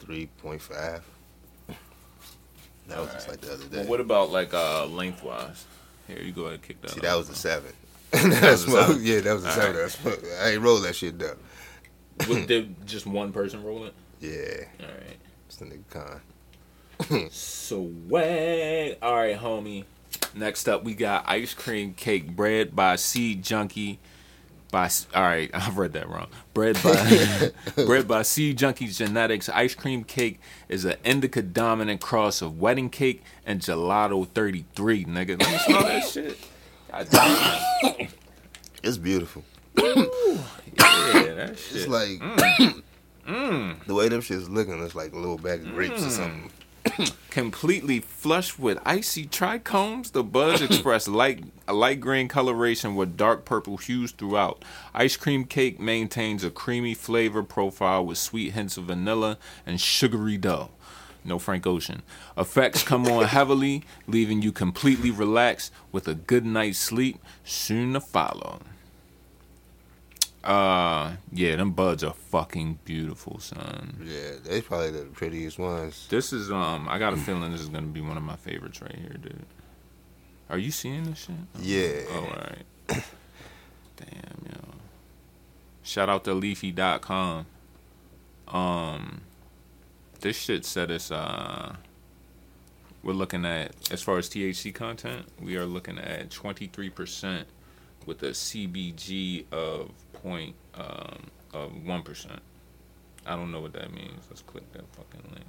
three 0.00 0.26
point 0.38 0.60
five. 0.62 1.02
That 2.88 2.98
was 2.98 3.12
just 3.12 3.28
like 3.28 3.40
the 3.40 3.52
other 3.52 3.64
Well, 3.70 3.82
day. 3.84 3.88
what 3.88 4.00
about 4.00 4.30
like 4.30 4.52
uh 4.52 4.86
lengthwise? 4.86 5.64
Here, 6.08 6.20
you 6.22 6.32
go 6.32 6.42
ahead 6.42 6.54
and 6.54 6.62
kick 6.62 6.80
that. 6.82 6.90
See, 6.90 7.00
that 7.00 7.14
was 7.16 7.28
a 7.28 7.34
seven. 7.34 7.72
That 8.10 8.42
I 8.42 8.50
was 8.50 8.64
a 8.64 8.66
smoked. 8.68 8.86
seven? 8.88 9.04
Yeah, 9.04 9.20
that 9.20 9.32
was 9.34 9.44
a 9.44 9.48
All 9.48 9.54
seven. 9.54 9.76
right. 9.76 10.18
I. 10.42 10.50
Ain't 10.50 10.62
roll 10.62 10.80
that 10.80 10.96
shit 10.96 11.16
down. 11.18 11.36
Was- 12.28 12.46
Did 12.46 12.86
just 12.86 13.06
one 13.06 13.32
person 13.32 13.62
roll 13.62 13.84
it? 13.84 13.94
Yeah, 14.20 14.64
All 14.80 14.86
right. 14.92 15.16
it's 15.46 15.56
the 15.56 15.66
nigga 15.66 15.84
con. 17.08 17.28
Swag. 17.30 18.96
All 19.00 19.14
right, 19.14 19.38
homie. 19.38 19.84
Next 20.34 20.68
up, 20.68 20.82
we 20.84 20.94
got 20.94 21.24
ice 21.28 21.54
cream 21.54 21.94
cake 21.94 22.34
bred 22.34 22.74
by 22.74 22.96
Seed 22.96 23.42
Junky. 23.44 23.98
By 24.70 24.88
all 25.14 25.22
right, 25.22 25.50
I've 25.54 25.78
read 25.78 25.92
that 25.94 26.08
wrong. 26.08 26.28
Bred 26.54 26.78
by 26.82 27.50
bred 27.84 28.06
by 28.06 28.22
Seed 28.22 28.58
Junky 28.58 28.94
Genetics. 28.94 29.48
Ice 29.48 29.74
cream 29.74 30.04
cake 30.04 30.40
is 30.68 30.84
an 30.84 30.96
indica 31.04 31.42
dominant 31.42 32.00
cross 32.00 32.40
of 32.42 32.60
wedding 32.60 32.90
cake 32.90 33.22
and 33.44 33.60
gelato 33.60 34.28
33. 34.28 35.04
Nigga, 35.06 35.40
let 35.40 35.50
me 35.50 35.58
smell 35.58 35.82
that 35.82 36.08
shit. 36.08 36.38
God. 37.10 38.08
It's 38.82 38.98
beautiful. 38.98 39.44
Yeah, 39.76 39.94
that 40.74 41.58
shit. 41.58 41.76
It's 41.76 41.88
like 41.88 42.18
mm. 43.26 43.84
the 43.86 43.94
way 43.94 44.08
them 44.08 44.20
shit's 44.20 44.48
looking. 44.48 44.82
It's 44.84 44.94
like 44.94 45.12
a 45.12 45.16
little 45.16 45.38
bag 45.38 45.60
of 45.60 45.72
grapes 45.72 46.02
or 46.02 46.06
mm. 46.06 46.10
something. 46.10 46.50
completely 47.30 48.00
flushed 48.00 48.58
with 48.58 48.78
icy 48.84 49.26
trichomes. 49.26 50.12
The 50.12 50.22
buds 50.22 50.62
express 50.62 51.08
light 51.08 51.44
a 51.68 51.72
light 51.72 52.00
green 52.00 52.28
coloration 52.28 52.94
with 52.94 53.16
dark 53.16 53.44
purple 53.44 53.76
hues 53.76 54.12
throughout. 54.12 54.64
Ice 54.94 55.16
cream 55.16 55.44
cake 55.44 55.78
maintains 55.78 56.44
a 56.44 56.50
creamy 56.50 56.94
flavor 56.94 57.42
profile 57.42 58.04
with 58.04 58.18
sweet 58.18 58.52
hints 58.52 58.76
of 58.76 58.84
vanilla 58.84 59.38
and 59.64 59.80
sugary 59.80 60.36
dough. 60.36 60.70
No 61.24 61.38
Frank 61.38 61.66
Ocean. 61.66 62.02
Effects 62.36 62.82
come 62.82 63.06
on 63.06 63.24
heavily, 63.36 63.84
leaving 64.06 64.42
you 64.42 64.52
completely 64.52 65.10
relaxed 65.10 65.72
with 65.92 66.08
a 66.08 66.14
good 66.14 66.46
night's 66.46 66.78
sleep 66.78 67.18
soon 67.44 67.92
to 67.92 68.00
follow. 68.00 68.60
Uh, 70.42 71.16
yeah, 71.32 71.56
them 71.56 71.72
buds 71.72 72.02
are 72.02 72.14
fucking 72.14 72.78
beautiful, 72.84 73.38
son. 73.40 74.02
Yeah, 74.02 74.36
they 74.42 74.62
probably 74.62 74.90
the 74.90 75.04
prettiest 75.04 75.58
ones. 75.58 76.06
This 76.08 76.32
is 76.32 76.50
um. 76.50 76.88
I 76.88 76.98
got 76.98 77.12
a 77.12 77.16
feeling 77.16 77.52
this 77.52 77.60
is 77.60 77.68
gonna 77.68 77.86
be 77.88 78.00
one 78.00 78.16
of 78.16 78.22
my 78.22 78.36
favorites 78.36 78.80
right 78.80 78.94
here, 78.94 79.16
dude. 79.20 79.44
Are 80.48 80.58
you 80.58 80.70
seeing 80.70 81.04
this 81.04 81.18
shit? 81.18 81.36
Yeah. 81.60 82.02
Oh, 82.10 82.20
all 82.20 82.26
right. 82.26 82.64
Damn, 83.96 84.46
yo. 84.46 84.74
Shout 85.82 86.08
out 86.08 86.24
to 86.24 86.30
Leafly.com. 86.30 87.46
Um, 88.48 89.20
this 90.20 90.36
shit 90.36 90.64
said 90.64 90.90
it's 90.90 91.10
uh. 91.10 91.76
We're 93.02 93.12
looking 93.12 93.44
at 93.46 93.74
as 93.90 94.02
far 94.02 94.18
as 94.18 94.28
THC 94.28 94.74
content, 94.74 95.26
we 95.40 95.56
are 95.56 95.66
looking 95.66 95.98
at 95.98 96.30
twenty 96.30 96.66
three 96.66 96.90
percent 96.90 97.46
with 98.06 98.22
a 98.22 98.30
CBG 98.30 99.44
of 99.52 99.90
point 100.22 100.54
um 100.74 101.30
of 101.52 101.72
one 101.84 102.02
percent. 102.02 102.40
I 103.26 103.36
don't 103.36 103.52
know 103.52 103.60
what 103.60 103.72
that 103.74 103.92
means. 103.92 104.24
Let's 104.30 104.42
click 104.42 104.70
that 104.72 104.84
fucking 104.96 105.30
link. 105.32 105.46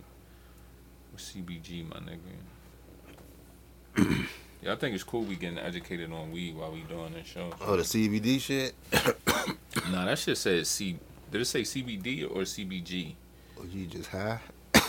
CBG, 1.17 1.87
my 1.87 1.99
nigga? 1.99 2.19
yeah, 4.61 4.73
I 4.73 4.75
think 4.75 4.95
it's 4.95 5.03
cool 5.03 5.21
we 5.21 5.35
getting 5.35 5.59
educated 5.59 6.11
on 6.11 6.31
weed 6.31 6.55
while 6.55 6.71
we 6.71 6.81
doing 6.81 7.13
this 7.13 7.27
show. 7.27 7.51
Oh, 7.61 7.75
the 7.75 7.83
CBD 7.83 8.39
shit. 8.39 8.73
Nah, 9.89 10.03
that 10.03 10.19
shit 10.19 10.37
says 10.37 10.67
C. 10.67 10.97
Did 11.31 11.41
it 11.41 11.45
say 11.45 11.61
CBD 11.61 12.23
or 12.29 12.41
CBG? 12.41 13.13
Oh, 13.57 13.63
you 13.71 13.85
just 13.87 14.09
high? 14.09 14.39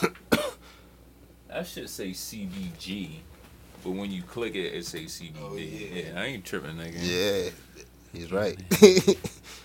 That 1.49 1.66
shit 1.66 1.88
say 1.88 2.11
CBG, 2.11 3.18
but 3.85 3.90
when 3.90 4.11
you 4.11 4.23
click 4.23 4.55
it, 4.55 4.75
it 4.75 4.87
say 4.87 5.05
CBD. 5.05 5.35
Oh, 5.40 5.55
yeah. 5.55 6.21
I 6.21 6.25
ain't 6.25 6.45
tripping, 6.45 6.77
nigga. 6.77 6.95
Yeah, 6.99 7.51
he's 8.12 8.33
right. 8.33 8.59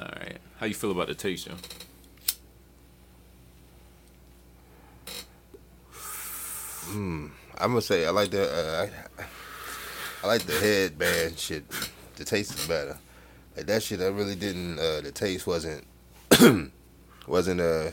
All 0.00 0.08
right. 0.18 0.38
How 0.58 0.64
you 0.64 0.72
feel 0.72 0.92
about 0.92 1.08
the 1.08 1.14
taste, 1.14 1.46
yo? 1.46 1.54
Hmm. 5.92 7.26
I'm 7.58 7.70
gonna 7.72 7.82
say 7.82 8.06
I 8.06 8.10
like 8.10 8.30
the 8.30 8.44
uh, 8.50 8.86
I, 9.18 9.24
I 10.24 10.26
like 10.26 10.42
the 10.42 10.54
headband 10.54 11.38
shit. 11.38 11.64
The 12.16 12.24
taste 12.24 12.58
is 12.58 12.66
better. 12.66 12.96
Like 13.54 13.66
that 13.66 13.82
shit, 13.82 14.00
I 14.00 14.06
really 14.06 14.36
didn't. 14.36 14.78
Uh, 14.78 15.02
the 15.02 15.12
taste 15.12 15.46
wasn't 15.46 15.84
wasn't 17.26 17.60
uh. 17.60 17.90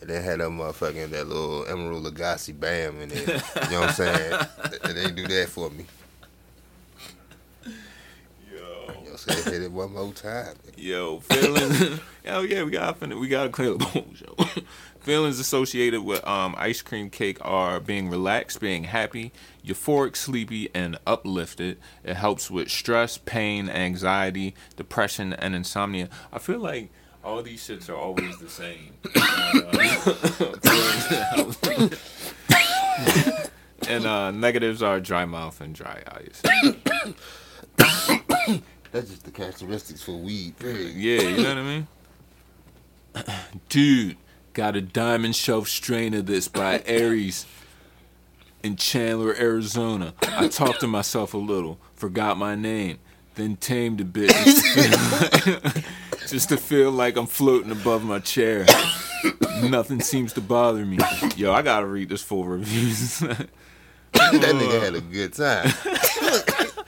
It 0.00 0.06
didn't 0.06 0.24
have 0.24 0.38
that 0.38 0.48
motherfucking 0.48 1.10
that 1.10 1.26
little 1.26 1.64
Emeril 1.64 2.06
Lagasse 2.06 2.58
bam 2.58 3.00
in 3.02 3.10
it. 3.10 3.26
You 3.26 3.70
know 3.70 3.80
what 3.80 3.88
I'm 3.88 3.94
saying? 3.94 4.32
It 4.64 4.74
it 4.84 4.94
didn't 4.94 5.16
do 5.16 5.26
that 5.26 5.48
for 5.50 5.68
me. 5.70 5.84
You 9.28 9.52
hit 9.52 9.62
it 9.62 9.72
one 9.72 9.94
more 9.94 10.12
time. 10.12 10.54
Yo, 10.76 11.20
feelings. 11.20 12.00
oh 12.26 12.42
yeah, 12.42 12.62
we 12.62 12.70
got 12.70 13.00
to 13.00 13.18
we 13.18 13.28
gotta 13.28 13.50
clear 13.50 13.72
the 13.72 13.78
bones, 13.78 14.22
yo. 14.22 14.34
feelings 15.00 15.38
associated 15.38 16.02
with 16.02 16.26
um 16.26 16.54
ice 16.58 16.82
cream 16.82 17.10
cake 17.10 17.38
are 17.42 17.80
being 17.80 18.08
relaxed, 18.08 18.60
being 18.60 18.84
happy, 18.84 19.32
euphoric, 19.64 20.16
sleepy, 20.16 20.68
and 20.74 20.98
uplifted. 21.06 21.78
It 22.04 22.14
helps 22.14 22.50
with 22.50 22.70
stress, 22.70 23.18
pain, 23.18 23.68
anxiety, 23.68 24.54
depression, 24.76 25.32
and 25.32 25.54
insomnia. 25.54 26.08
I 26.32 26.38
feel 26.38 26.60
like 26.60 26.90
all 27.24 27.42
these 27.42 27.66
shits 27.66 27.88
are 27.88 27.96
always 27.96 28.38
the 28.38 28.48
same. 28.48 28.94
Uh, 29.16 30.54
and 33.88 34.06
uh, 34.06 34.30
negatives 34.30 34.82
are 34.82 35.00
dry 35.00 35.24
mouth 35.24 35.60
and 35.60 35.74
dry 35.74 36.02
eyes. 36.10 36.42
That's 38.92 39.10
just 39.10 39.24
the 39.24 39.30
characteristics 39.30 40.02
for 40.02 40.12
weed. 40.12 40.58
Period. 40.58 40.94
Yeah, 40.94 41.22
you 41.22 41.42
know 41.42 41.48
what 41.48 41.58
I 41.58 41.62
mean? 41.62 41.86
Dude, 43.68 44.16
got 44.54 44.76
a 44.76 44.80
diamond 44.80 45.36
shelf 45.36 45.68
strain 45.68 46.14
of 46.14 46.26
this 46.26 46.48
by 46.48 46.82
Aries 46.86 47.46
in 48.62 48.76
Chandler, 48.76 49.34
Arizona. 49.36 50.14
I 50.22 50.48
talked 50.48 50.80
to 50.80 50.86
myself 50.86 51.34
a 51.34 51.38
little, 51.38 51.78
forgot 51.94 52.36
my 52.38 52.54
name, 52.54 52.98
then 53.34 53.56
tamed 53.56 54.00
a 54.00 54.04
bit 54.04 54.30
just 54.30 54.74
to 54.74 55.40
feel, 55.40 55.82
just 56.28 56.48
to 56.48 56.56
feel 56.56 56.90
like 56.90 57.16
I'm 57.16 57.26
floating 57.26 57.70
above 57.70 58.04
my 58.04 58.18
chair. 58.18 58.66
Nothing 59.62 60.00
seems 60.00 60.32
to 60.34 60.40
bother 60.40 60.84
me. 60.86 60.98
Yo, 61.36 61.52
I 61.52 61.62
gotta 61.62 61.86
read 61.86 62.08
this 62.08 62.22
full 62.22 62.44
review. 62.44 62.94
that 64.40 64.54
nigga 64.54 64.82
had 64.82 64.94
a 64.94 65.00
good 65.00 65.32
time. 65.32 65.72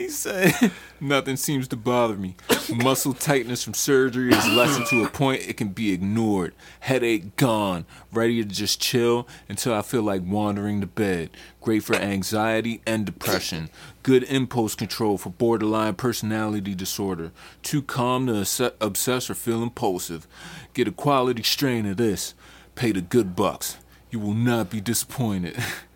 He 0.00 0.08
said, 0.08 0.72
Nothing 0.98 1.36
seems 1.36 1.68
to 1.68 1.76
bother 1.76 2.16
me. 2.16 2.34
Muscle 2.74 3.12
tightness 3.12 3.62
from 3.62 3.74
surgery 3.74 4.32
is 4.32 4.48
lessened 4.48 4.86
to 4.86 5.04
a 5.04 5.10
point 5.10 5.46
it 5.46 5.58
can 5.58 5.68
be 5.68 5.92
ignored. 5.92 6.54
Headache 6.80 7.36
gone. 7.36 7.84
Ready 8.10 8.42
to 8.42 8.48
just 8.48 8.80
chill 8.80 9.28
until 9.46 9.74
I 9.74 9.82
feel 9.82 10.02
like 10.02 10.22
wandering 10.24 10.80
to 10.80 10.86
bed. 10.86 11.28
Great 11.60 11.84
for 11.84 11.96
anxiety 11.96 12.80
and 12.86 13.04
depression. 13.04 13.68
Good 14.02 14.22
impulse 14.22 14.74
control 14.74 15.18
for 15.18 15.28
borderline 15.28 15.96
personality 15.96 16.74
disorder. 16.74 17.30
Too 17.62 17.82
calm 17.82 18.26
to 18.26 18.72
obsess 18.80 19.28
or 19.28 19.34
feel 19.34 19.62
impulsive. 19.62 20.26
Get 20.72 20.88
a 20.88 20.92
quality 20.92 21.42
strain 21.42 21.84
of 21.84 21.98
this. 21.98 22.34
Pay 22.74 22.92
the 22.92 23.02
good 23.02 23.36
bucks. 23.36 23.76
You 24.10 24.18
will 24.18 24.32
not 24.32 24.70
be 24.70 24.80
disappointed. 24.80 25.62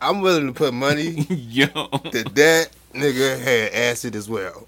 I'm 0.00 0.20
willing 0.20 0.46
to 0.46 0.52
put 0.52 0.72
money 0.74 1.10
Yo. 1.30 1.66
that 1.66 2.30
that 2.34 2.68
nigga 2.94 3.38
had 3.40 3.72
acid 3.72 4.14
as 4.16 4.28
well. 4.28 4.64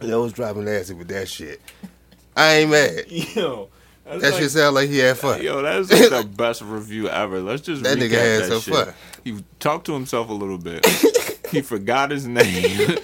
That 0.00 0.18
was 0.18 0.32
dropping 0.32 0.68
acid 0.68 0.98
with 0.98 1.08
that 1.08 1.28
shit. 1.28 1.60
I 2.36 2.54
ain't 2.56 2.70
mad. 2.70 3.04
Yo. 3.10 3.68
that's 4.04 4.22
That 4.22 4.32
like- 4.32 4.40
shit 4.42 4.50
sound 4.50 4.74
like 4.74 4.88
he 4.88 4.98
had 4.98 5.18
fun. 5.18 5.42
Yo, 5.42 5.62
that's 5.62 5.90
like 5.90 6.10
the 6.10 6.24
best 6.36 6.62
review 6.62 7.08
ever. 7.08 7.40
Let's 7.40 7.62
just 7.62 7.82
That 7.82 7.98
recap 7.98 8.02
nigga 8.02 8.10
had 8.12 8.42
that 8.42 8.48
some 8.48 8.60
shit. 8.60 8.74
fun. 8.74 8.94
He 9.24 9.44
talked 9.60 9.86
to 9.86 9.92
himself 9.94 10.28
a 10.30 10.32
little 10.34 10.58
bit. 10.58 10.84
he 11.50 11.60
forgot 11.60 12.10
his 12.10 12.26
name. 12.26 12.96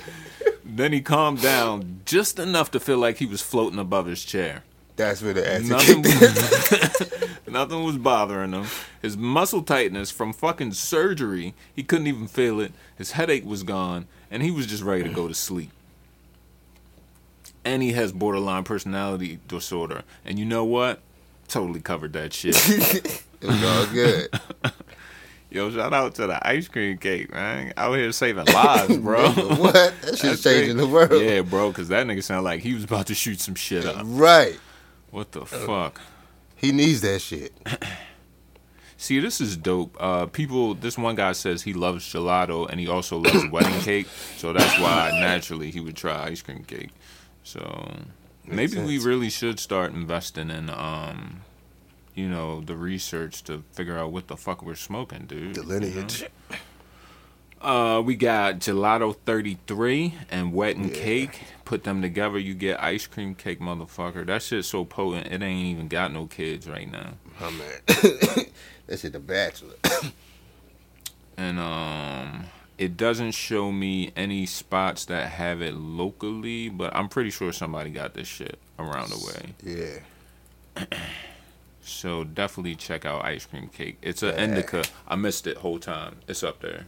then 0.65 0.93
he 0.93 1.01
calmed 1.01 1.43
down 1.43 2.01
just 2.05 2.39
enough 2.39 2.71
to 2.73 2.81
feel 2.81 2.99
like 2.99 3.19
he 3.19 3.27
was 3.27 3.43
floating 3.43 3.79
above 3.79 4.07
his 4.07 4.25
chair. 4.25 4.65
That's 4.99 5.23
where 5.23 5.33
the 5.33 5.49
acid 5.49 5.69
Nothing 5.69 6.03
was, 6.03 7.39
nothing 7.49 7.85
was 7.85 7.97
bothering 7.97 8.53
him. 8.53 8.67
His 9.01 9.17
muscle 9.17 9.63
tightness 9.63 10.11
from 10.11 10.33
fucking 10.33 10.73
surgery, 10.73 11.55
he 11.75 11.85
couldn't 11.85 12.09
even 12.09 12.27
feel 12.27 12.59
it. 12.61 12.73
His 12.97 13.13
headache 13.13 13.47
was 13.47 13.63
gone, 13.63 14.07
and 14.29 14.43
he 14.43 14.51
was 14.51 14.67
just 14.67 14.83
ready 14.83 15.05
to 15.05 15.11
go 15.11 15.29
to 15.29 15.35
sleep. 15.35 15.71
And 17.65 17.81
he 17.81 17.93
has 17.93 18.11
borderline 18.11 18.65
personality 18.65 19.39
disorder. 19.47 20.03
And 20.25 20.37
you 20.39 20.45
know 20.45 20.65
what? 20.65 21.01
Totally 21.47 21.81
covered 21.81 22.13
that 22.13 22.33
shit. 22.35 22.57
It 23.41 23.47
was 23.47 23.63
all 23.65 23.87
good. 23.87 24.29
Yo, 25.51 25.71
shout 25.71 25.95
out 25.95 26.17
to 26.17 26.27
the 26.27 26.45
ice 26.45 26.67
cream 26.67 26.99
cake, 26.99 27.33
man. 27.33 27.73
Out 27.77 27.95
here 27.95 28.11
saving 28.11 28.47
lives, 28.47 28.97
bro. 28.99 29.31
what? 29.31 29.73
That 30.03 30.19
shit's 30.19 30.43
changing 30.43 30.77
the 30.77 30.89
world. 30.89 31.23
Yeah, 31.23 31.43
bro, 31.43 31.69
because 31.69 31.87
that 31.87 32.05
nigga 32.05 32.25
sounded 32.25 32.43
like 32.43 32.63
he 32.63 32.75
was 32.75 32.83
about 32.83 33.07
to 33.07 33.15
shoot 33.15 33.39
some 33.41 33.55
shit 33.55 33.87
up. 33.87 34.03
Right. 34.05 34.59
What 35.11 35.33
the 35.33 35.45
fuck? 35.45 36.01
He 36.57 36.73
needs 36.73 37.01
that 37.03 37.21
shit. 37.21 37.53
See, 38.97 39.21
this 39.21 39.41
is 39.41 39.57
dope. 39.57 39.97
Uh, 40.01 40.27
people, 40.27 40.75
this 40.75 40.99
one 40.99 41.15
guy 41.15 41.31
says 41.31 41.63
he 41.63 41.73
loves 41.73 42.05
gelato 42.05 42.69
and 42.69 42.81
he 42.81 42.89
also 42.89 43.19
loves 43.19 43.47
wedding 43.53 43.81
cake, 43.81 44.09
so 44.37 44.53
that's 44.53 44.79
why 44.81 45.17
naturally 45.21 45.71
he 45.71 45.79
would 45.79 45.97
try 45.97 46.25
ice 46.25 46.43
cream 46.43 46.65
cake. 46.65 46.91
So 47.45 47.93
maybe 48.45 48.79
we 48.81 48.99
really 48.99 49.31
should 49.31 49.61
start 49.61 49.93
investing 49.95 50.51
in, 50.51 50.69
um, 50.69 51.43
you 52.17 52.29
know, 52.29 52.61
the 52.61 52.75
research 52.77 53.45
to 53.45 53.63
figure 53.71 53.97
out 53.97 54.11
what 54.11 54.27
the 54.27 54.37
fuck 54.37 54.65
we're 54.65 54.75
smoking, 54.75 55.27
dude. 55.27 55.55
The 55.55 55.63
you 55.87 55.95
know? 55.95 56.59
Uh, 57.61 58.01
we 58.05 58.15
got 58.15 58.61
gelato 58.61 59.17
33 59.27 60.15
and 60.31 60.53
wet 60.53 60.77
and 60.77 60.91
Yeah. 60.95 61.03
cake. 61.03 61.41
Put 61.65 61.85
them 61.85 62.01
together, 62.01 62.39
you 62.39 62.55
get 62.55 62.83
ice 62.83 63.07
cream 63.07 63.35
cake, 63.35 63.61
motherfucker. 63.61 64.25
That 64.27 64.43
shit's 64.43 64.69
so 64.69 64.85
potent. 64.85 65.27
It 65.27 65.43
ain't 65.43 65.67
even 65.67 65.89
got 65.89 66.13
no 66.13 66.27
kids 66.27 66.69
right 66.69 66.91
now. 66.91 67.15
Oh 67.41 67.51
man. 67.51 67.81
that 68.87 68.99
shit 69.01 69.13
the 69.13 69.19
bachelor. 69.19 69.75
and 71.37 71.59
um 71.59 72.45
it 72.79 72.97
doesn't 72.97 73.33
show 73.33 73.71
me 73.73 74.13
any 74.17 74.47
spots 74.47 75.05
that 75.07 75.29
have 75.31 75.61
it 75.63 75.75
locally 75.75 76.69
but 76.69 76.95
i'm 76.97 77.09
pretty 77.09 77.31
sure 77.31 77.53
somebody 77.53 77.91
got 77.91 78.15
this 78.15 78.27
shit 78.27 78.59
around 78.79 79.11
the 79.11 79.25
way 79.27 79.55
yeah. 80.81 80.85
so 81.81 82.25
definitely 82.25 82.75
check 82.75 83.05
out 83.07 83.25
ice 83.25 83.47
cream 83.47 83.69
cake 83.69 83.97
it's 84.03 84.23
an 84.25 84.35
Yeah. 84.37 84.45
indica 84.45 84.85
i 85.07 85.15
missed 85.15 85.47
it 85.47 85.59
whole 85.59 85.79
time 85.79 86.17
it's 86.27 86.43
up 86.43 86.61
there 86.61 86.87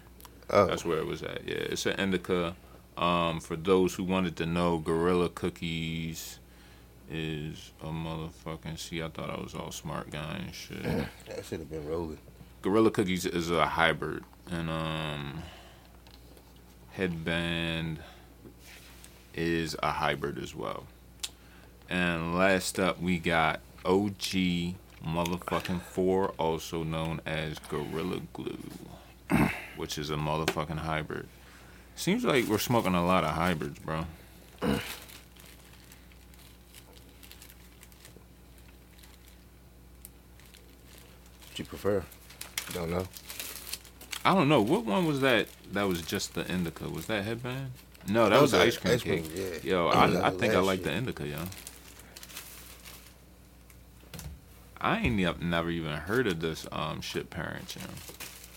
Oh. 0.52 0.66
that's 0.66 0.84
where 0.84 0.98
it 0.98 1.06
was 1.06 1.22
at 1.22 1.46
yeah 1.46 1.54
it's 1.54 1.86
an 1.86 1.98
indica 1.98 2.54
um 2.96 3.40
for 3.40 3.56
those 3.56 3.94
who 3.94 4.04
wanted 4.04 4.36
to 4.36 4.46
know 4.46 4.78
gorilla 4.78 5.28
cookies 5.28 6.38
is 7.10 7.72
a 7.82 7.86
motherfucking 7.86 8.78
see 8.78 9.02
i 9.02 9.08
thought 9.08 9.30
i 9.30 9.40
was 9.40 9.54
all 9.54 9.70
smart 9.70 10.10
guy 10.10 10.40
and 10.44 10.54
shit 10.54 10.82
that 11.26 11.44
should 11.44 11.60
have 11.60 11.70
been 11.70 11.86
rolling. 11.88 12.18
Gorilla 12.62 12.90
Cookies 12.90 13.24
is 13.24 13.50
a 13.50 13.64
hybrid, 13.64 14.22
and 14.50 14.68
um, 14.68 15.42
Headband 16.92 18.00
is 19.34 19.74
a 19.82 19.90
hybrid 19.92 20.36
as 20.36 20.54
well. 20.54 20.84
And 21.88 22.36
last 22.36 22.78
up, 22.78 23.00
we 23.00 23.18
got 23.18 23.60
OG 23.86 24.74
motherfucking 25.02 25.80
four, 25.80 26.34
also 26.38 26.82
known 26.82 27.22
as 27.24 27.58
Gorilla 27.60 28.20
Glue, 28.34 28.58
which 29.80 29.98
is 29.98 30.10
a 30.10 30.14
motherfucking 30.16 30.78
hybrid. 30.78 31.26
Seems 31.96 32.24
like 32.24 32.44
we're 32.46 32.58
smoking 32.58 32.94
a 32.94 33.04
lot 33.04 33.24
of 33.24 33.30
hybrids, 33.30 33.78
bro. 33.78 34.04
What 41.48 41.58
you 41.58 41.64
prefer? 41.64 42.04
Don't 42.72 42.90
know. 42.90 43.04
I 44.24 44.34
don't 44.34 44.48
know 44.48 44.60
what 44.60 44.84
one 44.84 45.06
was 45.06 45.20
that. 45.20 45.48
That 45.72 45.84
was 45.88 46.02
just 46.02 46.34
the 46.34 46.46
indica. 46.50 46.88
Was 46.88 47.06
that 47.06 47.24
headband? 47.24 47.72
No, 48.08 48.28
that 48.28 48.40
was 48.40 48.52
the 48.52 48.60
ice 48.60 48.76
cream 48.76 48.98
cake. 48.98 49.24
yeah. 49.34 49.44
Yo, 49.62 49.88
I, 49.88 50.28
I 50.28 50.30
think 50.30 50.54
I 50.54 50.60
like 50.60 50.82
the 50.82 50.92
indica, 50.92 51.26
yo. 51.26 51.38
I 54.80 54.98
ain't 54.98 55.16
never 55.42 55.70
even 55.70 55.92
heard 55.92 56.26
of 56.26 56.40
this 56.40 56.66
um 56.72 57.00
shit 57.00 57.30
parents, 57.30 57.76
know. 57.82 57.86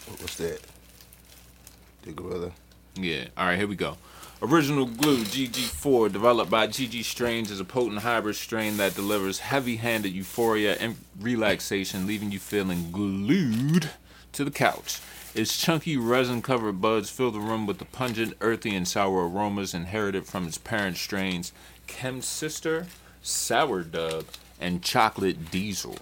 What- 0.07 0.21
What's 0.21 0.35
that? 0.35 0.59
The 2.03 2.11
gorilla. 2.11 2.51
Yeah. 2.95 3.27
All 3.37 3.45
right, 3.45 3.57
here 3.57 3.67
we 3.67 3.77
go. 3.77 3.97
Original 4.41 4.85
Glue 4.85 5.23
GG4, 5.23 6.11
developed 6.11 6.51
by 6.51 6.67
GG 6.67 7.05
Strains, 7.05 7.49
is 7.49 7.61
a 7.61 7.65
potent 7.65 8.01
hybrid 8.01 8.35
strain 8.35 8.75
that 8.75 8.93
delivers 8.93 9.39
heavy-handed 9.39 10.11
euphoria 10.11 10.75
and 10.75 10.97
relaxation, 11.17 12.05
leaving 12.05 12.33
you 12.33 12.39
feeling 12.39 12.91
glued 12.91 13.91
to 14.33 14.43
the 14.43 14.51
couch. 14.51 14.99
Its 15.33 15.57
chunky 15.57 15.95
resin-covered 15.95 16.81
buds 16.81 17.09
fill 17.09 17.31
the 17.31 17.39
room 17.39 17.65
with 17.65 17.77
the 17.77 17.85
pungent, 17.85 18.35
earthy, 18.41 18.75
and 18.75 18.85
sour 18.85 19.29
aromas 19.29 19.73
inherited 19.73 20.25
from 20.25 20.45
its 20.45 20.57
parent 20.57 20.97
strains, 20.97 21.53
Chem 21.87 22.21
Sister, 22.21 22.87
Sour 23.21 23.83
Dubb, 23.83 24.25
and 24.59 24.83
Chocolate 24.83 25.51
Diesel. 25.51 25.97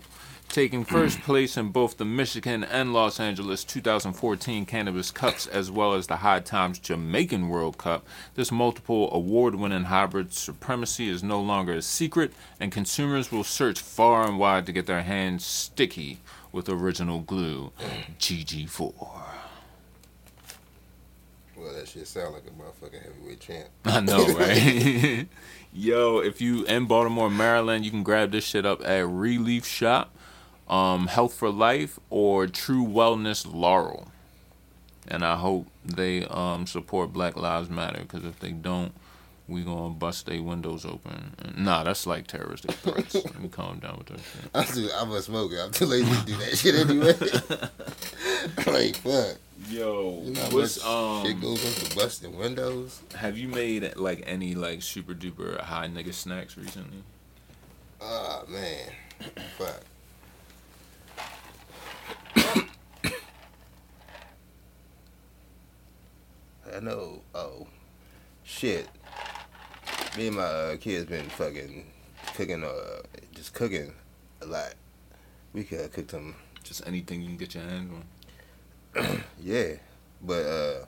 Taking 0.51 0.83
first 0.83 1.21
place 1.21 1.55
in 1.55 1.69
both 1.69 1.95
the 1.95 2.03
Michigan 2.03 2.61
and 2.61 2.91
Los 2.91 3.21
Angeles 3.21 3.63
2014 3.63 4.65
Cannabis 4.65 5.09
Cups 5.09 5.47
as 5.47 5.71
well 5.71 5.93
as 5.93 6.07
the 6.07 6.17
High 6.17 6.41
Times 6.41 6.77
Jamaican 6.77 7.47
World 7.47 7.77
Cup, 7.77 8.05
this 8.35 8.51
multiple 8.51 9.09
award 9.13 9.55
winning 9.55 9.85
hybrid 9.85 10.33
supremacy 10.33 11.07
is 11.07 11.23
no 11.23 11.39
longer 11.39 11.75
a 11.75 11.81
secret, 11.81 12.33
and 12.59 12.69
consumers 12.69 13.31
will 13.31 13.45
search 13.45 13.79
far 13.79 14.27
and 14.27 14.37
wide 14.37 14.65
to 14.65 14.73
get 14.73 14.87
their 14.87 15.03
hands 15.03 15.45
sticky 15.45 16.19
with 16.51 16.67
original 16.67 17.19
glue 17.19 17.71
GG4. 18.19 18.93
Well, 21.55 21.73
that 21.75 21.87
shit 21.87 22.05
sound 22.09 22.33
like 22.33 22.43
a 22.45 22.49
motherfucking 22.49 23.01
heavyweight 23.01 23.39
champ. 23.39 23.69
I 23.85 24.01
know, 24.01 24.25
right? 24.33 25.27
Yo, 25.73 26.19
if 26.19 26.41
you 26.41 26.65
in 26.65 26.87
Baltimore, 26.87 27.29
Maryland, 27.29 27.85
you 27.85 27.91
can 27.91 28.03
grab 28.03 28.31
this 28.31 28.43
shit 28.43 28.65
up 28.65 28.81
at 28.81 29.05
Releaf 29.05 29.63
Shop, 29.63 30.13
um, 30.71 31.07
Health 31.07 31.33
for 31.35 31.49
Life, 31.49 31.99
or 32.09 32.47
True 32.47 32.85
Wellness 32.85 33.45
Laurel. 33.51 34.07
And 35.07 35.23
I 35.25 35.35
hope 35.35 35.67
they 35.85 36.25
um, 36.25 36.65
support 36.65 37.11
Black 37.13 37.35
Lives 37.35 37.69
Matter, 37.69 38.01
because 38.01 38.23
if 38.23 38.39
they 38.39 38.51
don't, 38.51 38.93
we 39.47 39.63
gonna 39.63 39.89
bust 39.93 40.27
their 40.27 40.41
windows 40.41 40.85
open. 40.85 41.35
Nah, 41.57 41.83
that's 41.83 42.07
like 42.07 42.25
terroristic 42.27 42.71
threats. 42.71 43.15
Let 43.15 43.39
me 43.41 43.49
calm 43.49 43.79
down 43.79 43.97
with 43.97 44.07
that 44.07 44.19
shit. 44.19 44.49
I'm 44.53 44.65
too, 44.65 44.89
I'm 44.95 45.11
a 45.11 45.21
smoker. 45.21 45.59
I'm 45.61 45.71
too 45.71 45.85
lazy 45.87 46.09
to 46.09 46.25
do 46.25 46.35
that 46.37 46.57
shit 46.57 46.75
anyway. 46.75 48.71
like 48.81 48.95
fuck. 48.97 49.37
Yo, 49.69 50.21
You 50.23 50.31
know 50.33 50.41
what's 50.51 50.77
much 50.83 50.87
um? 50.87 51.25
shit 51.25 51.41
goes 51.41 51.63
into 51.83 51.95
busting 51.95 52.37
windows? 52.37 53.01
Have 53.15 53.37
you 53.37 53.47
made 53.49 53.95
like 53.97 54.23
any 54.25 54.55
like 54.55 54.81
super 54.81 55.13
duper 55.13 55.59
high 55.59 55.87
nigga 55.87 56.13
snacks 56.13 56.55
recently? 56.57 57.03
Oh 57.99 58.43
man. 58.47 58.89
Fuck. 59.57 59.81
I 66.75 66.79
know. 66.81 67.21
Oh, 67.33 67.67
shit. 68.43 68.87
Me 70.17 70.27
and 70.27 70.35
my 70.35 70.43
uh, 70.43 70.77
kids 70.77 71.05
been 71.05 71.29
fucking 71.29 71.85
cooking, 72.35 72.63
uh, 72.63 73.01
just 73.33 73.53
cooking 73.53 73.93
a 74.41 74.45
lot. 74.45 74.73
We 75.53 75.63
could 75.63 75.91
cook 75.91 76.07
them, 76.07 76.35
Just 76.63 76.85
anything 76.85 77.21
you 77.21 77.27
can 77.27 77.37
get 77.37 77.55
your 77.55 77.63
hands 77.63 77.91
on. 78.95 79.23
yeah. 79.41 79.73
But 80.21 80.45
uh, 80.45 80.85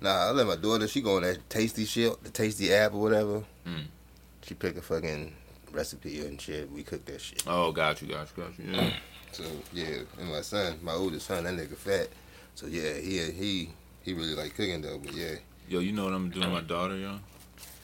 nah, 0.00 0.28
I 0.28 0.30
let 0.30 0.46
my 0.46 0.56
daughter. 0.56 0.88
She 0.88 1.00
go 1.00 1.16
on 1.16 1.22
that 1.22 1.48
tasty 1.48 1.84
shit, 1.84 2.22
the 2.22 2.30
tasty 2.30 2.72
app 2.72 2.94
or 2.94 3.00
whatever. 3.00 3.44
Mm. 3.66 3.86
She 4.42 4.54
pick 4.54 4.76
a 4.76 4.82
fucking 4.82 5.32
recipe 5.72 6.20
and 6.20 6.40
shit. 6.40 6.70
We 6.70 6.82
cook 6.82 7.04
that 7.06 7.20
shit. 7.20 7.42
Oh, 7.46 7.72
got 7.72 8.00
you, 8.02 8.08
got 8.08 8.28
you, 8.36 8.42
got 8.42 8.58
you. 8.58 8.64
Yeah. 8.72 8.92
So 9.32 9.44
yeah, 9.72 9.98
and 10.18 10.30
my 10.30 10.40
son, 10.40 10.78
my 10.82 10.92
oldest 10.92 11.26
son, 11.26 11.44
that 11.44 11.54
nigga 11.54 11.76
fat. 11.76 12.08
So 12.54 12.66
yeah, 12.66 12.94
he 12.94 13.18
he 13.30 13.70
he 14.02 14.12
really 14.14 14.34
like 14.34 14.54
cooking 14.56 14.82
though. 14.82 14.98
But 14.98 15.14
yeah, 15.14 15.34
Yo, 15.68 15.78
you 15.80 15.92
know 15.92 16.04
what 16.04 16.12
I'm 16.14 16.30
doing 16.30 16.50
my 16.52 16.60
daughter, 16.62 16.96
yo? 16.96 17.18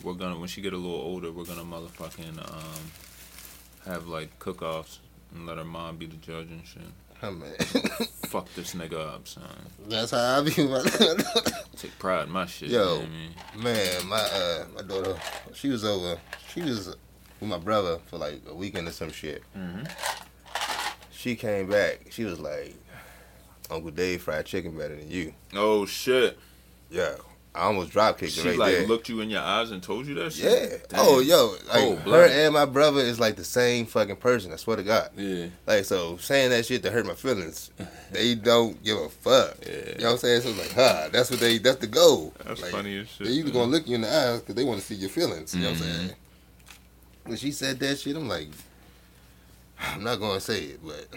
We're 0.03 0.15
gonna 0.15 0.39
when 0.39 0.49
she 0.49 0.61
get 0.61 0.73
a 0.73 0.77
little 0.77 1.01
older, 1.01 1.31
we're 1.33 1.45
gonna 1.45 1.63
motherfucking 1.65 2.39
um 2.39 2.91
have 3.87 4.09
like 4.09 4.37
cook-offs 4.39 4.99
and 5.35 5.47
let 5.47 5.59
her 5.59 5.65
mom 5.65 5.97
be 5.97 6.07
the 6.07 6.17
judge 6.17 6.49
and 6.51 6.67
shit. 6.67 6.83
oh, 7.23 7.31
man, 7.31 7.55
Fuck 8.27 8.53
this 8.55 8.75
nigga 8.75 9.15
up, 9.15 9.27
son. 9.29 9.43
that's 9.89 10.11
how 10.11 10.41
I 10.41 10.43
be. 10.43 10.67
My 10.67 10.83
Take 11.77 11.97
pride 11.99 12.27
in 12.27 12.33
my 12.33 12.47
shit. 12.47 12.71
Yo. 12.71 12.79
You 12.97 13.01
know 13.01 13.07
I 13.55 13.57
mean? 13.57 13.63
man, 13.63 14.07
my 14.09 14.17
uh 14.21 14.65
my 14.75 14.83
daughter, 14.83 15.17
she 15.55 15.69
was 15.69 15.85
over. 15.85 16.19
She 16.53 16.61
was 16.63 16.89
with 17.41 17.49
my 17.49 17.59
brother 17.59 17.99
for 18.07 18.19
like 18.19 18.43
a 18.49 18.55
weekend 18.55 18.89
or 18.89 18.93
some 18.93 19.13
shit. 19.13 19.43
Mhm. 19.57 19.89
She 21.27 21.35
came 21.35 21.67
back. 21.69 22.03
She 22.11 22.23
was 22.23 22.39
like, 22.39 22.73
Uncle 23.69 23.91
Dave 23.91 24.23
fried 24.23 24.47
chicken 24.47 24.79
better 24.79 24.95
than 24.95 25.11
you. 25.11 25.35
Oh 25.57 25.85
shit. 25.85 26.39
Yeah, 26.89 27.17
I 27.53 27.63
almost 27.63 27.91
drop 27.91 28.19
kicked 28.19 28.37
her 28.37 28.43
She 28.43 28.49
right 28.51 28.59
like 28.59 28.75
there. 28.77 28.87
looked 28.87 29.09
you 29.09 29.21
in 29.23 29.29
your 29.29 29.41
eyes 29.43 29.73
and 29.73 29.83
told 29.83 30.07
you 30.07 30.15
that 30.15 30.39
yeah. 30.39 30.51
shit. 30.51 30.89
Damn. 30.89 31.01
Oh, 31.03 31.19
yo, 31.19 31.57
like 31.67 31.81
Cold 31.81 31.99
her 32.03 32.27
and 32.29 32.55
my 32.55 32.65
brother 32.65 33.01
is 33.01 33.19
like 33.19 33.35
the 33.35 33.43
same 33.43 33.87
fucking 33.87 34.15
person. 34.17 34.53
I 34.53 34.57
swear 34.57 34.77
to 34.77 34.85
God. 34.85 35.11
Yeah. 35.17 35.47
Like 35.67 35.85
so, 35.85 36.17
saying 36.19 36.51
that 36.51 36.65
shit 36.65 36.85
to 36.85 36.93
hurt 36.93 37.05
my 37.07 37.15
feelings, 37.15 37.73
they 38.13 38.37
don't 38.37 38.81
give 38.85 38.99
a 38.99 39.09
fuck. 39.09 39.57
Yeah. 39.67 39.73
You 39.73 39.99
know 39.99 40.05
what 40.05 40.13
I'm 40.13 40.19
saying? 40.19 40.43
So 40.43 40.49
it's 40.51 40.59
like, 40.61 40.73
huh, 40.75 41.09
that's 41.11 41.29
what 41.33 41.41
they, 41.41 41.59
that's 41.59 41.79
the 41.79 41.89
goal. 41.89 42.35
That's 42.45 42.63
like, 42.63 42.71
funny 42.71 42.99
as 42.99 43.09
shit. 43.09 43.27
They 43.27 43.33
either 43.33 43.45
man. 43.47 43.53
gonna 43.55 43.71
look 43.73 43.89
you 43.89 43.97
in 43.97 44.03
the 44.03 44.15
eyes 44.17 44.41
because 44.43 44.55
they 44.55 44.63
want 44.63 44.79
to 44.79 44.87
see 44.87 44.95
your 44.95 45.11
feelings. 45.11 45.57
You 45.57 45.63
know 45.63 45.71
what 45.73 45.81
I'm 45.81 45.85
Mhm. 45.89 45.97
saying? 45.97 46.11
When 47.25 47.37
she 47.37 47.51
said 47.51 47.81
that 47.81 47.99
shit, 47.99 48.15
I'm 48.15 48.29
like, 48.29 48.47
I'm 49.79 50.03
not 50.05 50.17
gonna 50.21 50.41
say 50.41 50.63
it, 50.65 50.81
but 50.85 51.09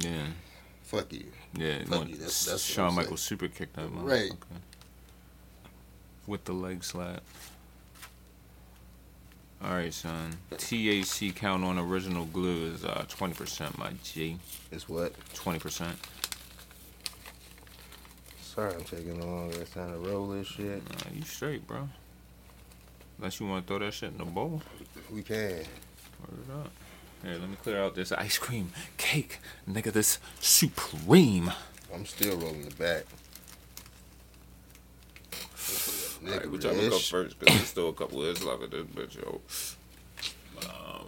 Yeah. 0.00 0.26
fuck 0.82 1.12
you. 1.12 1.30
Yeah, 1.54 1.84
Fuck 1.84 2.08
you, 2.08 2.16
that's- 2.16 2.44
that's 2.46 2.62
Shawn 2.62 2.94
Michaels 2.94 3.22
super 3.22 3.48
kicked 3.48 3.76
that 3.76 3.88
motherfucker. 3.88 4.30
Right. 4.30 4.32
With 6.26 6.44
the 6.44 6.52
leg 6.52 6.82
slap. 6.84 7.22
All 9.62 9.70
right, 9.70 9.92
son. 9.92 10.36
TAC 10.58 11.34
count 11.34 11.64
on 11.64 11.78
original 11.78 12.26
glue 12.26 12.72
is 12.74 12.84
uh, 12.84 13.04
20%, 13.08 13.78
my 13.78 13.92
G. 14.02 14.38
It's 14.70 14.88
what? 14.88 15.14
20%. 15.34 15.94
Sorry, 18.42 18.74
I'm 18.74 18.84
taking 18.84 19.20
a 19.20 19.24
longer 19.26 19.64
time 19.64 19.92
to 19.92 19.98
roll 19.98 20.28
this 20.28 20.46
shit. 20.46 20.82
Nah, 20.90 21.14
you 21.14 21.22
straight, 21.22 21.66
bro. 21.66 21.88
Unless 23.18 23.40
you 23.40 23.46
want 23.46 23.66
to 23.66 23.68
throw 23.68 23.78
that 23.84 23.92
shit 23.94 24.12
in 24.12 24.18
the 24.18 24.24
bowl. 24.24 24.62
We 25.10 25.22
can. 25.22 25.36
Word 25.52 25.64
it 26.46 26.52
up. 26.52 26.70
Here, 27.26 27.38
let 27.38 27.50
me 27.50 27.56
clear 27.60 27.82
out 27.82 27.96
this 27.96 28.12
ice 28.12 28.38
cream 28.38 28.70
cake. 28.98 29.40
Nigga, 29.68 29.92
this 29.92 30.20
supreme. 30.40 31.50
I'm 31.92 32.06
still 32.06 32.36
rolling 32.36 32.62
the 32.62 32.74
back. 32.76 33.04
Alright, 36.24 36.48
which 36.48 36.64
I 36.64 36.70
look 36.70 36.92
up 36.92 37.00
first 37.00 37.36
because 37.36 37.56
there's 37.56 37.68
still 37.68 37.88
a 37.88 37.92
couple 37.92 38.22
of 38.22 38.28
hits 38.28 38.44
left 38.44 38.62
of 38.62 38.70
this 38.70 38.84
bitch, 38.84 39.16
yo. 39.16 39.40
Um, 40.62 41.06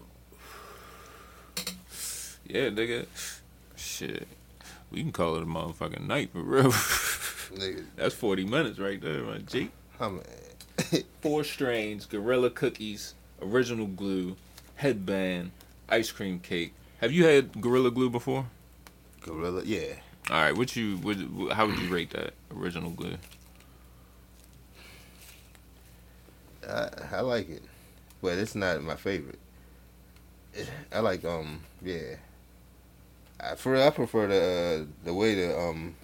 yeah, 2.49 2.69
nigga. 2.71 3.07
Shit. 3.77 4.27
We 4.91 5.03
can 5.03 5.13
call 5.13 5.37
it 5.37 5.45
a 5.45 5.47
motherfucking 5.47 6.05
night 6.05 6.33
for 6.33 6.43
real. 6.43 6.73
Nigga, 6.73 7.85
That's 7.95 8.17
40 8.17 8.45
minutes 8.45 8.81
right 8.81 9.01
there, 9.01 9.23
my 9.23 9.39
G. 9.39 9.71
I'm 10.01 10.21
Four 11.21 11.45
strains, 11.45 12.07
Gorilla 12.07 12.51
Cookies, 12.51 13.15
Original 13.41 13.87
Glue, 13.87 14.35
Headband, 14.75 15.53
Ice 15.89 16.11
Cream 16.13 16.39
Cake. 16.41 16.75
Have 17.01 17.13
you 17.13 17.25
had 17.25 17.61
Gorilla 17.61 17.91
Glue 17.91 18.11
before? 18.11 18.47
gorilla. 19.21 19.63
Yeah, 19.65 19.95
All 20.31 20.41
right, 20.41 20.57
what 20.57 20.75
you, 20.77 20.97
would? 20.99 21.19
how 21.53 21.67
would 21.67 21.79
you 21.79 21.89
rate 21.89 22.11
that 22.11 22.33
Original 22.57 22.91
Glue? 22.91 23.17
I 26.69 26.89
I 27.13 27.21
like 27.21 27.49
it, 27.49 27.63
but 28.23 28.39
it's 28.39 28.55
not 28.55 28.83
my 28.83 28.97
favorite. 28.97 29.39
I 30.93 31.01
like 31.01 31.25
um 31.25 31.61
yeah. 31.83 32.17
I 33.41 33.55
for 33.55 33.77
I 33.77 33.91
prefer 33.91 34.27
the 34.27 34.83
uh, 34.83 34.87
the 35.05 35.15
way 35.15 35.35
the 35.35 35.59
um 35.59 35.95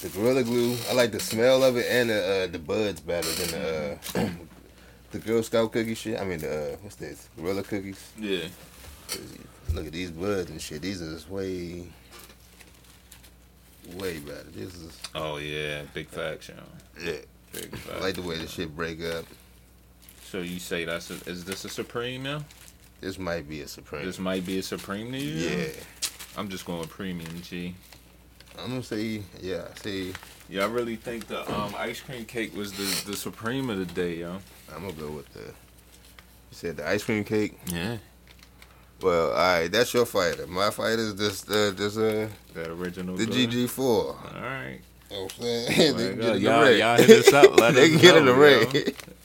the 0.00 0.08
gorilla 0.10 0.42
glue. 0.44 0.76
I 0.90 0.94
like 0.94 1.12
the 1.12 1.20
smell 1.20 1.62
of 1.64 1.76
it 1.76 1.86
and 1.88 2.10
the 2.10 2.44
uh, 2.44 2.46
the 2.48 2.58
buds 2.58 3.00
better 3.00 3.28
than 3.32 3.50
the 3.50 3.98
uh, 4.20 4.28
the 5.12 5.18
Girl 5.18 5.42
Scout 5.42 5.72
cookie 5.72 5.94
shit. 5.94 6.20
I 6.20 6.24
mean 6.24 6.38
the 6.40 6.74
uh, 6.74 6.76
what's 6.82 6.96
this 6.96 7.28
gorilla 7.36 7.62
cookies? 7.62 8.12
Yeah. 8.18 8.46
Look 9.74 9.86
at 9.86 9.92
these 9.92 10.10
buds 10.10 10.50
and 10.50 10.60
shit. 10.60 10.82
These 10.82 11.02
are 11.02 11.32
way 11.32 11.84
way 13.94 14.18
better. 14.20 14.44
This 14.54 14.74
is 14.74 14.98
Oh 15.14 15.36
yeah, 15.38 15.82
big 15.94 16.08
facts, 16.08 16.48
yo. 16.48 16.54
yeah. 17.02 17.16
Big 17.52 17.74
I 17.94 18.00
like 18.00 18.14
the 18.14 18.22
way 18.22 18.38
the 18.38 18.46
shit 18.46 18.74
break 18.74 19.02
up. 19.04 19.24
So 20.24 20.40
you 20.40 20.58
say 20.58 20.84
that's 20.84 21.10
a, 21.10 21.14
is 21.28 21.44
this 21.44 21.64
a 21.64 21.68
supreme 21.68 22.22
now? 22.22 22.44
This 23.00 23.18
might 23.18 23.48
be 23.48 23.60
a 23.62 23.68
supreme. 23.68 24.06
This 24.06 24.18
might 24.18 24.46
be 24.46 24.58
a 24.58 24.62
supreme 24.62 25.10
to 25.12 25.18
you. 25.18 25.48
yeah. 25.48 25.66
I'm 26.36 26.48
just 26.48 26.64
going 26.64 26.80
with 26.80 26.88
premium 26.90 27.40
G. 27.42 27.74
I'm 28.58 28.68
gonna 28.70 28.82
say 28.82 29.22
yeah. 29.40 29.64
Say 29.82 30.12
Yeah, 30.48 30.64
I 30.64 30.66
really 30.68 30.96
think 30.96 31.26
the 31.26 31.40
um 31.52 31.74
ice 31.76 32.00
cream 32.00 32.24
cake 32.24 32.54
was 32.56 32.72
the 32.72 33.10
the 33.10 33.16
supreme 33.16 33.68
of 33.70 33.78
the 33.78 33.86
day, 33.86 34.16
yo. 34.18 34.38
I'm 34.74 34.82
gonna 34.82 34.92
go 34.94 35.10
with 35.10 35.32
the. 35.34 35.40
You 35.40 36.52
said 36.52 36.76
the 36.76 36.86
ice 36.88 37.04
cream 37.04 37.24
cake. 37.24 37.58
Yeah. 37.66 37.98
Well, 39.02 39.30
all 39.32 39.36
right, 39.36 39.68
that's 39.70 39.92
your 39.92 40.06
fighter. 40.06 40.46
My 40.46 40.70
fighter 40.70 41.00
is 41.02 41.16
this 41.16 41.48
uh, 41.50 41.72
this 41.76 41.96
uh 41.96 42.28
That 42.54 42.68
original. 42.68 43.16
the. 43.16 43.26
GG 43.26 43.68
four. 43.68 44.16
All 44.34 44.40
right. 44.40 44.80
You 45.10 45.16
know 45.16 45.22
what 45.24 45.34
I'm 45.34 45.42
saying? 45.42 45.96
they 45.96 46.08
can 46.10 46.18
God, 46.18 46.20
get 46.20 46.36
in 46.36 46.42
the 46.42 46.50
y'all, 46.50 46.62
ring. 46.62 46.78
y'all 46.78 46.96
hit 46.98 47.10
us 47.26 47.32
up. 47.32 47.56
Let 47.58 47.74
they 47.74 47.90
can 47.90 47.98
get 47.98 48.16
in 48.16 48.24
the 48.26 48.34
ring. 48.34 48.70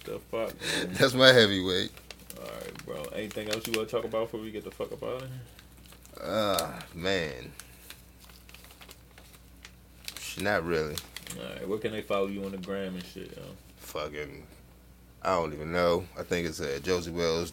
The 0.03 0.19
fuck. 0.31 0.53
Man? 0.59 0.93
That's 0.93 1.13
my 1.13 1.27
heavyweight. 1.31 1.91
All 2.39 2.43
right, 2.45 2.85
bro. 2.85 3.03
Anything 3.15 3.49
else 3.49 3.67
you 3.67 3.73
want 3.73 3.87
to 3.89 3.95
talk 3.95 4.05
about 4.05 4.25
before 4.25 4.39
we 4.41 4.51
get 4.51 4.63
the 4.63 4.71
fuck 4.71 4.91
up 4.91 5.03
out 5.03 5.21
of 5.21 5.21
here? 5.21 5.29
Ah 6.23 6.79
man, 6.95 7.51
not 10.39 10.63
really. 10.65 10.95
All 11.39 11.49
right. 11.53 11.67
Where 11.67 11.77
can 11.77 11.91
they 11.91 12.01
follow 12.01 12.27
you 12.27 12.43
on 12.43 12.51
the 12.51 12.57
gram 12.57 12.95
and 12.95 13.05
shit, 13.05 13.31
yo? 13.37 13.43
Fucking, 13.77 14.43
I 15.27 15.31
don't 15.31 15.51
even 15.53 15.73
know. 15.73 16.05
I 16.17 16.23
think 16.23 16.47
it's 16.47 16.61
uh, 16.61 16.79
Josie 16.81 17.11
Wells 17.11 17.51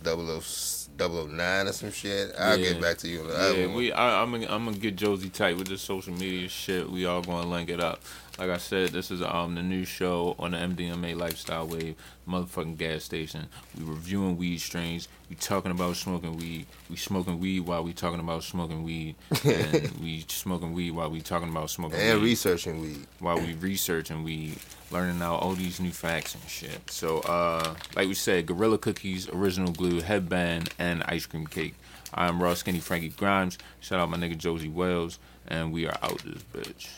009 0.97 1.67
or 1.67 1.73
some 1.73 1.91
shit. 1.91 2.33
I'll 2.39 2.57
Yeah. 2.57 2.75
get 2.75 2.81
back 2.81 2.99
to 2.99 3.09
you. 3.09 3.23
on 3.23 3.27
the 3.27 3.55
Yeah, 3.59 3.67
we. 3.75 3.91
I, 3.93 4.23
I'm. 4.23 4.31
Gonna, 4.31 4.47
I'm 4.49 4.65
gonna 4.65 4.77
get 4.77 4.95
Josie 4.95 5.29
tight 5.29 5.57
with 5.57 5.67
this 5.67 5.83
social 5.83 6.13
media 6.15 6.49
shit. 6.49 6.89
We 6.89 7.05
all 7.05 7.21
gonna 7.21 7.49
link 7.49 7.69
it 7.69 7.81
up. 7.81 8.01
Like 8.37 8.51
I 8.51 8.57
said, 8.57 8.89
this 8.91 9.13
is 9.13 9.23
um 9.23 9.55
the 9.55 9.63
new 9.63 9.85
show 9.85 10.35
on 10.41 10.51
the 10.51 10.57
MDMA 10.57 11.17
Lifestyle 11.17 11.69
Wave, 11.69 11.95
motherfucking 12.29 12.77
gas 12.77 13.05
station. 13.05 13.47
We 13.79 13.85
reviewing 13.85 14.37
weed 14.37 14.59
strains. 14.59 15.07
We 15.31 15.37
talking 15.37 15.71
about 15.71 15.95
smoking 15.95 16.37
weed. 16.37 16.67
We 16.91 16.97
smoking 16.97 17.39
weed 17.39 17.61
while 17.61 17.85
we 17.85 17.93
talking 17.93 18.19
about 18.19 18.43
smoking 18.43 18.83
weed, 18.83 19.15
and 19.45 19.89
we 20.03 20.25
smoking 20.27 20.73
weed 20.73 20.91
while 20.91 21.11
we 21.11 21.21
talking 21.21 21.49
about 21.49 21.71
smoking 21.71 21.97
weed. 21.97 22.05
and 22.11 22.21
weed. 22.21 22.27
researching 22.31 22.81
weed. 22.81 23.07
while 23.21 23.39
we 23.39 23.55
researching 23.55 24.25
we 24.25 24.55
learning 24.91 25.23
out 25.23 25.37
all 25.41 25.53
these 25.55 25.79
new 25.79 25.93
facts 25.93 26.35
and 26.35 26.43
shit. 26.49 26.91
So 26.91 27.21
uh 27.21 27.75
like 27.95 28.09
we 28.09 28.15
said, 28.15 28.47
Gorilla 28.47 28.79
Cookies, 28.79 29.29
Original 29.29 29.71
Glue, 29.71 30.01
Headband, 30.01 30.71
and 30.81 31.05
Ice 31.05 31.27
Cream 31.27 31.47
Cake. 31.47 31.75
I'm 32.13 32.43
Raw 32.43 32.55
Skinny 32.55 32.81
Frankie 32.81 33.11
Grimes. 33.11 33.59
Shout 33.79 34.01
out 34.01 34.11
my 34.11 34.17
nigga 34.17 34.37
Josie 34.37 34.69
Wells, 34.69 35.21
and 35.47 35.73
we 35.73 35.87
are 35.87 35.97
out 36.03 36.19
this 36.25 36.43
bitch. 36.53 36.89